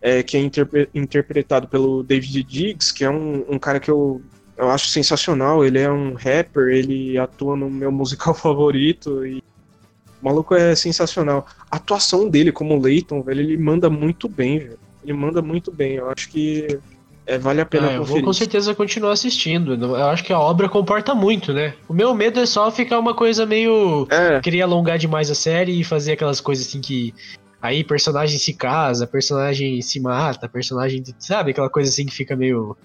É, 0.00 0.22
que 0.22 0.36
é 0.36 0.40
interpre, 0.40 0.88
interpretado 0.92 1.68
pelo 1.68 2.02
David 2.02 2.42
Diggs, 2.42 2.92
que 2.92 3.04
é 3.04 3.10
um, 3.10 3.44
um 3.48 3.58
cara 3.58 3.78
que 3.78 3.90
eu 3.90 4.20
eu 4.56 4.70
acho 4.70 4.88
sensacional. 4.88 5.64
Ele 5.64 5.78
é 5.78 5.90
um 5.90 6.14
rapper, 6.14 6.68
ele 6.68 7.18
atua 7.18 7.56
no 7.56 7.70
meu 7.70 7.90
musical 7.92 8.34
favorito 8.34 9.26
e 9.26 9.38
o 9.38 10.24
maluco 10.24 10.54
é 10.54 10.74
sensacional. 10.74 11.46
A 11.70 11.76
atuação 11.76 12.28
dele 12.28 12.52
como 12.52 12.78
Leighton, 12.78 13.22
velho, 13.22 13.40
ele 13.40 13.56
manda 13.56 13.90
muito 13.90 14.28
bem, 14.28 14.58
velho. 14.58 14.78
Ele 15.02 15.12
manda 15.12 15.42
muito 15.42 15.72
bem. 15.72 15.94
Eu 15.94 16.10
acho 16.10 16.28
que 16.28 16.78
é, 17.24 17.38
vale 17.38 17.60
a 17.60 17.66
pena 17.66 17.88
ah, 17.88 17.92
eu 17.92 17.98
conferir. 18.00 18.20
vou 18.20 18.28
com 18.28 18.32
certeza 18.32 18.74
continuar 18.74 19.12
assistindo. 19.12 19.74
Eu 19.74 20.08
acho 20.08 20.24
que 20.24 20.32
a 20.32 20.40
obra 20.40 20.68
comporta 20.68 21.14
muito, 21.14 21.52
né? 21.52 21.74
O 21.88 21.94
meu 21.94 22.12
medo 22.14 22.40
é 22.40 22.46
só 22.46 22.70
ficar 22.70 22.98
uma 22.98 23.14
coisa 23.14 23.46
meio. 23.46 24.06
É. 24.10 24.40
Queria 24.40 24.64
alongar 24.64 24.98
demais 24.98 25.30
a 25.30 25.34
série 25.34 25.80
e 25.80 25.84
fazer 25.84 26.12
aquelas 26.12 26.40
coisas 26.40 26.66
assim 26.66 26.80
que. 26.80 27.14
Aí 27.60 27.84
personagem 27.84 28.38
se 28.38 28.52
casa, 28.54 29.06
personagem 29.06 29.80
se 29.82 30.00
mata, 30.00 30.48
personagem. 30.48 31.04
Sabe? 31.18 31.52
Aquela 31.52 31.70
coisa 31.70 31.88
assim 31.88 32.06
que 32.06 32.12
fica 32.12 32.34
meio. 32.34 32.76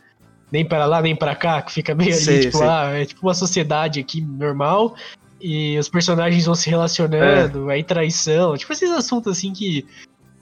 Nem 0.51 0.63
para 0.63 0.85
lá, 0.85 1.01
nem 1.01 1.15
para 1.15 1.35
cá, 1.35 1.61
que 1.61 1.73
fica 1.73 1.93
meio 1.95 2.13
Sei, 2.13 2.35
ali, 2.35 2.45
tipo, 2.45 2.59
sei. 2.59 2.67
ah, 2.67 2.91
é 2.93 3.05
tipo 3.05 3.25
uma 3.25 3.33
sociedade 3.33 3.99
aqui 3.99 4.21
normal. 4.21 4.95
E 5.41 5.77
os 5.77 5.89
personagens 5.89 6.45
vão 6.45 6.55
se 6.55 6.69
relacionando, 6.69 7.69
aí 7.69 7.83
traição. 7.83 8.55
Tipo 8.55 8.71
esses 8.71 8.91
assuntos 8.91 9.35
assim 9.35 9.51
que. 9.51 9.83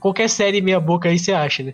Qualquer 0.01 0.29
série 0.29 0.61
meia 0.61 0.79
boca 0.79 1.09
aí 1.09 1.17
você 1.17 1.31
acha, 1.31 1.63
né? 1.63 1.73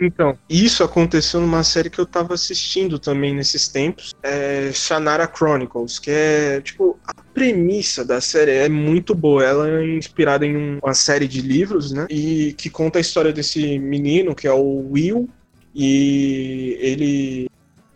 Então, 0.00 0.38
isso 0.48 0.84
aconteceu 0.84 1.40
numa 1.40 1.62
série 1.64 1.90
que 1.90 1.98
eu 1.98 2.06
tava 2.06 2.34
assistindo 2.34 2.98
também 2.98 3.34
nesses 3.34 3.68
tempos, 3.68 4.14
é 4.22 4.70
Shannara 4.72 5.26
Chronicles, 5.26 5.98
que 5.98 6.10
é, 6.10 6.60
tipo, 6.60 6.98
a 7.06 7.14
premissa 7.34 8.04
da 8.04 8.20
série 8.20 8.52
é 8.52 8.68
muito 8.68 9.14
boa. 9.14 9.44
Ela 9.44 9.68
é 9.68 9.96
inspirada 9.96 10.46
em 10.46 10.56
um- 10.56 10.78
uma 10.82 10.94
série 10.94 11.26
de 11.26 11.40
livros, 11.40 11.92
né? 11.92 12.06
E 12.10 12.54
que 12.56 12.70
conta 12.70 12.98
a 12.98 13.00
história 13.00 13.32
desse 13.32 13.78
menino, 13.78 14.34
que 14.34 14.46
é 14.46 14.52
o 14.52 14.90
Will, 14.92 15.28
e 15.74 16.76
ele. 16.80 17.48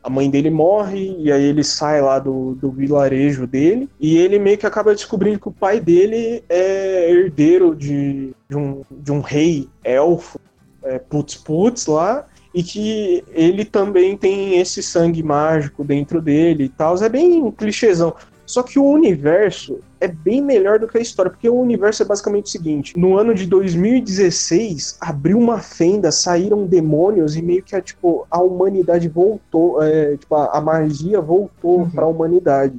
A 0.04 0.10
mãe 0.10 0.28
dele 0.28 0.50
morre, 0.50 1.16
e 1.20 1.30
aí 1.30 1.44
ele 1.44 1.62
sai 1.62 2.02
lá 2.02 2.18
do, 2.18 2.56
do 2.56 2.72
vilarejo 2.72 3.46
dele, 3.46 3.88
e 4.00 4.18
ele 4.18 4.36
meio 4.36 4.58
que 4.58 4.66
acaba 4.66 4.92
descobrindo 4.92 5.38
que 5.38 5.46
o 5.48 5.52
pai 5.52 5.78
dele 5.78 6.42
é 6.48 7.08
herdeiro 7.08 7.72
de, 7.72 8.34
de, 8.50 8.56
um, 8.56 8.82
de 8.90 9.12
um 9.12 9.20
rei 9.20 9.68
elfo 9.84 10.40
é, 10.84 10.98
putz 10.98 11.34
putz 11.36 11.86
lá 11.86 12.26
e 12.54 12.62
que 12.62 13.24
ele 13.30 13.64
também 13.64 14.16
tem 14.16 14.58
esse 14.60 14.82
sangue 14.82 15.22
mágico 15.22 15.82
dentro 15.82 16.20
dele 16.20 16.64
e 16.64 16.68
tal. 16.68 16.96
É 17.02 17.08
bem 17.08 17.50
clichêzão. 17.52 18.14
Só 18.44 18.62
que 18.62 18.78
o 18.78 18.84
universo 18.84 19.78
é 19.98 20.08
bem 20.08 20.42
melhor 20.42 20.78
do 20.78 20.86
que 20.86 20.98
a 20.98 21.00
história, 21.00 21.30
porque 21.30 21.48
o 21.48 21.58
universo 21.58 22.02
é 22.02 22.06
basicamente 22.06 22.46
o 22.46 22.48
seguinte: 22.50 22.98
no 22.98 23.16
ano 23.16 23.34
de 23.34 23.46
2016 23.46 24.98
abriu 25.00 25.38
uma 25.38 25.58
fenda, 25.60 26.10
saíram 26.12 26.66
demônios 26.66 27.36
e 27.36 27.40
meio 27.40 27.62
que 27.62 27.74
a, 27.74 27.80
tipo, 27.80 28.26
a 28.30 28.42
humanidade 28.42 29.08
voltou, 29.08 29.82
é, 29.82 30.16
tipo, 30.16 30.34
a, 30.34 30.58
a 30.58 30.60
magia 30.60 31.20
voltou 31.20 31.78
Uhum. 31.78 31.90
para 31.90 32.04
a 32.04 32.08
humanidade. 32.08 32.78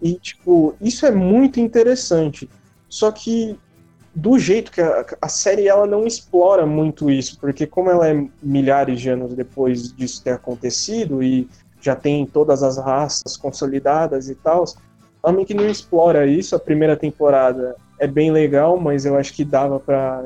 E 0.00 0.14
tipo, 0.14 0.74
isso 0.80 1.04
é 1.04 1.10
muito 1.10 1.60
interessante. 1.60 2.48
Só 2.88 3.10
que 3.10 3.58
do 4.14 4.38
jeito 4.38 4.70
que 4.70 4.80
a, 4.80 5.06
a 5.20 5.28
série 5.28 5.68
ela 5.68 5.86
não 5.86 6.06
explora 6.06 6.66
muito 6.66 7.10
isso, 7.10 7.38
porque 7.40 7.66
como 7.66 7.90
ela 7.90 8.08
é 8.08 8.26
milhares 8.42 9.00
de 9.00 9.08
anos 9.08 9.34
depois 9.34 9.92
disso 9.92 10.22
ter 10.22 10.32
acontecido 10.32 11.22
e 11.22 11.48
já 11.80 11.96
tem 11.96 12.24
todas 12.26 12.62
as 12.62 12.78
raças 12.78 13.36
consolidadas 13.36 14.28
e 14.28 14.34
tal, 14.34 14.64
meio 15.32 15.46
que 15.46 15.54
não 15.54 15.68
explora 15.68 16.26
isso. 16.26 16.54
A 16.54 16.58
primeira 16.58 16.96
temporada 16.96 17.76
é 17.98 18.06
bem 18.06 18.30
legal, 18.30 18.78
mas 18.78 19.04
eu 19.04 19.16
acho 19.16 19.32
que 19.32 19.44
dava 19.44 19.78
pra. 19.78 20.24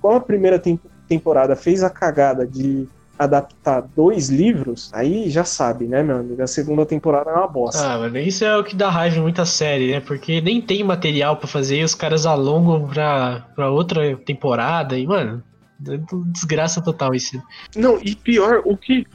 Como 0.00 0.16
a 0.16 0.20
primeira 0.20 0.58
tem- 0.58 0.80
temporada 1.08 1.54
fez 1.56 1.82
a 1.82 1.90
cagada 1.90 2.46
de 2.46 2.88
adaptar 3.18 3.82
dois 3.94 4.28
livros, 4.28 4.90
aí 4.92 5.30
já 5.30 5.44
sabe, 5.44 5.86
né, 5.86 6.02
meu 6.02 6.16
amigo? 6.16 6.42
A 6.42 6.46
segunda 6.46 6.84
temporada 6.84 7.30
é 7.30 7.34
uma 7.34 7.46
bosta. 7.46 7.80
Ah, 7.80 7.98
mano, 7.98 8.18
isso 8.18 8.44
é 8.44 8.56
o 8.56 8.64
que 8.64 8.74
dá 8.74 8.90
raiva 8.90 9.18
em 9.18 9.22
muita 9.22 9.44
série, 9.44 9.92
né? 9.92 10.00
Porque 10.00 10.40
nem 10.40 10.60
tem 10.60 10.82
material 10.82 11.36
pra 11.36 11.46
fazer 11.46 11.80
e 11.80 11.84
os 11.84 11.94
caras 11.94 12.26
alongam 12.26 12.88
pra, 12.88 13.46
pra 13.54 13.70
outra 13.70 14.16
temporada 14.16 14.98
e, 14.98 15.06
mano, 15.06 15.42
é 15.88 15.98
desgraça 16.26 16.80
total 16.80 17.14
isso. 17.14 17.40
Não, 17.76 17.98
e 18.02 18.14
pior, 18.14 18.62
o 18.64 18.76
que, 18.76 19.06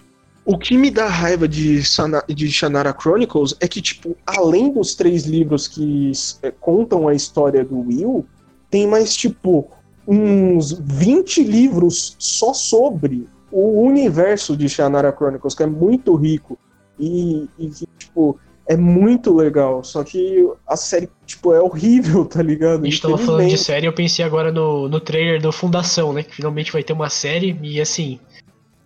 o 0.45 0.57
que 0.57 0.77
me 0.77 0.89
dá 0.89 1.07
raiva 1.07 1.47
de, 1.47 1.83
Sana, 1.83 2.23
de 2.27 2.49
Shannara 2.51 2.95
Chronicles 2.97 3.55
é 3.59 3.67
que, 3.67 3.81
tipo, 3.81 4.15
além 4.25 4.71
dos 4.71 4.95
três 4.95 5.25
livros 5.25 5.67
que 5.67 6.11
é, 6.41 6.51
contam 6.51 7.07
a 7.07 7.13
história 7.13 7.65
do 7.65 7.79
Will, 7.79 8.25
tem 8.69 8.87
mais, 8.87 9.15
tipo, 9.15 9.69
uns 10.07 10.71
20 10.71 11.43
livros 11.43 12.15
só 12.17 12.53
sobre 12.53 13.27
o 13.51 13.81
universo 13.81 14.55
de 14.55 14.69
Shannara 14.69 15.13
Chronicles, 15.15 15.55
que 15.55 15.63
é 15.63 15.67
muito 15.67 16.15
rico 16.15 16.57
e, 16.99 17.47
e 17.57 17.67
que, 17.67 17.87
tipo, 17.97 18.39
é 18.69 18.77
muito 18.77 19.35
legal. 19.35 19.83
Só 19.83 20.03
que 20.03 20.47
a 20.67 20.77
série, 20.77 21.09
tipo, 21.25 21.53
é 21.53 21.59
horrível, 21.59 22.23
tá 22.25 22.41
ligado? 22.43 22.83
A 22.83 22.85
gente 22.85 23.01
tava 23.01 23.17
falando 23.17 23.49
de 23.49 23.57
série, 23.57 23.87
eu 23.87 23.93
pensei 23.93 24.23
agora 24.23 24.51
no, 24.51 24.87
no 24.87 24.99
trailer 24.99 25.41
do 25.41 25.51
Fundação, 25.51 26.13
né? 26.13 26.21
Que 26.21 26.35
finalmente 26.35 26.71
vai 26.71 26.83
ter 26.83 26.93
uma 26.93 27.09
série 27.09 27.57
e 27.63 27.81
assim. 27.81 28.19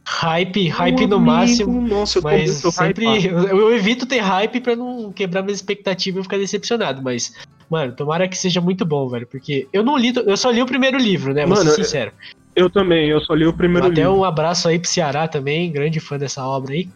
Hype, 0.05 0.67
hype 0.67 1.07
no 1.07 1.19
máximo. 1.19 1.81
Nossa, 1.81 2.19
eu 2.19 2.23
Mas 2.23 2.51
sempre. 2.51 3.25
Eu, 3.25 3.47
eu 3.47 3.75
evito 3.75 4.05
ter 4.05 4.19
hype 4.19 4.59
pra 4.59 4.75
não 4.75 5.13
quebrar 5.13 5.41
minhas 5.41 5.59
expectativas 5.59 6.21
e 6.21 6.23
ficar 6.23 6.37
decepcionado. 6.37 7.01
Mas, 7.01 7.33
mano, 7.69 7.93
tomara 7.93 8.27
que 8.27 8.37
seja 8.37 8.59
muito 8.59 8.85
bom, 8.85 9.07
velho. 9.07 9.25
Porque 9.25 9.67
eu 9.71 9.81
não 9.81 9.97
li. 9.97 10.13
Eu 10.15 10.35
só 10.35 10.51
li 10.51 10.61
o 10.61 10.65
primeiro 10.65 10.97
livro, 10.97 11.33
né? 11.33 11.45
Vou 11.45 11.55
Mano, 11.55 11.69
ser 11.69 11.83
sincero. 11.83 12.11
Eu 12.11 12.42
também, 12.69 13.09
eu 13.09 13.19
só 13.21 13.33
li 13.33 13.45
o 13.45 13.53
primeiro 13.53 13.87
Até 13.87 14.01
livro. 14.01 14.15
um 14.17 14.23
abraço 14.23 14.67
aí 14.67 14.77
pro 14.79 14.89
Ceará 14.89 15.27
também, 15.27 15.71
grande 15.71 15.99
fã 15.99 16.17
dessa 16.17 16.45
obra 16.45 16.73
aí. 16.73 16.87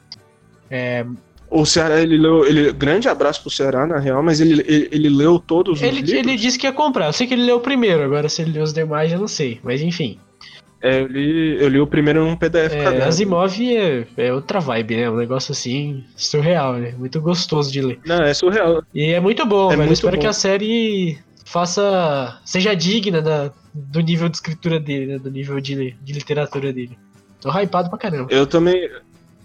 O 1.49 1.65
Ceará, 1.65 2.01
ele 2.01 2.17
leu. 2.17 2.45
Ele, 2.45 2.73
grande 2.73 3.07
abraço 3.07 3.41
pro 3.41 3.49
Ceará, 3.49 3.87
na 3.87 3.99
real, 3.99 4.21
mas 4.21 4.41
ele, 4.41 4.61
ele, 4.67 4.89
ele 4.91 5.09
leu 5.09 5.39
todos 5.39 5.77
os 5.77 5.81
Ele, 5.81 6.01
livros. 6.01 6.13
ele 6.13 6.35
disse 6.35 6.59
que 6.59 6.67
ia 6.67 6.73
comprar. 6.73 7.05
Eu 7.07 7.13
sei 7.13 7.25
que 7.25 7.33
ele 7.33 7.43
leu 7.45 7.55
o 7.57 7.61
primeiro, 7.61 8.03
agora 8.03 8.27
se 8.27 8.41
ele 8.41 8.51
leu 8.51 8.63
os 8.63 8.73
demais 8.73 9.11
eu 9.13 9.19
não 9.19 9.27
sei. 9.29 9.59
Mas 9.63 9.81
enfim. 9.81 10.19
É, 10.81 11.01
eu 11.01 11.07
li, 11.07 11.57
eu 11.63 11.69
li 11.69 11.79
o 11.79 11.87
primeiro 11.87 12.23
num 12.23 12.35
PDF 12.35 12.73
É, 12.73 12.83
caderno. 12.83 13.05
Asimov 13.07 13.57
é, 13.75 14.05
é 14.17 14.33
outra 14.33 14.59
vibe, 14.59 14.97
né? 14.97 15.09
Um 15.09 15.15
negócio 15.15 15.51
assim, 15.53 16.03
surreal, 16.15 16.73
né? 16.73 16.93
Muito 16.97 17.19
gostoso 17.21 17.71
de 17.71 17.81
ler. 17.81 17.99
Não, 18.05 18.21
é 18.23 18.33
surreal. 18.33 18.83
E 18.93 19.05
é 19.13 19.19
muito 19.19 19.43
bom, 19.45 19.71
É. 19.71 19.73
Eu 19.73 19.77
muito 19.79 19.93
espero 19.93 20.15
bom. 20.17 20.21
que 20.21 20.27
a 20.27 20.33
série 20.33 21.17
faça. 21.47 22.39
seja 22.45 22.75
digna 22.75 23.21
da, 23.21 23.51
do 23.73 24.01
nível 24.01 24.29
de 24.29 24.37
escritura 24.37 24.79
dele, 24.79 25.13
né? 25.13 25.19
Do 25.19 25.31
nível 25.31 25.59
de, 25.59 25.95
de 26.01 26.13
literatura 26.13 26.73
dele. 26.73 26.97
Tô 27.39 27.49
hypado 27.49 27.89
pra 27.89 27.97
caramba. 27.97 28.31
Eu 28.31 28.45
também. 28.45 28.89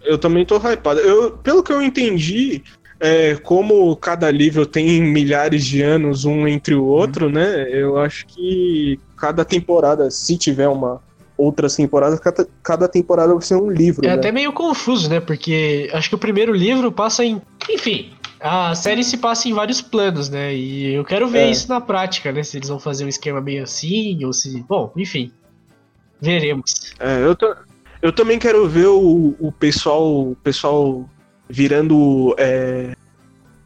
Eu 0.03 0.19
também 0.19 0.45
tô 0.45 0.57
hypado. 0.57 1.01
Eu, 1.01 1.39
pelo 1.39 1.63
que 1.63 1.73
eu 1.73 1.81
entendi, 1.81 2.63
é, 2.99 3.37
como 3.37 3.95
cada 3.97 4.31
livro 4.31 4.67
tem 4.67 5.01
milhares 5.01 5.65
de 5.65 5.81
anos 5.81 6.25
um 6.25 6.47
entre 6.49 6.75
o 6.75 6.85
outro, 6.85 7.31
né? 7.31 7.69
Eu 7.71 7.99
acho 7.99 8.27
que 8.27 8.99
cada 9.17 9.45
temporada, 9.45 10.11
se 10.11 10.37
tiver 10.37 10.69
uma 10.69 11.01
outras 11.37 11.75
temporadas, 11.75 12.21
cada, 12.21 12.47
cada 12.63 12.89
temporada 12.89 13.33
vai 13.33 13.43
ser 13.43 13.57
um 13.57 13.71
livro. 13.71 14.05
É 14.05 14.09
né? 14.09 14.15
até 14.15 14.31
meio 14.31 14.53
confuso, 14.53 15.09
né? 15.09 15.21
Porque 15.21 15.91
acho 15.93 16.09
que 16.09 16.15
o 16.15 16.19
primeiro 16.19 16.53
livro 16.53 16.91
passa 16.93 17.25
em. 17.25 17.41
Enfim, 17.71 18.13
a 18.43 18.75
série 18.75 19.05
se 19.05 19.17
passa 19.17 19.49
em 19.49 19.53
vários 19.53 19.81
planos, 19.81 20.29
né? 20.29 20.55
E 20.55 20.93
eu 20.95 21.05
quero 21.05 21.29
ver 21.29 21.47
É. 21.47 21.51
isso 21.51 21.69
na 21.69 21.81
prática, 21.81 22.33
né? 22.33 22.43
Se 22.43 22.57
eles 22.57 22.69
vão 22.69 22.79
fazer 22.81 23.05
um 23.05 23.09
esquema 23.09 23.41
meio 23.41 23.63
assim, 23.63 24.25
ou 24.25 24.33
se. 24.33 24.63
Bom, 24.69 24.93
enfim. 24.97 25.31
Veremos. 26.21 26.93
É, 27.01 27.23
eu, 27.25 27.35
ta- 27.37 27.63
eu 28.01 28.13
também 28.13 28.39
quero 28.39 28.69
ver 28.69 28.87
o, 28.87 29.35
o 29.41 29.51
pessoal, 29.53 30.31
o 30.31 30.37
pessoal 30.37 31.09
virando 31.49 32.35
é, 32.39 32.95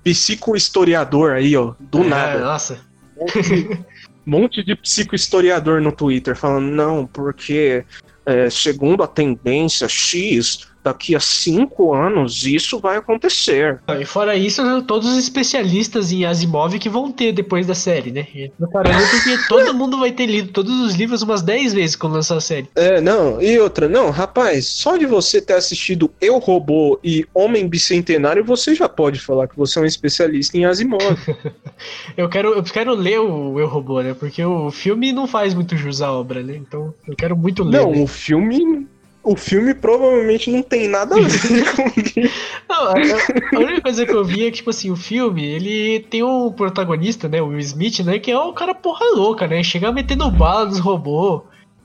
psicohistoriador 0.03 1.33
aí, 1.33 1.57
ó, 1.57 1.75
do 1.79 2.03
É, 2.03 2.09
nada. 2.09 2.39
Nossa. 2.41 2.81
Um 3.19 4.31
monte 4.31 4.63
de 4.65 4.75
psicohistoriador 4.75 5.81
no 5.81 5.93
Twitter 5.93 6.37
falando, 6.37 6.67
não, 6.71 7.07
porque 7.07 7.85
é, 8.25 8.51
segundo 8.51 9.03
a 9.03 9.07
tendência 9.07 9.89
X, 9.89 10.67
daqui 10.87 11.17
a 11.17 11.21
cinco 11.21 11.93
anos 11.93 12.47
isso 12.47 12.79
vai 12.79 12.97
acontecer. 12.97 13.81
E 14.01 14.05
fora 14.05 14.37
isso, 14.37 14.63
né, 14.63 14.83
todos 14.87 15.09
os 15.11 15.19
especialistas 15.19 16.13
em 16.13 16.25
Asimov 16.25 16.79
que 16.79 16.89
vão 16.89 17.11
ter 17.11 17.33
depois 17.33 17.67
da 17.67 17.75
série, 17.75 18.13
né? 18.13 18.27
Tô 18.57 18.69
parando 18.69 19.05
porque 19.11 19.37
todo 19.49 19.75
mundo 19.75 19.99
vai 19.99 20.13
ter 20.13 20.27
lido 20.27 20.53
todos 20.53 20.73
os 20.81 20.95
livros 20.95 21.23
umas 21.23 21.43
10 21.43 21.75
vezes 21.75 21.97
quando 21.97 22.15
lançar 22.15 22.37
a 22.37 22.41
série. 22.41 22.69
É, 22.77 23.01
não, 23.01 23.43
e 23.43 23.59
outra, 23.59 23.89
não, 23.89 24.11
rapaz, 24.11 24.69
só 24.69 24.97
de 24.97 25.07
você 25.07 25.41
ter 25.41 25.55
assistido 25.55 26.09
Eu 26.21 26.39
Robô 26.39 27.01
e 27.03 27.27
Homem 27.35 27.67
Bicentenário, 27.67 28.45
você 28.45 28.73
já 28.73 28.89
pode 28.89 29.19
falar 29.19 29.49
que 29.49 29.57
você 29.57 29.81
é 29.81 29.83
um 29.83 29.87
especialista 29.87 30.57
em 30.57 30.65
Asimov. 30.65 31.03
Eu 32.17 32.29
quero, 32.29 32.55
eu 32.55 32.63
quero 32.63 32.95
ler 32.95 33.21
o 33.21 33.61
Eu 33.61 33.67
Robô, 33.67 34.01
né? 34.01 34.15
Porque 34.15 34.43
o 34.43 34.71
filme 34.71 35.13
não 35.13 35.27
faz 35.27 35.53
muito 35.53 35.77
jus 35.77 36.01
à 36.01 36.11
obra, 36.11 36.43
né? 36.43 36.57
Então 36.57 36.95
eu 37.07 37.15
quero 37.15 37.37
muito 37.37 37.63
ler. 37.63 37.79
não, 37.79 37.91
né? 37.93 38.03
o 38.03 38.07
filme. 38.07 38.87
O 39.27 39.35
filme 39.37 39.75
provavelmente 39.75 40.51
não 40.51 40.63
tem 40.63 40.87
nada 40.89 41.17
a 41.17 41.21
ver 41.21 41.65
com 41.75 42.01
isso. 42.01 42.33
Não, 42.69 42.83
a, 42.85 42.93
a- 42.93 43.57
a 43.57 43.59
única 43.59 43.81
coisa 43.83 44.07
que 44.07 44.13
eu 44.13 44.25
vi 44.25 44.47
é 44.47 44.51
que, 44.51 44.59
tipo 44.59 44.71
assim, 44.71 44.91
o 44.91 44.97
filme, 44.97 45.45
ele 45.45 46.01
tem 46.09 46.23
um 46.23 46.51
protagonista, 46.53 47.29
né, 47.29 47.43
o 47.43 47.49
Will 47.49 47.59
Smith, 47.59 48.01
né, 48.01 48.19
que 48.21 48.31
é 48.31 48.39
um 48.39 48.55
cara 48.55 48.75
porra 48.75 49.05
louca, 49.15 49.47
né, 49.47 49.63
chega 49.63 49.91
metendo 49.93 50.31
bala 50.31 50.67
nos 50.67 50.79
robôs, 50.79 51.43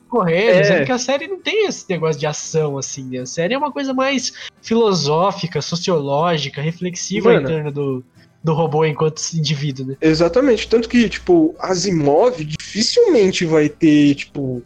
correndo, 0.08 0.60
é. 0.60 0.64
sendo 0.64 0.86
que 0.86 0.92
a 0.92 0.98
série 1.00 1.26
não 1.28 1.40
tem 1.40 1.66
esse 1.68 1.86
negócio 1.90 2.20
de 2.20 2.28
ação, 2.28 2.78
assim, 2.78 3.06
né? 3.06 3.20
A 3.20 3.26
série 3.26 3.54
é 3.54 3.58
uma 3.58 3.72
coisa 3.72 3.94
mais 3.94 4.34
filosófica, 4.62 5.62
sociológica, 5.62 6.62
reflexiva 6.62 7.34
Mano, 7.34 7.48
em 7.48 7.52
torno 7.54 7.72
do, 7.72 8.04
do 8.44 8.54
robô 8.54 8.84
enquanto 8.86 9.22
indivíduo, 9.34 9.86
né? 9.88 9.98
Exatamente, 10.02 10.68
tanto 10.68 10.90
que, 10.90 11.08
tipo, 11.10 11.56
Asimov 11.60 12.44
dificilmente 12.44 13.46
vai 13.46 13.70
ter, 13.70 14.16
tipo, 14.16 14.62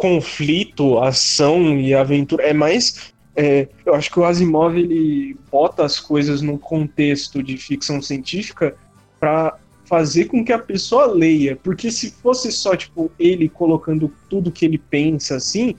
conflito, 0.00 0.98
ação 0.98 1.78
e 1.78 1.94
aventura. 1.94 2.44
É 2.44 2.54
mais. 2.54 3.12
É, 3.36 3.68
eu 3.84 3.94
acho 3.94 4.10
que 4.10 4.18
o 4.18 4.24
Asimov 4.24 4.76
ele 4.76 5.36
bota 5.52 5.84
as 5.84 6.00
coisas 6.00 6.40
no 6.40 6.58
contexto 6.58 7.42
de 7.42 7.56
ficção 7.56 8.00
científica 8.00 8.74
para 9.20 9.56
fazer 9.84 10.24
com 10.24 10.42
que 10.42 10.52
a 10.52 10.58
pessoa 10.58 11.06
leia. 11.06 11.54
Porque 11.62 11.90
se 11.90 12.10
fosse 12.10 12.50
só, 12.50 12.74
tipo, 12.74 13.12
ele 13.18 13.48
colocando 13.48 14.10
tudo 14.28 14.50
que 14.50 14.64
ele 14.64 14.78
pensa 14.78 15.36
assim, 15.36 15.74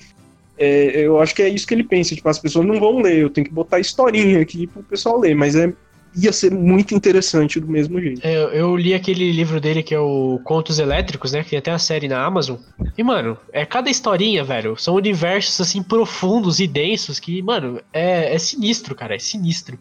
é, 0.58 1.06
eu 1.06 1.20
acho 1.20 1.34
que 1.34 1.42
é 1.42 1.50
isso 1.50 1.66
que 1.66 1.74
ele 1.74 1.84
pensa. 1.84 2.16
Tipo, 2.16 2.30
as 2.30 2.40
pessoas 2.40 2.66
não 2.66 2.80
vão 2.80 3.02
ler, 3.02 3.18
eu 3.18 3.30
tenho 3.30 3.48
que 3.48 3.54
botar 3.54 3.80
historinha 3.80 4.40
aqui 4.40 4.68
pro 4.68 4.84
pessoal 4.84 5.20
ler, 5.20 5.36
mas 5.36 5.56
é 5.56 5.74
ia 6.16 6.32
ser 6.34 6.52
muito 6.52 6.94
interessante 6.94 7.60
do 7.60 7.68
mesmo 7.68 8.00
jeito. 8.00 8.22
É, 8.24 8.60
eu 8.60 8.76
li 8.76 8.94
aquele 8.94 9.32
livro 9.32 9.60
dele 9.62 9.82
que 9.82 9.94
é 9.94 10.00
o 10.00 10.40
Contos 10.44 10.80
Elétricos, 10.80 11.32
né? 11.32 11.44
Que 11.44 11.52
tem 11.52 11.60
até 11.60 11.72
a 11.72 11.80
série 11.80 12.08
na 12.08 12.24
Amazon. 12.24 12.58
E, 12.98 13.04
mano, 13.04 13.38
é 13.52 13.66
cada 13.66 13.90
historinha, 13.90 14.44
velho. 14.44 14.78
São 14.78 14.96
universos, 14.96 15.60
assim, 15.62 15.82
profundos 15.82 16.60
e 16.60 16.68
densos 16.68 17.20
que, 17.20 17.42
mano, 17.42 17.80
é, 17.94 18.34
é 18.34 18.40
sinistro, 18.40 18.94
cara. 18.96 19.16
É 19.16 19.20
sinistro. 19.20 19.78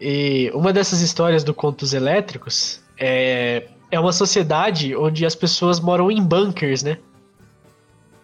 E 0.00 0.50
uma 0.54 0.72
dessas 0.72 1.00
histórias 1.00 1.42
do 1.42 1.52
Contos 1.52 1.92
Elétricos 1.92 2.80
é, 2.98 3.64
é 3.90 3.98
uma 3.98 4.12
sociedade 4.12 4.94
onde 4.94 5.24
as 5.24 5.34
pessoas 5.34 5.80
moram 5.80 6.10
em 6.10 6.22
bunkers, 6.22 6.82
né? 6.82 6.98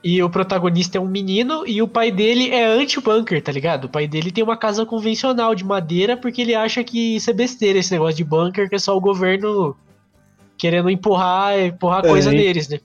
E 0.04 0.22
o 0.22 0.28
protagonista 0.28 0.98
é 0.98 1.00
um 1.00 1.08
menino 1.08 1.66
e 1.66 1.80
o 1.80 1.88
pai 1.88 2.12
dele 2.12 2.50
é 2.50 2.66
anti-bunker, 2.66 3.42
tá 3.42 3.50
ligado? 3.50 3.86
O 3.86 3.88
pai 3.88 4.06
dele 4.06 4.30
tem 4.30 4.44
uma 4.44 4.54
casa 4.56 4.84
convencional 4.84 5.54
de 5.54 5.64
madeira 5.64 6.14
porque 6.14 6.42
ele 6.42 6.54
acha 6.54 6.84
que 6.84 7.16
isso 7.16 7.30
é 7.30 7.32
besteira, 7.32 7.78
esse 7.78 7.90
negócio 7.90 8.14
de 8.14 8.22
bunker, 8.22 8.68
que 8.68 8.74
é 8.74 8.78
só 8.78 8.94
o 8.94 9.00
governo 9.00 9.74
querendo 10.58 10.90
empurrar, 10.90 11.58
empurrar 11.58 12.04
é, 12.04 12.08
coisa 12.08 12.30
neles, 12.30 12.68
né? 12.68 12.80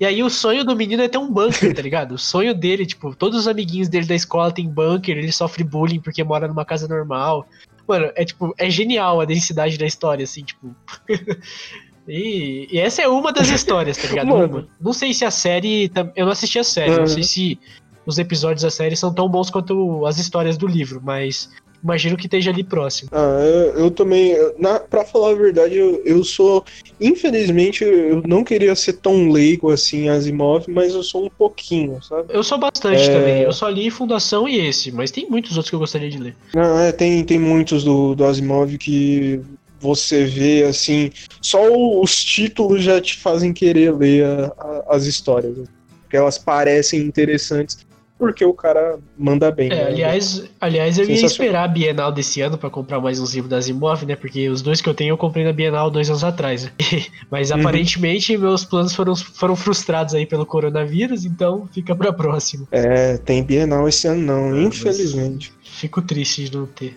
E 0.00 0.06
aí 0.06 0.22
o 0.22 0.30
sonho 0.30 0.64
do 0.64 0.74
menino 0.74 1.02
é 1.02 1.08
ter 1.08 1.18
um 1.18 1.30
bunker, 1.30 1.74
tá 1.74 1.82
ligado? 1.82 2.12
O 2.12 2.18
sonho 2.18 2.54
dele, 2.54 2.86
tipo, 2.86 3.14
todos 3.14 3.40
os 3.40 3.46
amiguinhos 3.46 3.90
dele 3.90 4.06
da 4.06 4.14
escola 4.14 4.50
tem 4.50 4.66
bunker, 4.66 5.18
ele 5.18 5.32
sofre 5.32 5.62
bullying 5.62 6.00
porque 6.00 6.24
mora 6.24 6.48
numa 6.48 6.64
casa 6.64 6.88
normal. 6.88 7.46
Mano, 7.86 8.10
é 8.16 8.24
tipo, 8.24 8.54
é 8.56 8.70
genial 8.70 9.20
a 9.20 9.26
densidade 9.26 9.76
da 9.76 9.86
história, 9.86 10.24
assim, 10.24 10.42
tipo. 10.42 10.74
E, 12.08 12.68
e, 12.70 12.78
essa 12.78 13.02
é 13.02 13.08
uma 13.08 13.32
das 13.32 13.48
histórias, 13.48 13.96
tá 13.96 14.08
ligado? 14.08 14.28
Mano. 14.30 14.68
Não 14.80 14.92
sei 14.92 15.12
se 15.12 15.24
a 15.24 15.30
série. 15.30 15.90
Eu 16.14 16.26
não 16.26 16.32
assisti 16.32 16.58
a 16.58 16.64
série, 16.64 16.92
uhum. 16.92 17.00
não 17.00 17.06
sei 17.06 17.22
se 17.22 17.58
os 18.06 18.18
episódios 18.18 18.62
da 18.62 18.70
série 18.70 18.96
são 18.96 19.12
tão 19.12 19.28
bons 19.28 19.50
quanto 19.50 20.06
as 20.06 20.18
histórias 20.18 20.56
do 20.56 20.66
livro, 20.66 21.00
mas 21.04 21.50
imagino 21.82 22.16
que 22.16 22.26
esteja 22.26 22.50
ali 22.50 22.64
próximo. 22.64 23.10
Ah, 23.12 23.40
eu, 23.42 23.84
eu 23.84 23.90
também. 23.90 24.34
Na, 24.58 24.80
pra 24.80 25.04
falar 25.04 25.30
a 25.30 25.34
verdade, 25.34 25.76
eu, 25.76 26.02
eu 26.04 26.24
sou. 26.24 26.64
Infelizmente, 27.00 27.84
eu 27.84 28.22
não 28.26 28.42
queria 28.42 28.74
ser 28.74 28.94
tão 28.94 29.30
leigo 29.30 29.70
assim 29.70 30.08
Asimov, 30.08 30.66
mas 30.68 30.94
eu 30.94 31.02
sou 31.02 31.26
um 31.26 31.30
pouquinho, 31.30 32.02
sabe? 32.02 32.28
Eu 32.30 32.42
sou 32.42 32.58
bastante 32.58 33.02
é... 33.02 33.12
também. 33.12 33.42
Eu 33.42 33.52
só 33.52 33.68
li 33.68 33.90
Fundação 33.90 34.48
e 34.48 34.58
esse, 34.58 34.90
mas 34.92 35.10
tem 35.10 35.28
muitos 35.28 35.52
outros 35.52 35.70
que 35.70 35.76
eu 35.76 35.80
gostaria 35.80 36.10
de 36.10 36.18
ler. 36.18 36.36
Não, 36.54 36.78
é, 36.78 36.92
tem, 36.92 37.22
tem 37.24 37.38
muitos 37.38 37.84
do, 37.84 38.14
do 38.14 38.24
Asimov 38.24 38.76
que 38.78 39.40
você 39.80 40.24
vê 40.24 40.64
assim, 40.64 41.10
só 41.40 41.60
os 42.00 42.24
títulos 42.24 42.82
já 42.82 43.00
te 43.00 43.16
fazem 43.16 43.52
querer 43.52 43.94
ler 43.94 44.24
a, 44.24 44.52
a, 44.58 44.96
as 44.96 45.04
histórias, 45.04 45.56
porque 46.02 46.16
elas 46.16 46.38
parecem 46.38 47.00
interessantes 47.00 47.86
porque 48.18 48.44
o 48.44 48.54
cara 48.54 48.98
manda 49.16 49.50
bem. 49.50 49.70
É, 49.70 49.74
né? 49.74 49.86
aliás, 49.88 50.42
aliás, 50.58 50.98
eu 50.98 51.08
ia 51.08 51.26
esperar 51.26 51.64
a 51.64 51.68
Bienal 51.68 52.10
desse 52.10 52.40
ano 52.40 52.56
para 52.56 52.70
comprar 52.70 52.98
mais 52.98 53.20
uns 53.20 53.34
livros 53.34 53.50
das 53.50 53.68
Imóvel, 53.68 54.08
né? 54.08 54.16
Porque 54.16 54.48
os 54.48 54.62
dois 54.62 54.80
que 54.80 54.88
eu 54.88 54.94
tenho 54.94 55.12
eu 55.12 55.18
comprei 55.18 55.44
na 55.44 55.52
Bienal 55.52 55.90
dois 55.90 56.08
anos 56.08 56.24
atrás. 56.24 56.64
Né? 56.64 56.70
Mas 57.30 57.50
uhum. 57.50 57.60
aparentemente 57.60 58.36
meus 58.38 58.64
planos 58.64 58.94
foram, 58.94 59.14
foram 59.14 59.54
frustrados 59.54 60.14
aí 60.14 60.24
pelo 60.24 60.46
coronavírus, 60.46 61.26
então 61.26 61.68
fica 61.72 61.94
pra 61.94 62.10
próxima. 62.10 62.66
É, 62.70 63.18
tem 63.18 63.42
Bienal 63.42 63.86
esse 63.86 64.08
ano 64.08 64.22
não, 64.22 64.54
ah, 64.54 64.62
infelizmente. 64.62 65.52
Fico 65.62 66.00
triste 66.00 66.44
de 66.48 66.56
não 66.56 66.64
ter. 66.64 66.96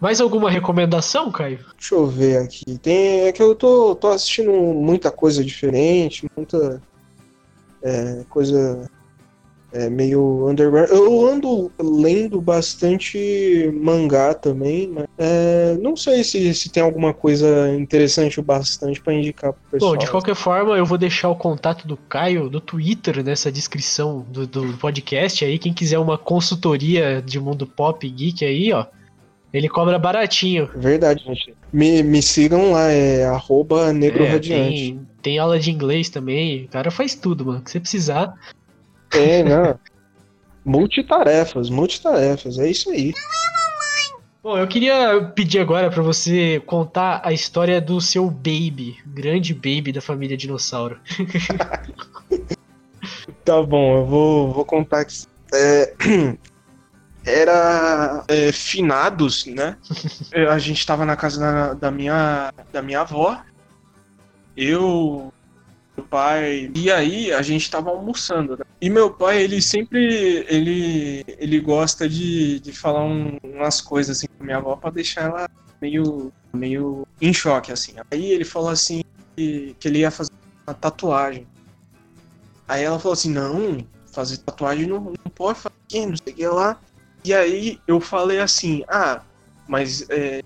Mais 0.00 0.20
alguma 0.20 0.50
recomendação, 0.50 1.30
Caio? 1.30 1.60
Deixa 1.78 1.94
eu 1.94 2.06
ver 2.06 2.38
aqui. 2.38 2.78
Tem, 2.78 3.22
é 3.26 3.32
que 3.32 3.42
eu 3.42 3.54
tô, 3.54 3.94
tô 3.94 4.08
assistindo 4.08 4.52
muita 4.52 5.10
coisa 5.10 5.42
diferente, 5.42 6.26
muita 6.36 6.82
é, 7.82 8.24
coisa 8.28 8.90
é, 9.74 9.90
meio 9.90 10.48
underground. 10.48 10.88
Eu 10.90 11.26
ando 11.26 11.72
lendo 11.80 12.40
bastante 12.40 13.70
mangá 13.74 14.32
também, 14.32 14.88
mas 14.88 15.06
é, 15.18 15.76
não 15.80 15.96
sei 15.96 16.22
se, 16.22 16.54
se 16.54 16.68
tem 16.70 16.82
alguma 16.82 17.12
coisa 17.12 17.74
interessante 17.74 18.38
o 18.38 18.42
bastante 18.42 19.00
para 19.00 19.14
indicar 19.14 19.52
pro 19.52 19.62
pessoal. 19.72 19.92
Bom, 19.92 19.98
de 19.98 20.10
qualquer 20.10 20.36
forma, 20.36 20.76
eu 20.76 20.86
vou 20.86 20.96
deixar 20.96 21.28
o 21.28 21.36
contato 21.36 21.88
do 21.88 21.96
Caio 21.96 22.48
do 22.48 22.60
Twitter 22.60 23.22
nessa 23.24 23.50
descrição 23.50 24.24
do, 24.28 24.46
do 24.46 24.76
podcast 24.78 25.44
aí. 25.44 25.58
Quem 25.58 25.74
quiser 25.74 25.98
uma 25.98 26.16
consultoria 26.16 27.20
de 27.20 27.40
mundo 27.40 27.66
pop 27.66 28.08
geek 28.08 28.44
aí, 28.44 28.72
ó 28.72 28.86
ele 29.54 29.68
cobra 29.68 29.98
baratinho. 30.00 30.68
Verdade, 30.74 31.22
gente. 31.24 31.54
Me, 31.72 32.02
me 32.02 32.20
sigam 32.20 32.72
lá, 32.72 32.90
é 32.90 33.24
arroba 33.24 33.92
negro 33.92 34.24
é, 34.24 34.28
radiante. 34.28 34.74
Tem, 34.74 35.06
tem, 35.22 35.38
aula 35.38 35.60
de 35.60 35.70
inglês 35.70 36.08
também. 36.08 36.64
O 36.64 36.68
cara 36.68 36.90
faz 36.90 37.14
tudo, 37.14 37.46
mano. 37.46 37.62
Que 37.62 37.70
você 37.70 37.78
precisar. 37.78 38.34
É, 39.12 39.44
não. 39.46 39.78
multitarefas, 40.64 41.70
multitarefas. 41.70 42.58
É 42.58 42.68
isso 42.68 42.90
aí. 42.90 43.14
Bom, 44.42 44.58
eu 44.58 44.66
queria 44.66 45.32
pedir 45.36 45.60
agora 45.60 45.88
para 45.88 46.02
você 46.02 46.60
contar 46.66 47.20
a 47.24 47.32
história 47.32 47.80
do 47.80 48.00
seu 48.00 48.28
baby, 48.28 48.96
grande 49.06 49.54
baby 49.54 49.92
da 49.92 50.00
família 50.00 50.36
dinossauro. 50.36 50.98
tá 53.44 53.62
bom, 53.62 53.98
eu 53.98 54.04
vou, 54.04 54.52
vou 54.52 54.64
contar 54.64 55.00
aqui. 55.00 55.26
É, 55.54 55.94
era 57.24 58.24
é, 58.28 58.52
finados, 58.52 59.46
né? 59.46 59.76
a 60.50 60.58
gente 60.58 60.78
estava 60.78 61.04
na 61.04 61.16
casa 61.16 61.40
da, 61.40 61.74
da, 61.74 61.90
minha, 61.90 62.52
da 62.72 62.82
minha 62.82 63.00
avó. 63.00 63.40
Eu, 64.56 65.32
meu 65.96 66.06
pai. 66.06 66.70
E 66.74 66.90
aí 66.90 67.32
a 67.32 67.42
gente 67.42 67.62
estava 67.62 67.90
almoçando. 67.90 68.56
Né? 68.58 68.64
E 68.80 68.90
meu 68.90 69.10
pai, 69.10 69.42
ele 69.42 69.60
sempre. 69.62 70.44
Ele, 70.48 71.24
ele 71.26 71.60
gosta 71.60 72.08
de, 72.08 72.60
de 72.60 72.72
falar 72.72 73.04
um, 73.04 73.38
umas 73.42 73.80
coisas 73.80 74.18
assim 74.18 74.26
com 74.38 74.44
minha 74.44 74.58
avó 74.58 74.76
para 74.76 74.90
deixar 74.90 75.22
ela 75.22 75.48
meio, 75.80 76.32
meio 76.52 77.06
em 77.20 77.32
choque, 77.32 77.72
assim. 77.72 77.94
Aí 78.10 78.30
ele 78.32 78.44
falou 78.44 78.70
assim 78.70 79.02
que, 79.36 79.74
que 79.78 79.88
ele 79.88 80.00
ia 80.00 80.10
fazer 80.10 80.32
uma 80.66 80.74
tatuagem. 80.74 81.46
Aí 82.68 82.82
ela 82.82 82.98
falou 82.98 83.14
assim: 83.14 83.30
não, 83.30 83.84
fazer 84.12 84.38
tatuagem 84.38 84.86
não, 84.86 85.00
não 85.00 85.30
pode 85.34 85.58
fazer, 85.58 86.06
não 86.06 86.16
sei 86.16 86.32
o 86.32 86.36
que 86.36 86.46
lá. 86.46 86.78
E 87.24 87.32
aí 87.32 87.80
eu 87.86 88.00
falei 88.00 88.38
assim, 88.40 88.84
ah, 88.88 89.22
mas 89.66 90.08
é, 90.10 90.42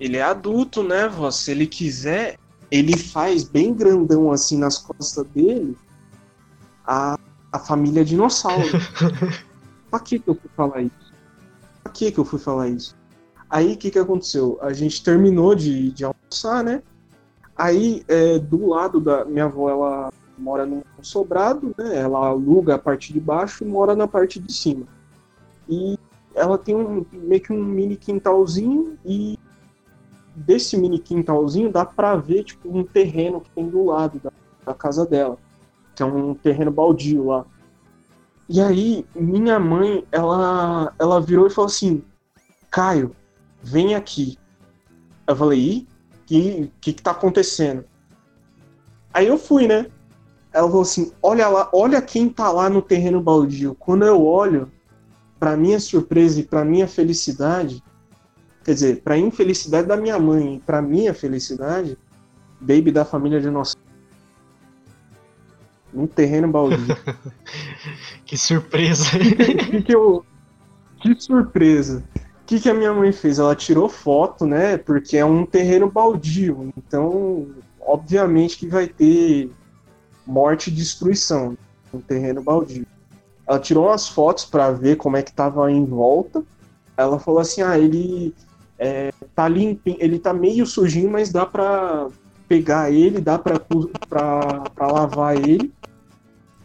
ele 0.00 0.16
é 0.16 0.22
adulto, 0.22 0.82
né, 0.82 1.08
vó? 1.08 1.30
Se 1.30 1.52
ele 1.52 1.66
quiser, 1.66 2.36
ele 2.70 2.96
faz 2.96 3.44
bem 3.44 3.72
grandão 3.72 4.32
assim 4.32 4.58
nas 4.58 4.78
costas 4.78 5.24
dele 5.28 5.76
a, 6.84 7.18
a 7.52 7.58
família 7.58 8.04
dinossauro. 8.04 8.66
pra 9.90 10.00
que, 10.00 10.18
que 10.18 10.28
eu 10.28 10.34
fui 10.34 10.50
falar 10.56 10.82
isso? 10.82 11.12
Pra 11.82 11.92
que, 11.92 12.10
que 12.10 12.18
eu 12.18 12.24
fui 12.24 12.38
falar 12.38 12.68
isso? 12.68 12.96
Aí 13.48 13.74
o 13.74 13.76
que, 13.76 13.90
que 13.90 13.98
aconteceu? 13.98 14.58
A 14.60 14.72
gente 14.72 15.02
terminou 15.02 15.54
de, 15.54 15.90
de 15.92 16.04
almoçar, 16.04 16.64
né? 16.64 16.82
Aí 17.56 18.04
é, 18.08 18.38
do 18.38 18.66
lado 18.66 19.00
da 19.00 19.24
minha 19.24 19.44
avó, 19.44 19.70
ela 19.70 20.12
mora 20.36 20.66
num 20.66 20.82
sobrado, 21.02 21.74
né? 21.78 21.96
Ela 21.96 22.26
aluga 22.26 22.74
a 22.74 22.78
parte 22.78 23.12
de 23.12 23.20
baixo 23.20 23.64
e 23.64 23.66
mora 23.66 23.96
na 23.96 24.06
parte 24.06 24.38
de 24.38 24.52
cima. 24.52 24.86
E 25.68 25.98
ela 26.34 26.56
tem 26.58 26.74
um, 26.74 27.04
meio 27.12 27.40
que 27.40 27.52
um 27.52 27.62
mini 27.62 27.96
quintalzinho 27.96 28.98
e 29.04 29.38
desse 30.34 30.76
mini 30.76 30.98
quintalzinho 30.98 31.70
dá 31.70 31.84
pra 31.84 32.16
ver 32.16 32.44
tipo 32.44 32.76
um 32.76 32.84
terreno 32.84 33.40
que 33.40 33.50
tem 33.50 33.68
do 33.68 33.84
lado 33.84 34.20
da, 34.20 34.32
da 34.64 34.74
casa 34.74 35.04
dela, 35.04 35.36
que 35.94 36.02
é 36.02 36.06
um 36.06 36.34
terreno 36.34 36.70
baldio 36.70 37.26
lá. 37.26 37.44
E 38.48 38.60
aí 38.60 39.04
minha 39.14 39.58
mãe, 39.58 40.06
ela 40.10 40.94
ela 40.98 41.20
virou 41.20 41.46
e 41.46 41.50
falou 41.50 41.66
assim: 41.66 42.02
"Caio, 42.70 43.14
vem 43.62 43.94
aqui". 43.94 44.38
Eu 45.26 45.36
falei: 45.36 45.60
"E 45.60 45.88
que 46.26 46.72
que 46.80 46.92
que 46.92 47.02
tá 47.02 47.10
acontecendo?" 47.10 47.84
Aí 49.12 49.26
eu 49.26 49.36
fui, 49.36 49.66
né? 49.66 49.86
Ela 50.52 50.68
falou 50.68 50.82
assim: 50.82 51.12
"Olha 51.22 51.48
lá, 51.48 51.68
olha 51.72 52.00
quem 52.00 52.28
tá 52.28 52.50
lá 52.50 52.70
no 52.70 52.80
terreno 52.80 53.20
baldio". 53.20 53.74
Quando 53.74 54.06
eu 54.06 54.24
olho, 54.24 54.70
para 55.38 55.56
minha 55.56 55.78
surpresa 55.78 56.40
e 56.40 56.44
para 56.44 56.64
minha 56.64 56.88
felicidade, 56.88 57.82
quer 58.64 58.74
dizer, 58.74 59.02
para 59.02 59.16
infelicidade 59.16 59.86
da 59.86 59.96
minha 59.96 60.18
mãe 60.18 60.56
e 60.56 60.60
para 60.60 60.82
minha 60.82 61.14
felicidade, 61.14 61.96
Baby 62.60 62.90
da 62.90 63.04
família 63.04 63.40
de 63.40 63.50
nossa 63.50 63.76
num 65.92 66.06
terreno 66.06 66.48
baldio. 66.48 66.96
que 68.24 68.36
surpresa. 68.36 69.04
que, 69.18 69.82
que, 69.82 69.94
eu, 69.94 70.24
que 71.00 71.14
surpresa. 71.20 72.04
O 72.14 72.44
que, 72.46 72.60
que 72.60 72.68
a 72.68 72.74
minha 72.74 72.92
mãe 72.92 73.12
fez? 73.12 73.38
Ela 73.38 73.54
tirou 73.54 73.88
foto, 73.88 74.46
né? 74.46 74.76
Porque 74.76 75.16
é 75.16 75.24
um 75.24 75.44
terreno 75.46 75.90
baldio. 75.90 76.72
Então, 76.76 77.48
obviamente 77.80 78.58
que 78.58 78.66
vai 78.66 78.86
ter 78.86 79.50
morte 80.26 80.68
e 80.68 80.72
destruição 80.72 81.56
no 81.92 82.00
terreno 82.00 82.42
baldio. 82.42 82.86
Ela 83.48 83.58
tirou 83.58 83.86
umas 83.86 84.06
fotos 84.06 84.44
para 84.44 84.70
ver 84.70 84.96
como 84.96 85.16
é 85.16 85.22
que 85.22 85.32
tava 85.32 85.72
em 85.72 85.82
volta. 85.82 86.44
Ela 86.98 87.18
falou 87.18 87.40
assim: 87.40 87.62
"Ah, 87.62 87.78
ele 87.78 88.34
é, 88.78 89.08
tá 89.34 89.48
limpinho, 89.48 89.96
ele 90.00 90.18
tá 90.18 90.34
meio 90.34 90.66
sujinho, 90.66 91.10
mas 91.10 91.32
dá 91.32 91.46
para 91.46 92.08
pegar 92.46 92.92
ele, 92.92 93.20
dá 93.20 93.38
para 93.38 93.58
lavar 94.78 95.36
ele 95.36 95.72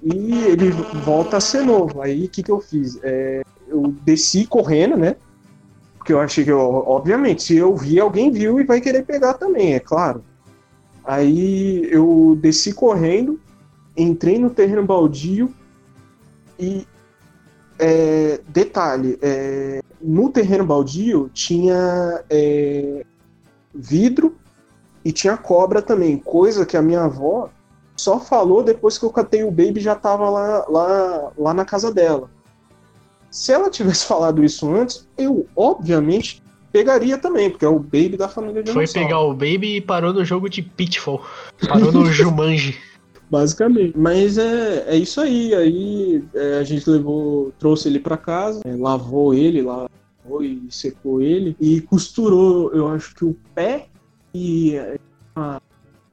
e 0.04 0.44
ele 0.44 0.72
volta 1.06 1.38
a 1.38 1.42
ser 1.42 1.64
novo". 1.64 2.02
Aí 2.02 2.26
o 2.26 2.30
que 2.30 2.44
que 2.44 2.52
eu 2.52 2.60
fiz? 2.60 3.00
É, 3.02 3.42
eu 3.70 3.84
desci 4.04 4.46
correndo, 4.46 4.98
né? 4.98 5.16
Porque 5.98 6.12
eu 6.12 6.20
achei 6.20 6.44
que, 6.44 6.52
eu, 6.52 6.60
obviamente, 6.60 7.44
se 7.44 7.56
eu 7.56 7.74
vi, 7.78 7.98
alguém 7.98 8.30
viu 8.30 8.60
e 8.60 8.66
vai 8.66 8.82
querer 8.82 9.06
pegar 9.06 9.36
também, 9.36 9.74
é 9.74 9.80
claro. 9.80 10.22
Aí 11.06 11.88
eu 11.90 12.38
desci 12.42 12.74
correndo, 12.74 13.40
entrei 13.96 14.38
no 14.38 14.50
terreno 14.50 14.86
baldio 14.86 15.54
e 16.64 16.88
é, 17.78 18.40
detalhe, 18.48 19.18
é, 19.22 19.82
no 20.02 20.30
terreno 20.30 20.66
baldio 20.66 21.30
tinha 21.34 22.24
é, 22.30 23.06
vidro 23.74 24.38
e 25.04 25.12
tinha 25.12 25.36
cobra 25.36 25.82
também, 25.82 26.18
coisa 26.18 26.66
que 26.66 26.78
a 26.78 26.82
minha 26.82 27.04
avó 27.04 27.50
só 27.96 28.20
falou 28.20 28.64
depois 28.64 28.98
que 28.98 29.06
eu 29.06 29.10
catei 29.10 29.44
o 29.44 29.52
baby 29.52 29.80
já 29.80 29.96
tava 29.96 30.30
lá, 30.30 30.66
lá, 30.68 31.32
lá 31.38 31.54
na 31.54 31.66
casa 31.66 31.92
dela. 31.92 32.30
Se 33.30 33.52
ela 33.52 33.70
tivesse 33.70 34.06
falado 34.06 34.44
isso 34.44 34.74
antes, 34.74 35.08
eu 35.18 35.46
obviamente 35.56 36.42
pegaria 36.72 37.18
também, 37.18 37.50
porque 37.50 37.66
é 37.66 37.70
o 37.70 37.80
baby 37.80 38.16
da 38.18 38.28
família 38.28 38.64
de 38.64 38.72
Foi 38.72 38.88
pegar 38.88 39.20
o 39.20 39.34
baby 39.34 39.78
e 39.78 39.82
parou 39.82 40.14
no 40.14 40.24
jogo 40.24 40.50
de 40.50 40.62
Pitfall. 40.62 41.24
Parou 41.68 41.92
no 41.92 42.06
Jumanji. 42.12 42.80
Basicamente. 43.34 43.98
Mas 43.98 44.38
é, 44.38 44.86
é 44.88 44.96
isso 44.96 45.20
aí. 45.20 45.56
Aí 45.56 46.24
é, 46.36 46.60
a 46.60 46.64
gente 46.64 46.88
levou, 46.88 47.52
trouxe 47.58 47.90
ele 47.90 47.98
para 47.98 48.16
casa, 48.16 48.62
é, 48.64 48.76
lavou 48.76 49.34
ele, 49.34 49.64
lavou 49.64 49.90
e 50.44 50.68
secou 50.70 51.20
ele 51.20 51.56
e 51.60 51.82
costurou, 51.82 52.72
eu 52.74 52.88
acho 52.90 53.16
que 53.16 53.26
o 53.26 53.36
pé 53.56 53.88
e 54.36 54.78
a 55.36 55.60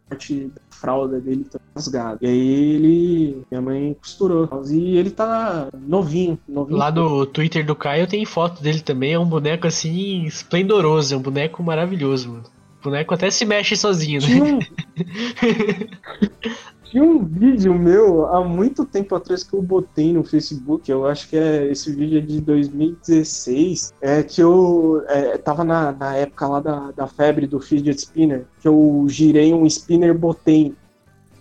parte 0.08 0.46
da 0.46 0.62
fralda 0.70 1.20
dele 1.20 1.44
tá 1.44 1.60
rasgada. 1.76 2.18
E 2.22 2.26
aí 2.26 2.48
ele, 2.74 3.42
minha 3.50 3.60
mãe 3.60 3.94
costurou. 4.00 4.48
E 4.70 4.96
ele 4.96 5.10
tá 5.10 5.68
novinho, 5.74 6.38
novinho. 6.48 6.78
Lá 6.78 6.90
no 6.90 7.26
Twitter 7.26 7.66
do 7.66 7.76
Caio 7.76 8.06
tem 8.06 8.24
foto 8.24 8.62
dele 8.62 8.80
também, 8.80 9.12
é 9.12 9.18
um 9.18 9.28
boneco 9.28 9.66
assim 9.66 10.24
esplendoroso, 10.24 11.14
é 11.14 11.18
um 11.18 11.22
boneco 11.22 11.62
maravilhoso, 11.62 12.30
mano. 12.30 12.44
O 12.80 12.84
boneco 12.84 13.12
até 13.12 13.30
se 13.30 13.44
mexe 13.44 13.76
sozinho, 13.76 14.22
né? 14.22 14.58
Tinha 16.91 17.05
um 17.05 17.24
vídeo 17.24 17.72
meu 17.72 18.26
há 18.26 18.45
muito 18.45 18.84
tempo 18.84 19.14
atrás 19.14 19.45
que 19.45 19.55
eu 19.55 19.62
botei 19.62 20.12
no 20.12 20.24
Facebook, 20.24 20.91
eu 20.91 21.07
acho 21.07 21.28
que 21.28 21.36
é 21.36 21.70
esse 21.70 21.95
vídeo 21.95 22.18
é 22.18 22.20
de 22.20 22.41
2016, 22.41 23.95
é 24.01 24.24
que 24.24 24.43
eu 24.43 25.01
é, 25.07 25.38
tava 25.38 25.62
na, 25.62 25.93
na 25.93 26.16
época 26.16 26.49
lá 26.49 26.59
da, 26.59 26.91
da 26.91 27.07
febre 27.07 27.47
do 27.47 27.61
fidget 27.61 27.97
spinner, 27.97 28.45
que 28.61 28.66
eu 28.66 29.07
girei 29.09 29.55
um 29.55 29.64
spinner 29.66 30.18
botei. 30.18 30.74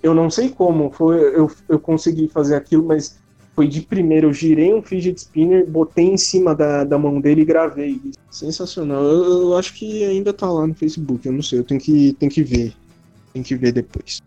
Eu 0.04 0.14
não 0.14 0.30
sei 0.30 0.50
como, 0.50 0.92
foi, 0.92 1.20
eu, 1.36 1.50
eu 1.68 1.80
consegui 1.80 2.28
fazer 2.28 2.56
aquilo, 2.56 2.86
mas 2.86 3.18
foi 3.56 3.68
de 3.68 3.82
primeiro. 3.82 4.28
Eu 4.28 4.34
girei 4.34 4.72
um 4.72 4.84
fidget 4.84 5.18
spinner, 5.18 5.68
botei 5.68 6.06
em 6.06 6.18
cima 6.18 6.54
da, 6.54 6.84
da 6.84 7.00
mão 7.00 7.20
dele 7.20 7.42
e 7.42 7.46
gravei. 7.46 8.00
Sensacional. 8.30 9.02
Eu, 9.02 9.42
eu 9.42 9.58
acho 9.58 9.74
que 9.74 10.04
ainda 10.04 10.32
tá 10.32 10.48
lá 10.48 10.68
no 10.68 10.76
Facebook, 10.76 11.26
eu 11.26 11.34
não 11.34 11.42
sei, 11.42 11.58
eu 11.58 11.64
tenho 11.64 11.82
que, 11.82 12.14
tenho 12.20 12.32
que 12.32 12.44
ver. 12.44 12.72
Tem 13.34 13.42
que 13.42 13.56
ver 13.56 13.72
depois. 13.72 14.22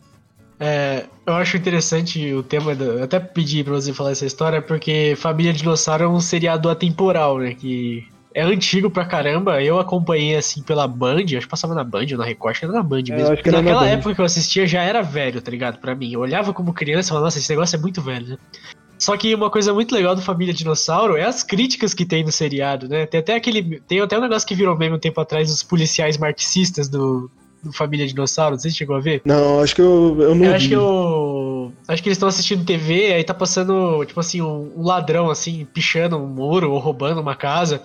É, 0.65 1.07
eu 1.27 1.35
acho 1.35 1.57
interessante 1.57 2.33
o 2.33 2.41
tema, 2.41 2.73
do, 2.73 2.85
eu 2.85 3.03
até 3.03 3.19
pedi 3.19 3.65
pra 3.65 3.73
você 3.73 3.93
falar 3.93 4.13
essa 4.13 4.25
história, 4.25 4.63
porque 4.63 5.15
Família 5.17 5.53
Dinossauro 5.53 6.05
é 6.05 6.09
um 6.09 6.21
seriado 6.21 6.71
atemporal, 6.71 7.39
né? 7.39 7.53
Que 7.53 8.07
é 8.33 8.45
antigo 8.45 8.89
pra 8.89 9.05
caramba. 9.05 9.61
Eu 9.61 9.81
acompanhei 9.81 10.37
assim 10.37 10.63
pela 10.63 10.87
Band, 10.87 11.25
acho 11.25 11.41
que 11.41 11.49
passava 11.49 11.75
na 11.75 11.83
Band 11.83 12.07
ou 12.13 12.19
na 12.19 12.25
Record, 12.25 12.53
acho 12.53 12.61
que 12.61 12.67
era 12.67 12.75
na 12.75 12.83
Band 12.85 13.03
é, 13.09 13.17
mesmo. 13.17 13.35
Porque 13.35 13.51
naquela 13.51 13.89
época 13.89 14.15
que 14.15 14.21
eu 14.21 14.25
assistia 14.25 14.65
já 14.65 14.83
era 14.83 15.03
velho, 15.03 15.43
tá 15.43 15.51
ligado? 15.51 15.81
Pra 15.81 15.97
mim. 15.97 16.13
Eu 16.13 16.21
olhava 16.21 16.53
como 16.53 16.73
criança 16.73 17.09
e 17.09 17.11
falava, 17.11 17.27
nossa, 17.27 17.41
esse 17.41 17.51
negócio 17.51 17.75
é 17.75 17.81
muito 17.81 18.01
velho, 18.01 18.29
né? 18.29 18.39
Só 18.97 19.17
que 19.17 19.35
uma 19.35 19.51
coisa 19.51 19.75
muito 19.75 19.93
legal 19.93 20.15
do 20.15 20.23
Família 20.23 20.55
Dinossauro 20.55 21.17
é 21.17 21.25
as 21.25 21.43
críticas 21.43 21.93
que 21.93 22.07
tem 22.07 22.23
no 22.23 22.31
seriado, 22.31 22.89
né? 22.89 23.05
Tem 23.05 23.19
até 23.19 23.35
aquele. 23.35 23.81
Tem 23.81 24.01
até 24.01 24.17
um 24.17 24.21
negócio 24.21 24.47
que 24.47 24.55
virou 24.55 24.79
meme 24.79 24.95
um 24.95 25.01
tempo 25.01 25.21
atrás, 25.21 25.51
os 25.51 25.65
policiais 25.65 26.17
marxistas 26.17 26.89
do, 26.89 27.29
do 27.63 27.73
Família 27.73 28.07
Dinossauro, 28.07 28.59
você 28.59 28.71
chegou 28.71 28.97
a 28.97 29.01
ver? 29.01 29.23
Não, 29.25 29.61
acho 29.61 29.75
que 29.75 29.81
eu, 29.81 30.17
eu 30.21 30.35
não 30.35 30.45
eu 30.45 30.51
vi. 30.51 30.55
Acho 30.55 30.69
que 30.69 30.75
eu. 30.75 31.73
Acho 31.87 32.03
que 32.03 32.09
eles 32.09 32.17
estão 32.17 32.29
assistindo 32.29 32.65
TV, 32.65 33.13
aí 33.13 33.25
tá 33.25 33.35
passando, 33.35 34.05
tipo 34.05 34.19
assim, 34.19 34.41
um, 34.41 34.73
um, 34.77 34.83
ladrão, 34.83 35.31
assim, 35.31 35.65
pichando 35.65 36.17
um 36.17 36.27
muro 36.27 36.73
ou 36.73 36.79
roubando 36.79 37.21
uma 37.21 37.37
casa. 37.37 37.83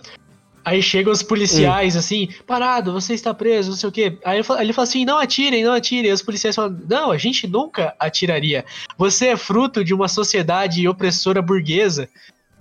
Aí 0.66 0.82
chegam 0.82 1.14
os 1.14 1.24
policiais, 1.24 1.96
hum. 1.96 2.00
assim, 2.00 2.30
parado, 2.46 2.92
você 2.92 3.14
está 3.14 3.34
preso, 3.34 3.70
não 3.70 3.78
sei 3.78 3.88
o 3.88 3.92
quê. 3.92 4.18
Aí 4.26 4.38
ele 4.60 4.74
fala 4.74 4.84
assim: 4.84 5.06
não 5.06 5.18
atirem, 5.18 5.64
não 5.64 5.74
atirem. 5.74 6.10
E 6.10 6.14
os 6.14 6.22
policiais 6.22 6.56
falam: 6.56 6.78
não, 6.90 7.12
a 7.12 7.18
gente 7.18 7.48
nunca 7.48 7.96
atiraria. 8.00 8.66
Você 8.98 9.28
é 9.28 9.38
fruto 9.38 9.84
de 9.84 9.94
uma 9.94 10.08
sociedade 10.08 10.88
opressora 10.88 11.42
burguesa. 11.42 12.10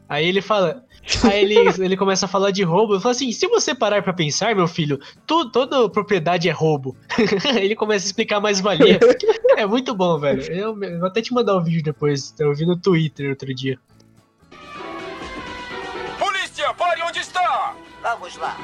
Aí 0.08 0.26
ele 0.26 0.40
fala: 0.40 0.84
Aí 1.24 1.44
ele, 1.44 1.54
ele 1.78 1.96
começa 1.96 2.26
a 2.26 2.28
falar 2.28 2.50
de 2.50 2.62
roubo. 2.62 2.94
Eu 2.94 3.00
falo 3.00 3.12
assim: 3.12 3.30
se 3.30 3.46
você 3.46 3.74
parar 3.74 4.02
para 4.02 4.12
pensar, 4.12 4.54
meu 4.54 4.66
filho, 4.66 5.00
tu, 5.26 5.50
toda 5.50 5.88
propriedade 5.88 6.48
é 6.48 6.52
roubo. 6.52 6.96
ele 7.56 7.76
começa 7.76 8.04
a 8.04 8.08
explicar 8.08 8.40
mais 8.40 8.60
valia. 8.60 8.98
É 9.56 9.64
muito 9.64 9.94
bom, 9.94 10.18
velho. 10.18 10.42
Eu, 10.52 10.82
eu, 10.82 10.98
vou 10.98 11.08
até 11.08 11.22
te 11.22 11.32
mandar 11.32 11.56
um 11.56 11.62
vídeo 11.62 11.82
depois. 11.82 12.34
Eu 12.38 12.54
vi 12.54 12.66
no 12.66 12.76
Twitter 12.76 13.30
outro 13.30 13.54
dia. 13.54 13.78
Polícia, 16.18 16.74
pare 16.74 17.02
onde 17.02 17.20
está! 17.20 17.74
Vamos 18.02 18.36
lá. 18.36 18.56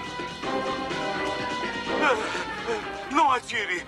Não 3.11 3.31
atire. 3.31 3.85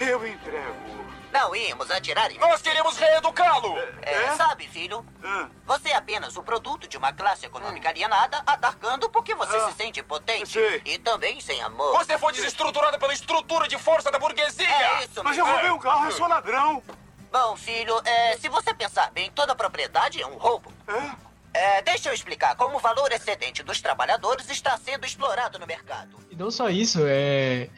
Eu 0.00 0.26
entrego. 0.26 0.97
Não 1.32 1.54
íamos 1.54 1.90
atirar 1.90 2.30
em 2.30 2.38
Nós 2.38 2.62
queremos 2.62 2.96
reeducá-lo! 2.96 3.78
É, 4.02 4.12
é? 4.12 4.36
Sabe, 4.36 4.66
filho? 4.66 5.04
É. 5.22 5.46
Você 5.66 5.90
é 5.90 5.96
apenas 5.96 6.36
o 6.36 6.42
produto 6.42 6.88
de 6.88 6.96
uma 6.96 7.12
classe 7.12 7.46
econômica 7.46 7.88
alienada, 7.88 8.42
atacando 8.46 9.10
porque 9.10 9.34
você 9.34 9.56
ah. 9.56 9.68
se 9.68 9.76
sente 9.76 10.02
potente. 10.02 10.52
Sim. 10.52 10.80
E 10.84 10.98
também 10.98 11.40
sem 11.40 11.60
amor. 11.62 11.92
Você 11.98 12.18
foi 12.18 12.32
desestruturado 12.32 12.98
pela 12.98 13.12
estrutura 13.12 13.68
de 13.68 13.78
força 13.78 14.10
da 14.10 14.18
burguesia! 14.18 14.66
É 14.66 15.04
isso, 15.04 15.22
Mas 15.22 15.36
eu 15.36 15.46
roubei 15.46 15.70
um 15.70 15.78
carro, 15.78 16.06
eu 16.06 16.12
sou 16.12 16.26
ladrão! 16.26 16.82
Bom, 17.30 17.56
filho, 17.56 18.00
é, 18.04 18.36
se 18.38 18.48
você 18.48 18.72
pensar 18.72 19.10
bem, 19.10 19.30
toda 19.30 19.54
propriedade 19.54 20.20
é 20.20 20.26
um 20.26 20.38
roubo. 20.38 20.72
É, 21.52 21.82
deixa 21.82 22.08
eu 22.08 22.14
explicar 22.14 22.56
como 22.56 22.76
o 22.76 22.80
valor 22.80 23.12
excedente 23.12 23.62
dos 23.62 23.80
trabalhadores 23.80 24.48
está 24.48 24.76
sendo 24.78 25.04
explorado 25.04 25.58
no 25.58 25.66
mercado. 25.66 26.16
E 26.30 26.36
não 26.36 26.50
só 26.50 26.70
isso, 26.70 27.00
é 27.06 27.68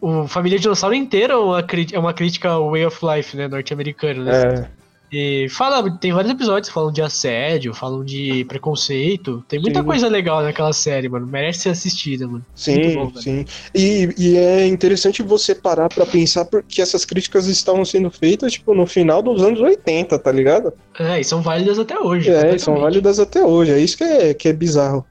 o 0.00 0.28
Família 0.28 0.58
Dinossauro 0.58 0.94
inteiro 0.94 1.32
é 1.32 1.36
uma, 1.36 1.66
é 1.92 1.98
uma 1.98 2.14
crítica 2.14 2.50
ao 2.50 2.70
way 2.70 2.86
of 2.86 2.98
life, 3.04 3.36
né, 3.36 3.48
norte-americano, 3.48 4.24
né? 4.24 4.42
É. 4.44 4.78
E 5.10 5.48
fala, 5.48 5.90
tem 5.90 6.12
vários 6.12 6.30
episódios 6.30 6.68
falam 6.68 6.92
de 6.92 7.00
assédio, 7.00 7.72
falam 7.72 8.04
de 8.04 8.44
preconceito. 8.44 9.42
Tem 9.48 9.58
muita 9.58 9.80
sim. 9.80 9.86
coisa 9.86 10.06
legal 10.06 10.42
naquela 10.42 10.72
série, 10.72 11.08
mano. 11.08 11.26
Merece 11.26 11.60
ser 11.60 11.70
assistida, 11.70 12.26
mano. 12.26 12.44
Sim, 12.54 12.94
bom, 12.94 13.12
sim. 13.16 13.46
E, 13.74 14.14
e, 14.18 14.36
é 14.36 14.66
interessante 14.66 15.22
você 15.22 15.54
parar 15.54 15.88
para 15.88 16.04
pensar 16.04 16.44
porque 16.44 16.82
essas 16.82 17.06
críticas 17.06 17.46
estavam 17.46 17.86
sendo 17.86 18.10
feitas, 18.10 18.52
tipo, 18.52 18.74
no 18.74 18.86
final 18.86 19.22
dos 19.22 19.42
anos 19.42 19.60
80, 19.60 20.18
tá 20.18 20.30
ligado? 20.30 20.74
É, 20.98 21.18
e 21.18 21.24
são 21.24 21.40
válidas 21.40 21.78
até 21.78 21.98
hoje. 21.98 22.30
É, 22.30 22.58
são 22.58 22.78
válidas 22.78 23.18
até 23.18 23.42
hoje. 23.42 23.72
É 23.72 23.80
isso 23.80 23.96
que 23.96 24.04
é, 24.04 24.34
que 24.34 24.48
é 24.48 24.52
bizarro. 24.52 25.06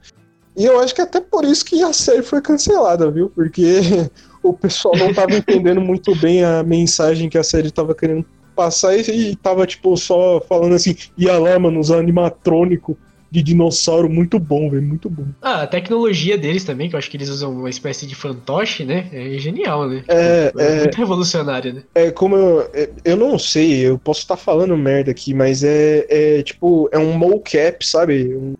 E 0.56 0.64
eu 0.64 0.80
acho 0.80 0.94
que 0.94 1.00
até 1.00 1.20
por 1.20 1.44
isso 1.44 1.64
que 1.64 1.82
a 1.82 1.92
série 1.92 2.22
foi 2.22 2.40
cancelada, 2.40 3.10
viu? 3.10 3.30
Porque 3.30 3.80
o 4.48 4.54
pessoal 4.54 4.96
não 4.96 5.12
tava 5.12 5.34
entendendo 5.34 5.80
muito 5.80 6.14
bem 6.16 6.44
a 6.44 6.62
mensagem 6.62 7.28
que 7.28 7.38
a 7.38 7.42
série 7.42 7.70
tava 7.70 7.94
querendo 7.94 8.24
passar 8.54 8.96
e, 8.96 9.02
e 9.02 9.36
tava, 9.36 9.66
tipo, 9.66 9.96
só 9.96 10.40
falando 10.40 10.74
assim, 10.74 10.96
ia 11.16 11.38
lá, 11.38 11.58
mano, 11.58 11.78
os 11.78 11.90
animatrônicos 11.90 12.96
de 13.30 13.42
dinossauro 13.42 14.08
muito 14.08 14.38
bom, 14.38 14.70
velho, 14.70 14.82
muito 14.82 15.08
bom. 15.08 15.26
Ah, 15.42 15.62
a 15.62 15.66
tecnologia 15.66 16.36
deles 16.36 16.64
também, 16.64 16.88
que 16.88 16.94
eu 16.94 16.98
acho 16.98 17.10
que 17.10 17.16
eles 17.16 17.28
usam 17.28 17.52
uma 17.52 17.70
espécie 17.70 18.06
de 18.06 18.14
fantoche, 18.14 18.84
né? 18.84 19.08
É 19.12 19.38
genial, 19.38 19.86
né? 19.88 20.02
É, 20.08 20.52
é, 20.56 20.64
é 20.64 20.78
muito 20.80 20.96
revolucionário, 20.96 21.74
né? 21.74 21.82
É 21.94 22.10
como 22.10 22.36
eu, 22.36 22.70
é, 22.72 22.88
eu 23.04 23.16
não 23.16 23.38
sei, 23.38 23.86
eu 23.86 23.98
posso 23.98 24.20
estar 24.20 24.36
tá 24.36 24.42
falando 24.42 24.76
merda 24.76 25.10
aqui, 25.10 25.34
mas 25.34 25.62
é, 25.62 26.06
é 26.08 26.42
tipo, 26.42 26.88
é 26.90 26.98
um 26.98 27.12
mocap, 27.12 27.86
sabe? 27.86 28.34
Um, 28.34 28.54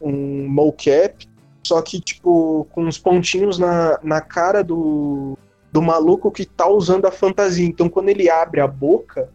um 0.00 0.48
mocap 0.48 1.27
só 1.68 1.82
que, 1.82 2.00
tipo, 2.00 2.66
com 2.72 2.84
uns 2.84 2.96
pontinhos 2.96 3.58
na, 3.58 4.00
na 4.02 4.22
cara 4.22 4.64
do, 4.64 5.36
do 5.70 5.82
maluco 5.82 6.30
que 6.30 6.46
tá 6.46 6.66
usando 6.66 7.04
a 7.04 7.12
fantasia. 7.12 7.66
Então, 7.66 7.90
quando 7.90 8.08
ele 8.08 8.30
abre 8.30 8.58
a 8.62 8.66
boca, 8.66 9.28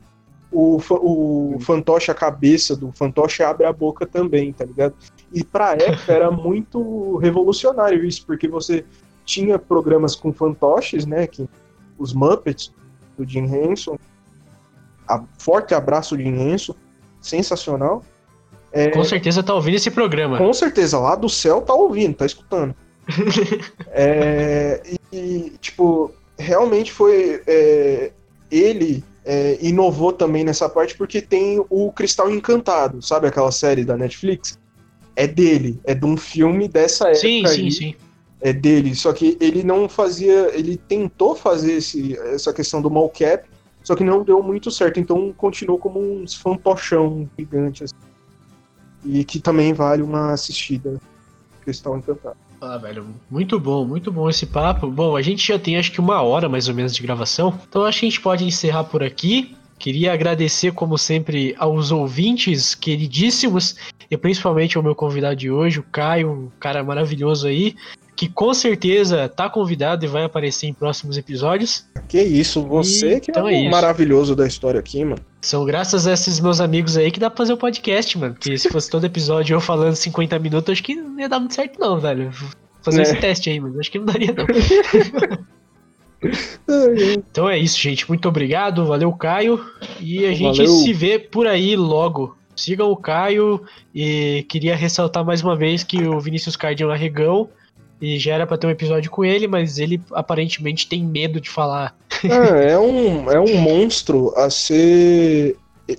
o, 0.52 0.78
o 0.90 1.60
fantoche, 1.60 2.10
a 2.10 2.16
cabeça 2.16 2.76
do 2.76 2.92
fantoche 2.92 3.44
abre 3.44 3.68
a 3.68 3.72
boca 3.72 4.08
também, 4.08 4.52
tá 4.52 4.66
ligado? 4.66 4.96
E 5.32 5.44
pra 5.44 5.74
época 5.74 6.12
era 6.12 6.30
muito 6.32 7.18
revolucionário 7.18 8.04
isso, 8.04 8.26
porque 8.26 8.48
você 8.48 8.84
tinha 9.24 9.60
programas 9.60 10.16
com 10.16 10.34
fantoches, 10.34 11.06
né? 11.06 11.28
Que, 11.28 11.48
os 12.00 12.14
Muppets, 12.14 12.74
do 13.16 13.24
Jim 13.30 13.46
Henson. 13.46 13.96
A, 15.08 15.24
forte 15.38 15.76
abraço, 15.76 16.18
Jim 16.18 16.36
Henson. 16.36 16.74
Sensacional. 17.22 18.04
É, 18.74 18.90
Com 18.90 19.04
certeza 19.04 19.44
tá 19.44 19.54
ouvindo 19.54 19.76
esse 19.76 19.92
programa. 19.92 20.38
com 20.40 20.52
certeza, 20.52 20.98
lá 20.98 21.16
do 21.16 21.30
céu 21.30 21.62
tá 21.62 21.74
ouvindo, 21.74 22.16
tá 22.16 22.26
escutando. 22.26 22.76
É, 23.96 24.82
e, 25.12 25.54
tipo, 25.62 26.12
realmente 26.38 26.92
foi. 26.92 27.44
é, 27.46 28.12
ele 28.50 29.04
é, 29.24 29.58
inovou 29.62 30.12
também 30.12 30.44
nessa 30.44 30.68
parte 30.68 30.98
porque 30.98 31.22
tem 31.22 31.64
o 31.70 31.92
Cristal 31.92 32.32
Encantado, 32.32 33.02
sabe 33.02 33.28
aquela 33.28 33.52
série 33.52 33.86
da 33.86 33.96
Netflix? 33.96 34.58
É 35.16 35.28
dele, 35.28 35.80
é 35.84 35.94
de 35.94 36.06
um 36.06 36.18
filme 36.18 36.68
dessa 36.68 37.06
época. 37.06 37.20
Sim, 37.20 37.46
sim, 37.46 37.64
aí, 37.66 37.72
sim. 37.72 37.96
É 38.42 38.52
dele, 38.52 38.96
só 38.96 39.14
que 39.14 39.38
ele 39.40 39.64
não 39.64 39.88
fazia. 39.88 40.50
Ele 40.54 40.76
tentou 40.76 41.36
fazer 41.36 41.74
esse, 41.74 42.18
essa 42.34 42.52
questão 42.52 42.82
do 42.82 42.90
mocap, 42.90 43.48
só 43.84 43.96
que 43.96 44.04
não 44.04 44.24
deu 44.24 44.42
muito 44.42 44.70
certo, 44.72 45.00
então 45.00 45.32
continuou 45.38 45.78
como 45.78 46.00
um 46.00 46.26
fantochão 46.28 47.30
gigante. 47.38 47.84
Assim, 47.84 47.94
e 49.06 49.24
que 49.24 49.40
também 49.40 49.74
vale 49.74 50.02
uma 50.02 50.32
assistida. 50.32 51.00
Cristal 51.62 51.98
Encantado. 51.98 52.36
Ah, 52.62 52.78
velho, 52.78 53.06
muito 53.30 53.60
bom, 53.60 53.86
muito 53.86 54.10
bom 54.12 54.30
esse 54.30 54.46
papo. 54.46 54.88
Bom, 54.88 55.18
a 55.18 55.22
gente 55.22 55.46
já 55.46 55.60
tem 55.60 55.78
acho 55.78 55.92
que 55.92 56.00
uma 56.00 56.22
hora 56.22 56.48
mais 56.48 56.70
ou 56.70 56.74
menos 56.74 56.96
de 56.96 57.02
gravação, 57.02 57.60
então 57.68 57.84
acho 57.84 58.00
que 58.00 58.06
a 58.06 58.10
gente 58.10 58.22
pode 58.22 58.46
encerrar 58.46 58.86
por 58.86 59.04
aqui. 59.04 59.56
Queria 59.78 60.14
agradecer, 60.14 60.72
como 60.72 60.98
sempre, 60.98 61.54
aos 61.58 61.92
ouvintes 61.92 62.74
queridíssimos 62.74 63.76
e 64.10 64.16
principalmente 64.16 64.78
ao 64.78 64.84
meu 64.84 64.96
convidado 64.96 65.36
de 65.36 65.52
hoje, 65.52 65.80
o 65.80 65.84
Caio, 65.84 66.32
um 66.32 66.50
cara 66.58 66.82
maravilhoso 66.84 67.48
aí, 67.48 67.76
que 68.16 68.30
com 68.30 68.54
certeza 68.54 69.28
tá 69.28 69.50
convidado 69.50 70.06
e 70.06 70.08
vai 70.08 70.24
aparecer 70.24 70.68
em 70.68 70.74
próximos 70.74 71.18
episódios. 71.18 71.86
Que 72.08 72.22
isso, 72.22 72.62
você 72.62 73.20
que 73.20 73.32
Então 73.32 73.48
é 73.48 73.64
é 73.64 73.68
o 73.68 73.72
maravilhoso 73.72 74.36
da 74.36 74.46
história 74.46 74.80
aqui, 74.80 75.04
mano. 75.04 75.22
São 75.42 75.66
graças 75.66 76.06
a 76.08 76.14
esses 76.14 76.40
meus 76.40 76.62
amigos 76.62 76.96
aí 76.96 77.10
que 77.12 77.20
dá 77.20 77.30
pra 77.30 77.38
fazer 77.38 77.54
o 77.54 77.58
podcast, 77.58 78.18
mano. 78.18 78.34
Porque 78.36 78.58
se 78.58 78.70
fosse 78.70 78.90
todo 78.90 79.06
episódio 79.06 79.56
eu 79.56 79.60
falando 79.62 79.96
50 79.96 80.38
minutos, 80.40 80.72
acho 80.74 80.84
que 80.84 80.96
não 80.96 81.20
ia 81.20 81.28
dar 81.28 81.40
muito 81.40 81.56
certo, 81.56 81.80
não, 81.80 82.00
velho. 82.00 82.30
Vou 82.32 82.50
fazer 82.84 83.00
É. 83.00 83.04
esse 83.04 83.16
teste 83.16 83.50
aí, 83.50 83.60
mano. 83.60 83.80
Acho 83.80 83.92
que 83.92 83.98
não 84.00 84.06
daria, 84.06 84.34
não. 84.34 84.46
Então 87.18 87.50
é 87.50 87.58
isso, 87.58 87.78
gente. 87.80 88.08
Muito 88.08 88.28
obrigado. 88.30 88.86
Valeu, 88.86 89.12
Caio. 89.12 89.60
E 90.00 90.26
a 90.26 90.32
gente 90.34 90.58
Valeu. 90.58 90.72
se 90.78 90.94
vê 90.94 91.20
por 91.20 91.48
aí 91.48 91.76
logo. 91.76 92.38
Sigam 92.56 92.90
o 92.92 92.96
Caio. 92.96 93.62
E 93.94 94.46
queria 94.48 94.76
ressaltar 94.76 95.26
mais 95.26 95.42
uma 95.42 95.56
vez 95.56 95.84
que 95.84 96.02
o 96.08 96.20
Vinícius 96.20 96.56
Card 96.56 96.82
é 96.82 96.88
um 96.88 96.92
arregão. 96.92 97.50
E 98.04 98.20
já 98.20 98.34
era 98.34 98.46
pra 98.46 98.58
ter 98.58 98.68
um 98.68 98.70
episódio 98.70 99.10
com 99.10 99.24
ele, 99.24 99.48
mas 99.48 99.78
ele 99.78 100.02
aparentemente 100.12 100.90
tem 100.90 101.02
medo 101.02 101.40
de 101.40 101.50
falar. 101.50 101.96
Ah, 102.26 102.58
é, 102.58 102.78
um, 102.78 103.32
é 103.32 103.40
um 103.40 103.56
monstro 103.56 104.34
a 104.36 104.50
ser 104.50 105.56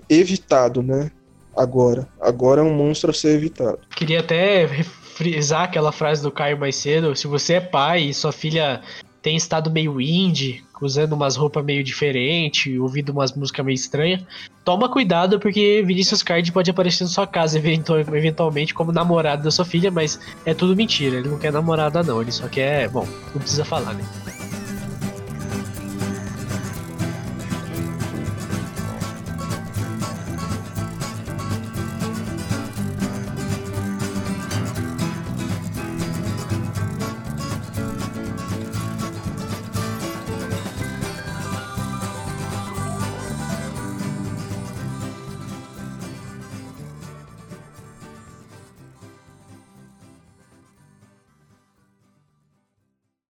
evitado, 0.07 0.83
né? 0.83 1.11
Agora. 1.57 2.07
Agora 2.21 2.61
é 2.61 2.65
um 2.65 2.75
monstro 2.75 3.11
a 3.11 3.15
ser 3.15 3.35
evitado. 3.35 3.79
Queria 3.97 4.21
até 4.21 4.69
frisar 5.15 5.63
aquela 5.63 5.93
frase 5.93 6.23
do 6.23 6.31
Caio 6.31 6.59
mais 6.59 6.77
cedo. 6.77 7.17
Se 7.17 7.27
você 7.27 7.55
é 7.55 7.61
pai 7.61 8.03
e 8.03 8.15
sua 8.15 8.33
filha 8.33 8.83
tem 9.25 9.37
estado 9.37 9.71
meio 9.71 9.99
indie, 10.03 10.63
usando 10.83 11.15
umas 11.15 11.35
roupas 11.35 11.65
meio 11.65 11.83
diferentes, 11.83 12.79
ouvindo 12.79 13.09
umas 13.09 13.33
músicas 13.33 13.65
meio 13.65 13.75
estranhas, 13.75 14.21
toma 14.63 14.87
cuidado 14.87 15.41
porque 15.41 15.83
Vinícius 15.87 16.23
Card 16.23 16.53
pode 16.53 16.71
aparecer 16.71 17.05
na 17.05 17.11
sua 17.11 17.27
casa 17.27 17.57
eventu- 17.59 17.97
eventualmente 17.97 18.75
como 18.75 18.93
namorado 18.93 19.43
da 19.43 19.51
sua 19.51 19.65
filha, 19.65 19.91
mas 19.91 20.21
é 20.45 20.53
tudo 20.53 20.77
mentira. 20.77 21.17
Ele 21.17 21.31
não 21.31 21.39
quer 21.39 21.51
namorada 21.51 22.03
não, 22.03 22.21
ele 22.21 22.31
só 22.31 22.47
quer, 22.49 22.91
bom, 22.91 23.09
não 23.35 23.41
precisa 23.41 23.65
falar, 23.65 23.95
né? 23.95 24.05